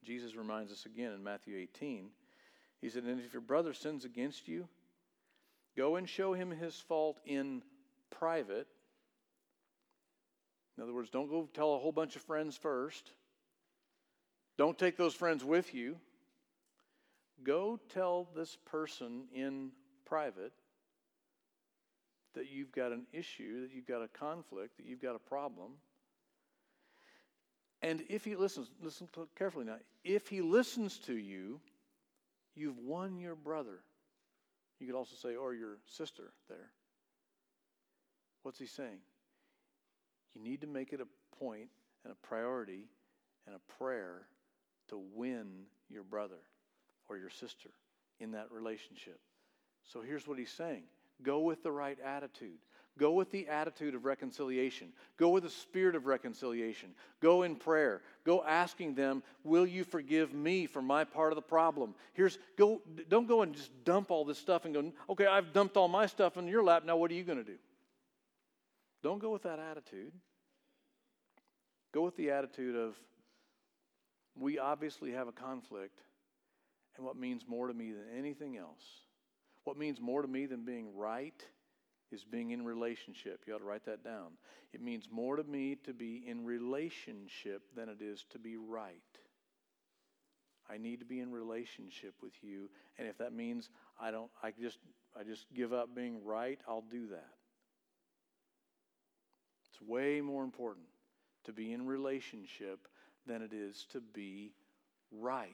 Jesus 0.05 0.35
reminds 0.35 0.73
us 0.73 0.87
again 0.87 1.13
in 1.13 1.23
Matthew 1.23 1.57
18 1.57 2.09
he 2.81 2.89
said, 2.89 3.05
And 3.05 3.21
if 3.21 3.33
your 3.33 3.43
brother 3.43 3.73
sins 3.73 4.05
against 4.05 4.49
you, 4.49 4.69
go 5.77 5.97
and 5.97 6.09
show 6.09 6.33
him 6.33 6.51
his 6.51 6.77
fault 6.77 7.21
in 7.25 7.63
private. 8.11 8.67
In 10.77 10.83
other 10.83 10.95
words, 10.95 11.11
don't 11.11 11.29
go 11.29 11.49
tell 11.53 11.75
a 11.75 11.79
whole 11.79 11.93
bunch 11.93 12.17
of 12.17 12.23
friends 12.23 12.57
first. 12.57 13.13
Don't 14.57 14.79
take 14.79 14.97
those 14.97 15.15
friends 15.15 15.45
with 15.45 15.75
you. 15.75 15.97
Go 17.45 17.79
tell 17.93 18.29
this 18.35 18.57
person 18.67 19.25
in 19.33 19.71
private 20.05 20.53
that 22.35 22.51
you've 22.51 22.73
got 22.73 22.93
an 22.93 23.07
issue, 23.13 23.63
that 23.63 23.75
you've 23.75 23.87
got 23.87 24.03
a 24.03 24.09
conflict, 24.09 24.77
that 24.77 24.87
you've 24.87 25.03
got 25.03 25.17
a 25.17 25.19
problem. 25.19 25.73
And 27.83 28.05
if 28.09 28.25
he 28.25 28.35
listens, 28.35 28.71
listen 28.83 29.09
carefully 29.37 29.65
now. 29.65 29.77
If 30.05 30.29
he 30.29 30.41
listens 30.41 30.99
to 31.01 31.15
you, 31.15 31.61
you've 32.59 32.79
won 32.79 33.19
your 33.19 33.35
brother. 33.35 33.81
You 34.81 34.87
could 34.87 34.97
also 34.97 35.17
say, 35.17 35.35
or 35.37 35.55
your 35.55 35.79
sister 35.87 36.33
there. 36.49 36.71
What's 38.43 38.59
he 38.59 38.67
saying? 38.67 39.01
You 40.35 40.43
need 40.43 40.61
to 40.61 40.67
make 40.67 40.93
it 40.93 41.01
a 41.01 41.37
point 41.39 41.69
and 42.05 42.13
a 42.13 42.27
priority 42.27 42.87
and 43.47 43.57
a 43.57 43.73
prayer 43.79 44.27
to 44.89 45.01
win 45.15 45.65
your 45.89 46.05
brother 46.05 46.41
or 47.09 47.17
your 47.17 47.31
sister 47.31 47.71
in 48.21 48.33
that 48.33 48.51
relationship. 48.51 49.19
So 49.85 50.01
here's 50.01 50.27
what 50.27 50.39
he's 50.39 50.53
saying 50.53 50.85
go 51.23 51.41
with 51.41 51.63
the 51.63 51.73
right 51.73 51.99
attitude. 52.05 52.59
Go 52.99 53.13
with 53.13 53.31
the 53.31 53.47
attitude 53.49 53.95
of 53.95 54.05
reconciliation. 54.05 54.93
Go 55.17 55.29
with 55.31 55.45
the 55.45 55.51
spirit 55.51 55.95
of 55.95 56.07
reconciliation. 56.07 56.91
Go 57.21 57.45
in 57.45 57.55
prayer. 57.55 58.03
Go 58.25 58.43
asking 58.43 58.95
them, 58.95 59.23
"Will 59.45 59.67
you 59.67 59.85
forgive 59.85 60.35
me 60.35 60.67
for 60.67 60.83
my 60.83 61.05
part 61.05 61.33
of 61.33 61.37
the 61.37 61.43
problem?" 61.43 61.95
Here's 62.13 62.39
go 62.57 62.83
don't 63.09 63.27
go 63.27 63.43
and 63.43 63.55
just 63.55 63.85
dump 63.85 64.11
all 64.11 64.25
this 64.25 64.39
stuff 64.39 64.65
and 64.65 64.75
go, 64.75 64.93
"Okay, 65.09 65.27
I've 65.27 65.53
dumped 65.53 65.77
all 65.77 65.87
my 65.87 66.07
stuff 66.07 66.37
in 66.37 66.49
your 66.49 66.65
lap. 66.65 66.85
Now 66.85 66.97
what 66.97 67.11
are 67.13 67.15
you 67.15 67.25
going 67.25 67.39
to 67.39 67.45
do?" 67.45 67.59
Don't 69.03 69.21
go 69.21 69.31
with 69.31 69.43
that 69.43 69.61
attitude. 69.61 70.13
Go 71.93 72.03
with 72.03 72.17
the 72.17 72.33
attitude 72.33 72.75
of 72.75 73.01
we 74.35 74.59
obviously 74.59 75.13
have 75.13 75.29
a 75.29 75.33
conflict 75.33 76.03
and 76.97 77.07
what 77.07 77.17
means 77.17 77.47
more 77.47 77.69
to 77.69 77.75
me 77.75 77.93
than 77.93 78.09
anything 78.17 78.57
else. 78.57 79.05
What 79.63 79.77
means 79.77 80.01
more 80.01 80.23
to 80.23 80.29
me 80.29 80.47
than 80.47 80.65
being 80.65 80.97
right 80.97 81.49
is 82.11 82.25
being 82.25 82.51
in 82.51 82.65
relationship. 82.65 83.45
You 83.47 83.55
ought 83.55 83.59
to 83.59 83.65
write 83.65 83.85
that 83.87 84.05
down. 84.05 84.33
It 84.73 84.81
means 84.81 85.09
more 85.11 85.37
to 85.37 85.45
me 85.45 85.77
to 85.85 85.93
be 85.93 86.23
in 86.27 86.45
relationship 86.45 87.63
than 87.75 87.89
it 87.89 88.01
is 88.01 88.25
to 88.31 88.39
be 88.39 88.57
right. 88.57 89.03
I 90.71 90.77
need 90.77 90.99
to 90.99 91.07
be 91.07 91.21
in 91.21 91.33
relationship 91.33 92.15
with 92.23 92.35
you, 92.43 92.69
and 92.99 93.09
if 93.09 93.17
that 93.19 93.33
means 93.33 93.71
I 93.99 94.11
don't 94.11 94.31
I 94.43 94.53
just 94.61 94.79
I 95.19 95.25
just 95.25 95.47
give 95.55 95.73
up 95.73 95.95
being 95.95 96.23
right, 96.25 96.61
I'll 96.69 96.85
do 96.91 97.07
that. 97.09 97.31
It's 99.71 99.81
way 99.81 100.21
more 100.21 100.45
important 100.45 100.87
to 101.45 101.53
be 101.53 101.73
in 101.73 101.87
relationship 101.87 102.87
than 103.27 103.43
it 103.43 103.53
is 103.53 103.87
to 103.93 104.01
be 104.01 104.53
right. 105.11 105.53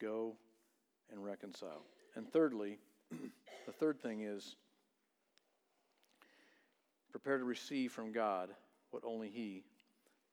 Go 0.00 0.36
and 1.10 1.24
reconcile. 1.24 1.82
And 2.14 2.30
thirdly, 2.30 2.78
the 3.66 3.72
third 3.72 4.00
thing 4.00 4.22
is 4.22 4.56
prepare 7.10 7.38
to 7.38 7.44
receive 7.44 7.92
from 7.92 8.12
God 8.12 8.50
what 8.90 9.02
only 9.04 9.28
He 9.28 9.64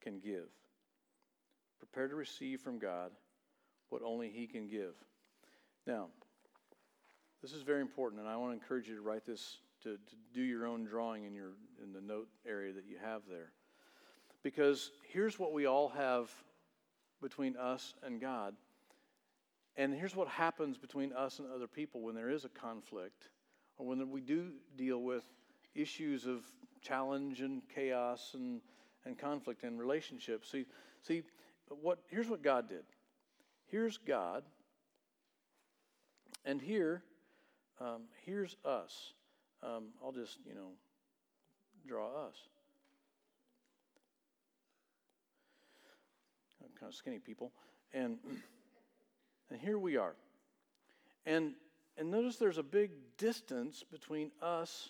can 0.02 0.20
give. 0.20 0.50
Prepare 1.80 2.08
to 2.08 2.16
receive 2.16 2.62
from 2.62 2.80
God 2.80 3.12
what 3.90 4.02
only 4.04 4.30
He 4.30 4.48
can 4.48 4.68
give. 4.68 4.94
Now, 5.88 6.08
this 7.42 7.54
is 7.54 7.62
very 7.62 7.82
important, 7.82 8.22
and 8.22 8.30
I 8.30 8.38
want 8.38 8.52
to 8.52 8.54
encourage 8.54 8.88
you 8.88 8.96
to 8.96 9.02
write 9.02 9.26
this, 9.26 9.58
to, 9.84 9.98
to 9.98 10.16
do 10.34 10.42
your 10.42 10.66
own 10.66 10.84
drawing 10.84 11.26
in, 11.26 11.34
your, 11.34 11.52
in 11.84 11.94
the 11.94 12.02
note 12.02 12.28
area 12.48 12.74
that 12.74 12.86
you 12.90 12.98
have 13.04 13.22
there. 13.30 13.52
Because 14.42 14.92
here's 15.12 15.38
what 15.38 15.54
we 15.54 15.66
all 15.66 15.90
have 15.90 16.32
between 17.22 17.56
us 17.58 17.94
and 18.04 18.20
God 18.20 18.56
and 19.78 19.94
here's 19.94 20.16
what 20.16 20.28
happens 20.28 20.78
between 20.78 21.12
us 21.14 21.40
and 21.40 21.52
other 21.52 21.68
people 21.68 22.02
when 22.02 22.16
there 22.16 22.30
is 22.30 22.46
a 22.46 22.50
conflict 22.50 23.30
or 23.78 23.86
when 23.86 24.10
we 24.10 24.22
do 24.22 24.52
deal 24.78 25.02
with 25.02 25.24
issues 25.74 26.26
of 26.26 26.44
challenge 26.82 27.42
and 27.42 27.62
chaos 27.74 28.32
and, 28.34 28.62
and 29.06 29.18
conflict 29.18 29.64
in 29.64 29.78
relationships. 29.78 30.50
See, 30.50 30.66
see 31.02 31.24
what, 31.82 32.00
here's 32.10 32.30
what 32.30 32.42
God 32.42 32.70
did. 32.70 32.84
Here's 33.68 33.98
God, 33.98 34.44
and 36.46 36.62
here, 36.62 37.02
um, 37.82 38.04
here's 38.26 38.56
us. 38.64 39.14
Um, 39.64 39.88
I'll 40.04 40.12
just, 40.12 40.38
you 40.48 40.54
know, 40.54 40.70
draw 41.88 42.28
us. 42.28 42.36
I'm 46.64 46.70
kind 46.80 46.92
of 46.92 46.96
skinny 46.96 47.20
people. 47.20 47.52
And 47.94 48.18
And 49.50 49.60
here 49.60 49.78
we 49.78 49.98
are. 49.98 50.16
And, 51.26 51.54
and 51.98 52.12
notice 52.12 52.38
there's 52.38 52.58
a 52.58 52.64
big 52.64 52.92
distance 53.18 53.84
between 53.90 54.32
us 54.42 54.90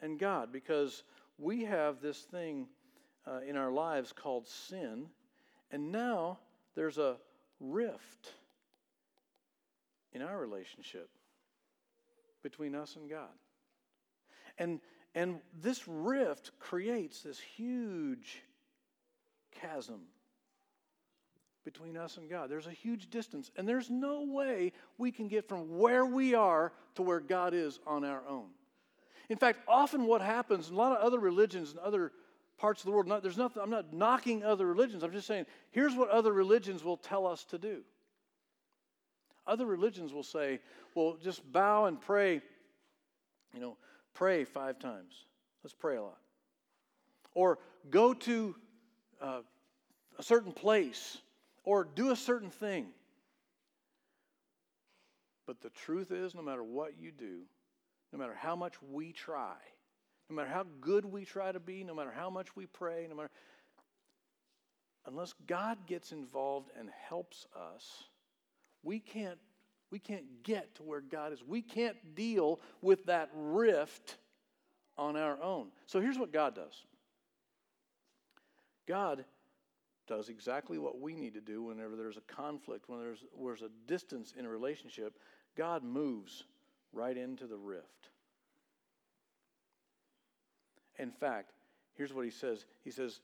and 0.00 0.18
God 0.18 0.52
because 0.52 1.02
we 1.38 1.64
have 1.64 2.00
this 2.00 2.20
thing 2.20 2.68
uh, 3.26 3.40
in 3.46 3.56
our 3.56 3.70
lives 3.70 4.12
called 4.12 4.46
sin. 4.46 5.06
And 5.70 5.90
now 5.90 6.38
there's 6.74 6.98
a 6.98 7.16
rift 7.60 8.34
in 10.12 10.22
our 10.22 10.38
relationship 10.38 11.10
between 12.42 12.74
us 12.74 12.96
and 12.96 13.08
God. 13.08 13.34
And, 14.58 14.80
and 15.14 15.40
this 15.60 15.86
rift 15.86 16.52
creates 16.58 17.22
this 17.22 17.38
huge 17.38 18.42
chasm 19.60 20.02
between 21.66 21.96
us 21.96 22.16
and 22.16 22.30
God. 22.30 22.48
There's 22.48 22.68
a 22.68 22.70
huge 22.72 23.10
distance, 23.10 23.50
and 23.56 23.68
there's 23.68 23.90
no 23.90 24.22
way 24.22 24.72
we 24.98 25.10
can 25.10 25.26
get 25.26 25.48
from 25.48 25.76
where 25.78 26.06
we 26.06 26.32
are 26.32 26.72
to 26.94 27.02
where 27.02 27.18
God 27.18 27.52
is 27.52 27.80
on 27.86 28.04
our 28.04 28.22
own. 28.26 28.46
In 29.28 29.36
fact, 29.36 29.58
often 29.66 30.06
what 30.06 30.22
happens 30.22 30.68
in 30.68 30.74
a 30.74 30.78
lot 30.78 30.96
of 30.96 31.04
other 31.04 31.18
religions 31.18 31.72
and 31.72 31.80
other 31.80 32.12
parts 32.56 32.82
of 32.82 32.86
the 32.86 32.92
world, 32.92 33.08
not, 33.08 33.24
there's 33.24 33.36
nothing, 33.36 33.60
I'm 33.60 33.68
not 33.68 33.92
knocking 33.92 34.44
other 34.44 34.64
religions. 34.64 35.02
I'm 35.02 35.10
just 35.10 35.26
saying, 35.26 35.46
here's 35.72 35.94
what 35.96 36.08
other 36.08 36.32
religions 36.32 36.84
will 36.84 36.96
tell 36.96 37.26
us 37.26 37.44
to 37.46 37.58
do. 37.58 37.82
Other 39.44 39.66
religions 39.66 40.12
will 40.12 40.22
say, 40.22 40.60
well, 40.94 41.16
just 41.20 41.50
bow 41.52 41.86
and 41.86 42.00
pray, 42.00 42.40
you 43.52 43.60
know, 43.60 43.76
pray 44.14 44.44
five 44.44 44.78
times. 44.78 45.24
Let's 45.64 45.74
pray 45.74 45.96
a 45.96 46.02
lot. 46.02 46.18
Or 47.34 47.58
go 47.90 48.14
to 48.14 48.54
uh, 49.20 49.40
a 50.16 50.22
certain 50.22 50.52
place 50.52 51.18
or 51.66 51.84
do 51.84 52.10
a 52.10 52.16
certain 52.16 52.48
thing. 52.48 52.86
But 55.46 55.60
the 55.60 55.70
truth 55.70 56.10
is, 56.10 56.34
no 56.34 56.40
matter 56.40 56.64
what 56.64 56.98
you 56.98 57.12
do, 57.12 57.42
no 58.12 58.18
matter 58.18 58.34
how 58.34 58.56
much 58.56 58.74
we 58.82 59.12
try, 59.12 59.56
no 60.30 60.36
matter 60.36 60.48
how 60.48 60.64
good 60.80 61.04
we 61.04 61.24
try 61.24 61.52
to 61.52 61.60
be, 61.60 61.84
no 61.84 61.94
matter 61.94 62.12
how 62.16 62.30
much 62.30 62.56
we 62.56 62.64
pray, 62.66 63.06
no 63.08 63.14
matter 63.14 63.30
unless 65.06 65.34
God 65.46 65.86
gets 65.86 66.10
involved 66.10 66.70
and 66.78 66.88
helps 67.08 67.46
us, 67.54 68.04
we 68.82 68.98
can't 68.98 69.38
we 69.92 70.00
can't 70.00 70.42
get 70.42 70.74
to 70.76 70.82
where 70.82 71.00
God 71.00 71.32
is. 71.32 71.44
We 71.46 71.62
can't 71.62 71.96
deal 72.16 72.60
with 72.82 73.06
that 73.06 73.30
rift 73.32 74.16
on 74.98 75.16
our 75.16 75.40
own. 75.40 75.68
So 75.86 76.00
here's 76.00 76.18
what 76.18 76.32
God 76.32 76.56
does. 76.56 76.74
God 78.88 79.24
does 80.06 80.28
exactly 80.28 80.78
what 80.78 81.00
we 81.00 81.14
need 81.14 81.34
to 81.34 81.40
do 81.40 81.62
whenever 81.62 81.96
there's 81.96 82.16
a 82.16 82.32
conflict, 82.32 82.88
when 82.88 83.00
there's, 83.00 83.24
there's 83.42 83.62
a 83.62 83.70
distance 83.86 84.34
in 84.38 84.46
a 84.46 84.48
relationship. 84.48 85.18
God 85.56 85.82
moves 85.82 86.44
right 86.92 87.16
into 87.16 87.46
the 87.46 87.56
rift. 87.56 88.10
In 90.98 91.10
fact, 91.10 91.52
here's 91.94 92.12
what 92.12 92.24
he 92.24 92.30
says. 92.30 92.64
He 92.84 92.90
says, 92.90 93.20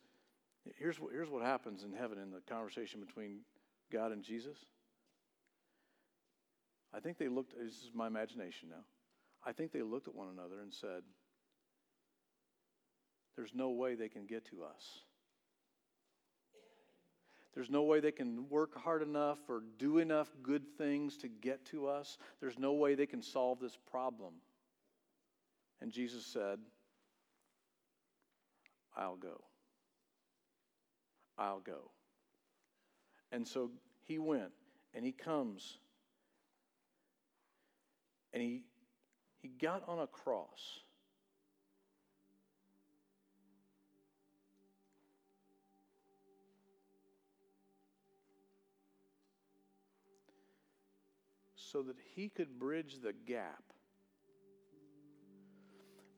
here's 0.77 1.01
what, 1.01 1.13
here's 1.13 1.31
what 1.31 1.43
happens 1.43 1.85
in 1.85 1.93
heaven 1.93 2.19
in 2.19 2.31
the 2.31 2.41
conversation 2.49 3.01
between 3.01 3.41
God 3.91 4.13
and 4.13 4.23
Jesus. 4.23 4.59
I 6.95 7.01
think 7.01 7.19
they 7.19 7.29
looked, 7.29 7.55
this 7.59 7.73
is 7.73 7.91
my 7.95 8.07
imagination 8.07 8.69
now. 8.69 8.85
I 9.45 9.53
think 9.53 9.73
they 9.73 9.83
looked 9.83 10.09
at 10.09 10.15
one 10.15 10.29
another 10.29 10.61
and 10.61 10.73
said, 10.73 11.03
There's 13.37 13.53
no 13.55 13.71
way 13.71 13.95
they 13.95 14.09
can 14.09 14.27
get 14.27 14.45
to 14.51 14.63
us. 14.63 15.01
There's 17.55 17.71
no 17.71 17.83
way 17.83 18.01
they 18.01 18.13
can 18.13 18.49
work 18.49 18.77
hard 18.77 19.03
enough 19.03 19.39
or 19.49 19.63
do 19.79 19.99
enough 19.99 20.29
good 20.43 20.67
things 20.79 21.17
to 21.19 21.29
get 21.29 21.65
to 21.67 21.87
us. 21.87 22.17
There's 22.41 22.59
no 22.59 22.73
way 22.73 22.95
they 22.95 23.07
can 23.07 23.23
solve 23.23 23.61
this 23.61 23.77
problem. 23.91 24.35
And 25.81 25.93
Jesus 25.93 26.25
said, 26.25 26.59
I'll 28.97 29.17
go. 29.17 29.43
I'll 31.37 31.61
go. 31.61 31.91
And 33.31 33.47
so 33.47 33.71
he 34.05 34.19
went 34.19 34.53
and 34.95 35.05
he 35.05 35.13
comes 35.13 35.79
and 38.33 38.43
he, 38.43 38.63
he 39.41 39.49
got 39.49 39.83
on 39.89 39.99
a 39.99 40.07
cross. 40.07 40.81
So 51.73 51.81
that 51.83 51.97
he 52.15 52.29
could 52.29 52.59
bridge 52.59 52.99
the 53.03 53.15
gap. 53.27 53.63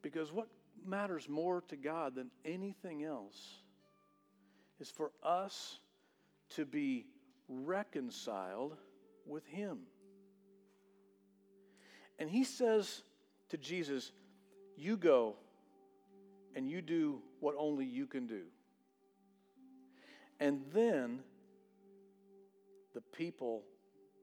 Because 0.02 0.32
what 0.32 0.48
matters 0.84 1.28
more 1.28 1.62
to 1.68 1.76
God 1.76 2.16
than 2.16 2.30
anything 2.44 3.04
else 3.04 3.60
is 4.80 4.90
for 4.90 5.12
us 5.22 5.78
to 6.50 6.66
be 6.66 7.06
reconciled 7.48 8.76
with 9.24 9.46
him. 9.46 9.78
And 12.18 12.28
he 12.28 12.42
says 12.42 13.02
to 13.50 13.56
Jesus, 13.56 14.10
You 14.76 14.96
go 14.96 15.36
and 16.56 16.68
you 16.68 16.82
do 16.82 17.22
what 17.40 17.54
only 17.56 17.86
you 17.86 18.06
can 18.06 18.26
do. 18.26 18.42
And 20.40 20.62
then 20.72 21.20
the 22.92 23.00
people 23.00 23.62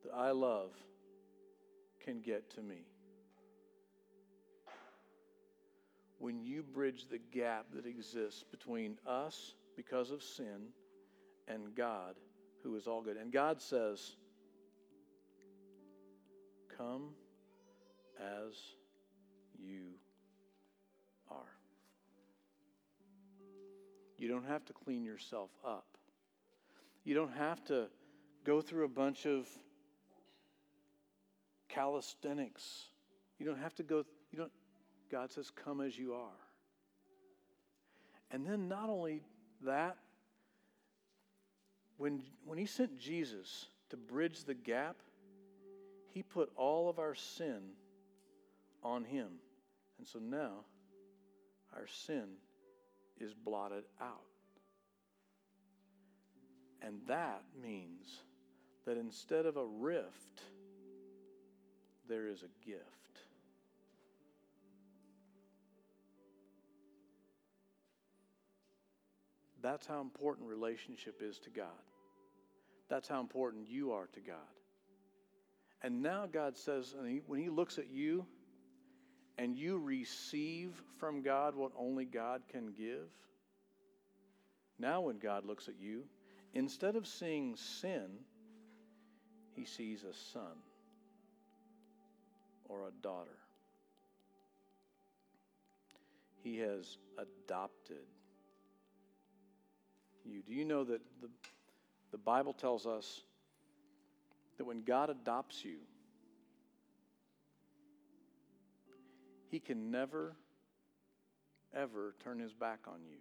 that 0.03 0.13
I 0.13 0.31
love 0.31 0.71
can 2.03 2.21
get 2.21 2.49
to 2.55 2.61
me. 2.61 2.85
When 6.19 6.43
you 6.43 6.63
bridge 6.63 7.07
the 7.09 7.19
gap 7.31 7.65
that 7.73 7.85
exists 7.85 8.43
between 8.43 8.97
us 9.07 9.55
because 9.75 10.11
of 10.11 10.21
sin 10.21 10.67
and 11.47 11.73
God, 11.75 12.15
who 12.63 12.75
is 12.75 12.87
all 12.87 13.01
good. 13.01 13.17
And 13.17 13.31
God 13.31 13.61
says, 13.61 14.15
Come 16.77 17.09
as 18.19 18.53
you 19.59 19.93
are. 21.29 21.37
You 24.17 24.27
don't 24.27 24.45
have 24.45 24.65
to 24.65 24.73
clean 24.73 25.03
yourself 25.03 25.49
up. 25.65 25.85
You 27.03 27.15
don't 27.15 27.33
have 27.33 27.63
to 27.65 27.87
go 28.45 28.61
through 28.61 28.85
a 28.85 28.89
bunch 28.89 29.25
of 29.25 29.47
calisthenics. 31.73 32.85
You 33.39 33.45
don't 33.45 33.59
have 33.59 33.75
to 33.75 33.83
go, 33.83 34.03
you 34.31 34.37
don't, 34.37 34.51
God 35.11 35.31
says, 35.31 35.51
come 35.51 35.81
as 35.81 35.97
you 35.97 36.13
are. 36.13 36.39
And 38.31 38.45
then 38.45 38.67
not 38.67 38.89
only 38.89 39.23
that, 39.65 39.97
when, 41.97 42.21
when 42.45 42.57
He 42.57 42.65
sent 42.65 42.97
Jesus 42.97 43.67
to 43.89 43.97
bridge 43.97 44.43
the 44.43 44.53
gap, 44.53 44.97
He 46.13 46.23
put 46.23 46.51
all 46.55 46.89
of 46.89 46.97
our 46.99 47.15
sin 47.15 47.61
on 48.83 49.03
Him. 49.03 49.27
And 49.97 50.07
so 50.07 50.19
now 50.19 50.65
our 51.75 51.87
sin 51.87 52.25
is 53.19 53.33
blotted 53.33 53.83
out. 54.01 54.25
And 56.81 56.99
that 57.07 57.43
means 57.61 58.21
that 58.85 58.97
instead 58.97 59.45
of 59.45 59.57
a 59.57 59.65
rift, 59.65 60.41
there 62.11 62.27
is 62.27 62.43
a 62.43 62.69
gift. 62.69 62.83
That's 69.63 69.87
how 69.87 70.01
important 70.01 70.49
relationship 70.49 71.21
is 71.21 71.39
to 71.39 71.49
God. 71.49 71.67
That's 72.89 73.07
how 73.07 73.21
important 73.21 73.69
you 73.69 73.93
are 73.93 74.07
to 74.07 74.19
God. 74.19 74.35
And 75.81 76.01
now 76.01 76.27
God 76.29 76.57
says, 76.57 76.93
when 77.27 77.39
He 77.39 77.47
looks 77.47 77.77
at 77.77 77.89
you 77.89 78.25
and 79.37 79.55
you 79.55 79.77
receive 79.77 80.73
from 80.99 81.21
God 81.21 81.55
what 81.55 81.71
only 81.79 82.03
God 82.03 82.41
can 82.51 82.73
give, 82.73 83.07
now 84.77 84.99
when 84.99 85.17
God 85.17 85.45
looks 85.45 85.69
at 85.69 85.75
you, 85.79 86.03
instead 86.53 86.97
of 86.97 87.07
seeing 87.07 87.55
sin, 87.55 88.09
He 89.55 89.63
sees 89.63 90.03
a 90.03 90.13
son 90.33 90.57
or 92.71 92.87
a 92.87 92.91
daughter. 93.01 93.37
He 96.43 96.57
has 96.59 96.97
adopted 97.17 98.05
you. 100.25 100.41
Do 100.47 100.53
you 100.53 100.65
know 100.65 100.83
that 100.83 101.01
the, 101.21 101.29
the 102.11 102.17
Bible 102.17 102.53
tells 102.53 102.85
us 102.85 103.21
that 104.57 104.65
when 104.65 104.83
God 104.83 105.09
adopts 105.09 105.63
you, 105.65 105.77
He 109.49 109.59
can 109.59 109.91
never, 109.91 110.35
ever 111.75 112.15
turn 112.23 112.39
His 112.39 112.53
back 112.53 112.79
on 112.87 113.01
you. 113.03 113.17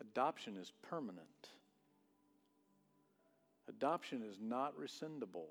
Adoption 0.00 0.56
is 0.56 0.72
permanent. 0.82 1.28
Adoption 3.68 4.22
is 4.22 4.36
not 4.40 4.72
rescindable. 4.78 5.48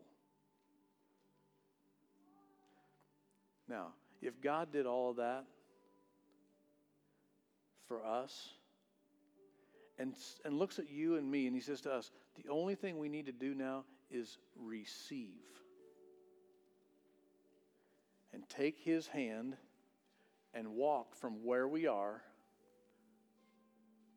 Now, 3.74 3.88
if 4.21 4.39
God 4.39 4.71
did 4.71 4.86
all 4.86 5.09
of 5.09 5.15
that 5.15 5.45
for 7.88 8.05
us 8.05 8.49
and, 9.97 10.13
and 10.45 10.59
looks 10.59 10.78
at 10.78 10.91
you 10.91 11.15
and 11.15 11.30
me 11.30 11.47
and 11.47 11.55
he 11.55 11.61
says 11.61 11.82
to 11.82 11.91
us, 11.91 12.11
the 12.36 12.51
only 12.51 12.76
thing 12.76 12.99
we 12.99 13.09
need 13.09 13.26
to 13.26 13.32
do 13.32 13.55
now 13.55 13.84
is 14.11 14.38
receive. 14.55 15.41
And 18.32 18.47
take 18.47 18.78
his 18.78 19.07
hand 19.07 19.57
and 20.53 20.76
walk 20.76 21.15
from 21.15 21.43
where 21.43 21.67
we 21.67 21.88
are 21.88 22.21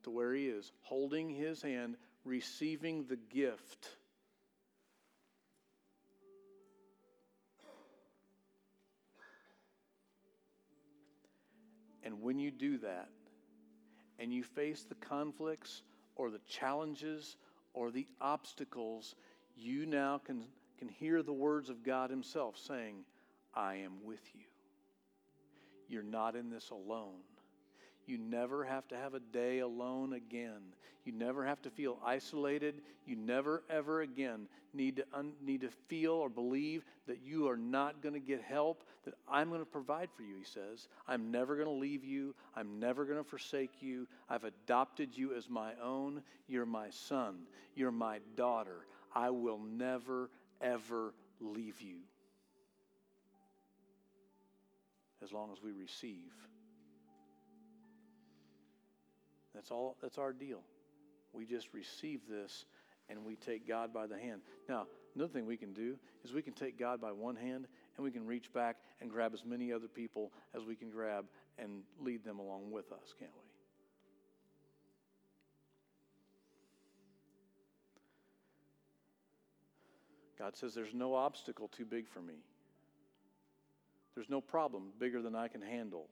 to 0.03 0.11
where 0.11 0.35
he 0.35 0.45
is, 0.45 0.71
holding 0.81 1.31
his 1.31 1.63
hand, 1.63 1.95
receiving 2.23 3.05
the 3.05 3.17
gift 3.17 3.89
And 12.07 12.21
when 12.21 12.39
you 12.39 12.51
do 12.51 12.77
that, 12.77 13.09
and 14.17 14.33
you 14.33 14.41
face 14.41 14.85
the 14.87 14.95
conflicts 14.95 15.81
or 16.15 16.29
the 16.29 16.39
challenges 16.47 17.35
or 17.73 17.91
the 17.91 18.07
obstacles, 18.21 19.15
you 19.57 19.85
now 19.85 20.17
can, 20.17 20.45
can 20.79 20.87
hear 20.87 21.21
the 21.21 21.33
words 21.33 21.69
of 21.69 21.83
God 21.83 22.09
Himself 22.09 22.57
saying, 22.57 22.99
I 23.53 23.75
am 23.75 24.05
with 24.05 24.21
you. 24.33 24.45
You're 25.89 26.01
not 26.01 26.37
in 26.37 26.49
this 26.49 26.69
alone. 26.69 27.19
You 28.07 28.17
never 28.17 28.63
have 28.63 28.87
to 28.87 28.95
have 28.95 29.13
a 29.13 29.19
day 29.19 29.59
alone 29.59 30.13
again. 30.13 30.61
You 31.03 31.11
never 31.11 31.45
have 31.45 31.61
to 31.63 31.69
feel 31.69 31.99
isolated. 32.05 32.81
You 33.05 33.17
never, 33.17 33.63
ever 33.69 34.01
again 34.01 34.47
need 34.73 34.97
to, 34.97 35.05
un- 35.13 35.33
need 35.41 35.61
to 35.61 35.69
feel 35.87 36.13
or 36.13 36.29
believe 36.29 36.85
that 37.07 37.19
you 37.25 37.49
are 37.49 37.57
not 37.57 38.01
going 38.01 38.13
to 38.13 38.19
get 38.19 38.41
help, 38.41 38.83
that 39.03 39.13
I'm 39.29 39.49
going 39.49 39.61
to 39.61 39.65
provide 39.65 40.09
for 40.15 40.23
you, 40.23 40.35
he 40.37 40.45
says. 40.45 40.87
I'm 41.07 41.31
never 41.31 41.55
going 41.55 41.67
to 41.67 41.73
leave 41.73 42.05
you. 42.05 42.33
I'm 42.55 42.79
never 42.79 43.03
going 43.05 43.17
to 43.17 43.29
forsake 43.29 43.81
you. 43.81 44.07
I've 44.29 44.45
adopted 44.45 45.17
you 45.17 45.35
as 45.35 45.49
my 45.49 45.73
own. 45.83 46.23
You're 46.47 46.65
my 46.65 46.89
son. 46.89 47.39
You're 47.75 47.91
my 47.91 48.19
daughter. 48.35 48.85
I 49.13 49.31
will 49.31 49.59
never, 49.59 50.29
ever 50.61 51.13
leave 51.41 51.81
you 51.81 51.97
as 55.23 55.33
long 55.33 55.51
as 55.51 55.61
we 55.61 55.71
receive 55.71 56.31
That's 59.57 59.71
all 59.71 59.97
that's 60.03 60.19
our 60.19 60.33
deal. 60.33 60.61
We 61.33 61.43
just 61.43 61.73
receive 61.73 62.21
this 62.29 62.65
and 63.09 63.25
we 63.25 63.35
take 63.35 63.67
God 63.67 63.91
by 63.91 64.05
the 64.05 64.15
hand. 64.15 64.41
Now, 64.69 64.85
another 65.15 65.33
thing 65.33 65.47
we 65.47 65.57
can 65.57 65.73
do 65.73 65.97
is 66.23 66.31
we 66.31 66.43
can 66.43 66.53
take 66.53 66.77
God 66.77 67.01
by 67.01 67.11
one 67.11 67.35
hand 67.35 67.65
and 67.95 68.03
we 68.03 68.11
can 68.11 68.27
reach 68.27 68.53
back 68.53 68.75
and 69.01 69.09
grab 69.09 69.33
as 69.33 69.43
many 69.43 69.73
other 69.73 69.87
people 69.87 70.31
as 70.55 70.63
we 70.63 70.75
can 70.75 70.91
grab 70.91 71.25
and 71.57 71.81
lead 71.99 72.23
them 72.23 72.37
along 72.37 72.69
with 72.69 72.91
us, 72.91 73.15
can't 73.17 73.31
we? 73.33 73.49
God 80.37 80.55
says 80.55 80.75
there's 80.75 80.93
no 80.93 81.15
obstacle 81.15 81.67
too 81.67 81.85
big 81.85 82.07
for 82.07 82.21
me. 82.21 82.35
There's 84.13 84.29
no 84.29 84.39
problem 84.39 84.89
bigger 84.99 85.23
than 85.23 85.33
I 85.33 85.47
can 85.47 85.63
handle. 85.63 86.09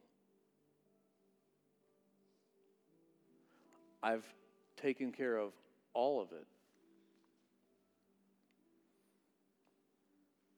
I've 4.05 4.35
taken 4.79 5.11
care 5.11 5.35
of 5.35 5.51
all 5.95 6.21
of 6.21 6.31
it. 6.31 6.45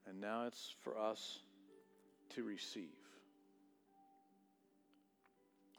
And 0.06 0.20
now 0.20 0.48
it's 0.48 0.76
for 0.84 0.98
us 0.98 1.39
to 2.36 2.43
receive. 2.43 2.89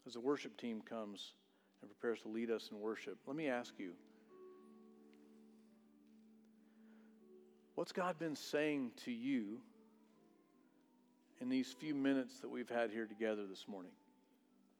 As 0.07 0.15
the 0.15 0.21
worship 0.21 0.57
team 0.57 0.81
comes 0.81 1.35
and 1.83 1.91
prepares 1.91 2.23
to 2.23 2.29
lead 2.29 2.51
us 2.51 2.71
in 2.73 2.81
worship, 2.81 3.19
let 3.27 3.37
me 3.37 3.49
ask 3.49 3.75
you 3.77 3.91
what's 7.75 7.93
God 7.93 8.19
been 8.19 8.35
saying 8.35 8.93
to 9.05 9.13
you 9.13 9.59
in 11.43 11.51
these 11.51 11.77
few 11.79 11.95
minutes 11.95 12.41
that 12.41 12.49
we've 12.49 12.71
had 12.71 12.91
here 12.91 13.05
together 13.05 13.47
this 13.47 13.67
morning? 13.69 13.93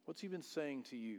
What's 0.07 0.23
He 0.23 0.29
been 0.29 0.41
saying 0.41 0.85
to 0.85 0.97
you? 0.97 1.19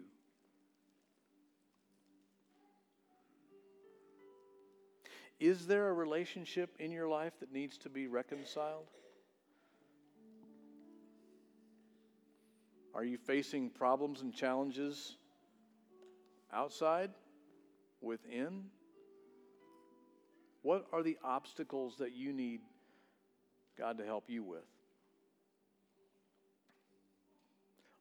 Is 5.40 5.68
there 5.68 5.90
a 5.90 5.94
relationship 5.94 6.76
in 6.80 6.92
your 6.92 7.08
life 7.08 7.34
that 7.40 7.52
needs 7.54 7.78
to 7.80 7.90
be 7.90 8.08
reconciled? 8.08 8.88
Are 12.94 13.04
you 13.04 13.18
facing 13.18 13.70
problems 13.70 14.22
and 14.22 14.34
challenges 14.34 15.16
outside, 16.52 17.12
within? 18.02 18.66
What 20.62 20.88
are 20.92 21.04
the 21.04 21.18
obstacles 21.24 21.96
that 22.00 22.14
you 22.14 22.34
need 22.34 22.60
God 23.78 23.98
to 24.00 24.06
help 24.06 24.30
you 24.30 24.44
with? 24.44 24.66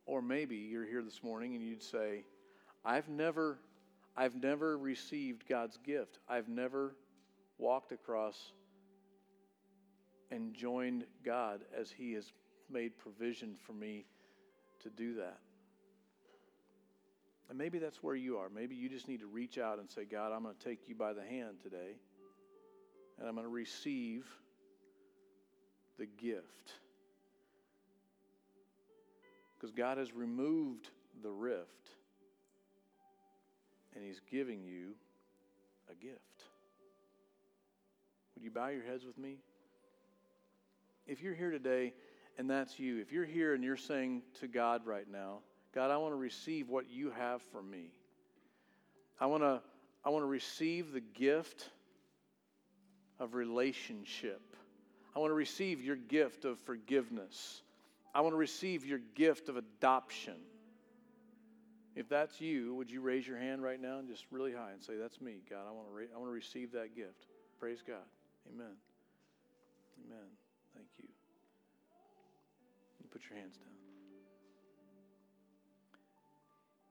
Or 0.06 0.22
maybe 0.22 0.56
you're 0.56 0.86
here 0.86 1.02
this 1.02 1.22
morning 1.22 1.54
and 1.54 1.62
you'd 1.62 1.82
say, 1.82 2.24
I've 2.84 3.08
never 3.08 3.58
I've 4.16 4.34
never 4.34 4.76
received 4.76 5.46
God's 5.48 5.76
gift. 5.84 6.18
I've 6.28 6.48
never 6.48 6.96
walked 7.58 7.92
across 7.92 8.52
and 10.30 10.54
joined 10.54 11.04
God 11.24 11.60
as 11.78 11.90
He 11.90 12.12
has 12.12 12.32
made 12.70 12.98
provision 12.98 13.56
for 13.66 13.72
me 13.72 14.06
to 14.82 14.90
do 14.90 15.14
that. 15.14 15.38
And 17.48 17.56
maybe 17.56 17.78
that's 17.78 18.02
where 18.02 18.14
you 18.14 18.36
are. 18.36 18.48
Maybe 18.48 18.74
you 18.74 18.88
just 18.88 19.08
need 19.08 19.20
to 19.20 19.26
reach 19.26 19.56
out 19.58 19.78
and 19.78 19.90
say, 19.90 20.04
God, 20.04 20.32
I'm 20.32 20.42
going 20.42 20.54
to 20.54 20.64
take 20.64 20.88
you 20.88 20.94
by 20.94 21.14
the 21.14 21.22
hand 21.22 21.56
today, 21.62 21.96
and 23.18 23.26
I'm 23.26 23.34
going 23.34 23.46
to 23.46 23.52
receive 23.52 24.26
the 25.98 26.06
gift. 26.06 26.74
Because 29.56 29.72
God 29.72 29.98
has 29.98 30.14
removed 30.14 30.88
the 31.22 31.30
rift 31.30 31.88
and 33.94 34.04
He's 34.04 34.20
giving 34.30 34.62
you 34.62 34.92
a 35.90 35.94
gift. 35.94 36.37
Would 38.38 38.44
you 38.44 38.52
bow 38.52 38.68
your 38.68 38.84
heads 38.84 39.04
with 39.04 39.18
me? 39.18 39.38
If 41.08 41.20
you're 41.20 41.34
here 41.34 41.50
today 41.50 41.92
and 42.38 42.48
that's 42.48 42.78
you, 42.78 43.00
if 43.00 43.10
you're 43.10 43.24
here 43.24 43.52
and 43.52 43.64
you're 43.64 43.76
saying 43.76 44.22
to 44.38 44.46
God 44.46 44.86
right 44.86 45.10
now, 45.10 45.40
God, 45.74 45.90
I 45.90 45.96
want 45.96 46.12
to 46.12 46.16
receive 46.16 46.68
what 46.68 46.88
you 46.88 47.10
have 47.10 47.42
for 47.42 47.60
me. 47.60 47.90
I 49.18 49.26
want 49.26 49.42
to, 49.42 49.60
I 50.04 50.10
want 50.10 50.22
to 50.22 50.28
receive 50.28 50.92
the 50.92 51.00
gift 51.00 51.68
of 53.18 53.34
relationship. 53.34 54.54
I 55.16 55.18
want 55.18 55.30
to 55.30 55.34
receive 55.34 55.82
your 55.82 55.96
gift 55.96 56.44
of 56.44 56.60
forgiveness. 56.60 57.62
I 58.14 58.20
want 58.20 58.34
to 58.34 58.38
receive 58.38 58.86
your 58.86 59.00
gift 59.16 59.48
of 59.48 59.56
adoption. 59.56 60.36
If 61.96 62.08
that's 62.08 62.40
you, 62.40 62.76
would 62.76 62.88
you 62.88 63.00
raise 63.00 63.26
your 63.26 63.38
hand 63.38 63.64
right 63.64 63.82
now 63.82 63.98
and 63.98 64.06
just 64.06 64.26
really 64.30 64.52
high 64.52 64.70
and 64.70 64.80
say, 64.80 64.92
That's 64.96 65.20
me, 65.20 65.40
God. 65.50 65.64
I 65.68 65.72
want 65.72 65.88
to, 65.88 65.92
re- 65.92 66.06
I 66.14 66.18
want 66.18 66.28
to 66.28 66.34
receive 66.34 66.70
that 66.70 66.94
gift. 66.94 67.26
Praise 67.58 67.82
God. 67.84 67.96
Amen. 68.46 68.76
Amen. 70.04 70.26
Thank 70.74 70.88
you. 70.98 71.08
you 73.02 73.08
put 73.10 73.22
your 73.28 73.38
hands 73.38 73.56
down. 73.56 73.68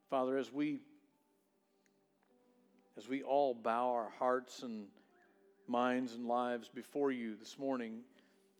Father, 0.10 0.38
as 0.38 0.52
we 0.52 0.82
as 2.98 3.08
we 3.08 3.22
all 3.22 3.54
bow 3.54 3.92
our 3.92 4.10
hearts 4.18 4.64
and 4.64 4.88
minds 5.68 6.14
and 6.14 6.26
lives 6.26 6.70
before 6.74 7.12
you 7.12 7.36
this 7.36 7.60
morning, 7.60 8.00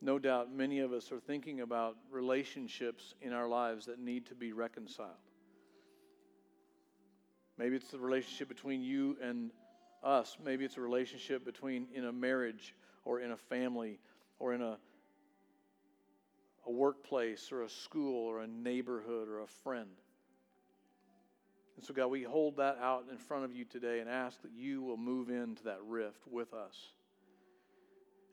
no 0.00 0.18
doubt 0.18 0.52
many 0.54 0.78
of 0.78 0.92
us 0.92 1.10
are 1.10 1.18
thinking 1.18 1.60
about 1.60 1.96
relationships 2.10 3.14
in 3.20 3.32
our 3.32 3.48
lives 3.48 3.86
that 3.86 3.98
need 3.98 4.26
to 4.26 4.34
be 4.34 4.52
reconciled. 4.52 5.10
Maybe 7.56 7.74
it's 7.74 7.90
the 7.90 7.98
relationship 7.98 8.48
between 8.48 8.82
you 8.82 9.16
and 9.20 9.50
us. 10.02 10.36
Maybe 10.44 10.64
it's 10.64 10.76
a 10.76 10.80
relationship 10.80 11.44
between 11.44 11.86
in 11.94 12.04
a 12.04 12.12
marriage 12.12 12.74
or 13.04 13.20
in 13.20 13.32
a 13.32 13.36
family 13.36 13.98
or 14.38 14.54
in 14.54 14.62
a, 14.62 14.78
a 16.66 16.70
workplace 16.70 17.50
or 17.52 17.62
a 17.62 17.68
school 17.68 18.26
or 18.26 18.40
a 18.40 18.46
neighborhood 18.46 19.28
or 19.28 19.40
a 19.40 19.46
friend. 19.46 19.88
And 21.76 21.84
so, 21.84 21.94
God, 21.94 22.08
we 22.08 22.24
hold 22.24 22.56
that 22.56 22.78
out 22.82 23.04
in 23.10 23.18
front 23.18 23.44
of 23.44 23.52
you 23.52 23.64
today 23.64 24.00
and 24.00 24.10
ask 24.10 24.42
that 24.42 24.50
you 24.52 24.82
will 24.82 24.96
move 24.96 25.30
into 25.30 25.62
that 25.64 25.78
rift 25.86 26.26
with 26.26 26.52
us 26.52 26.92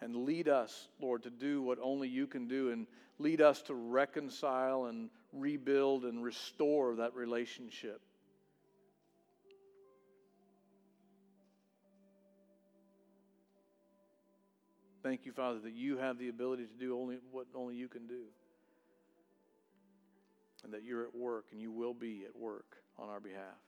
and 0.01 0.26
lead 0.26 0.47
us, 0.47 0.88
Lord, 0.99 1.24
to 1.24 1.30
do 1.30 1.61
what 1.61 1.80
only 1.82 2.07
you 2.07 2.28
can 2.28 2.47
do 2.47 2.72
and 2.72 2.88
lead 3.18 3.41
us 3.41 3.61
to 3.63 3.74
reconcile 3.74 4.86
and 4.86 5.09
rebuild 5.32 6.05
and 6.05 6.24
restore 6.24 6.95
that 6.95 7.16
relationship. 7.16 8.01
Thank 15.06 15.28
you, 15.28 15.34
Father, 15.34 15.60
that 15.60 15.74
you 15.74 15.97
have 15.97 16.18
the 16.18 16.30
ability 16.30 16.64
to 16.64 16.74
do 16.84 16.97
only 16.99 17.20
what 17.32 17.45
only 17.53 17.76
you 17.76 17.88
can 17.88 18.08
do. 18.08 18.24
And 20.64 20.74
that 20.74 20.84
you're 20.84 21.03
at 21.03 21.14
work 21.14 21.45
and 21.51 21.62
you 21.62 21.72
will 21.72 21.93
be 21.93 22.24
at 22.28 22.36
work 22.36 22.78
on 22.97 23.08
our 23.08 23.20
behalf. 23.20 23.62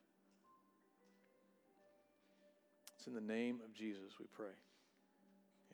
It's 2.97 3.05
in 3.05 3.13
the 3.13 3.21
name 3.21 3.59
of 3.63 3.71
Jesus 3.75 4.17
we 4.19 4.25
pray. 4.35 4.55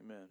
Amen. 0.03 0.27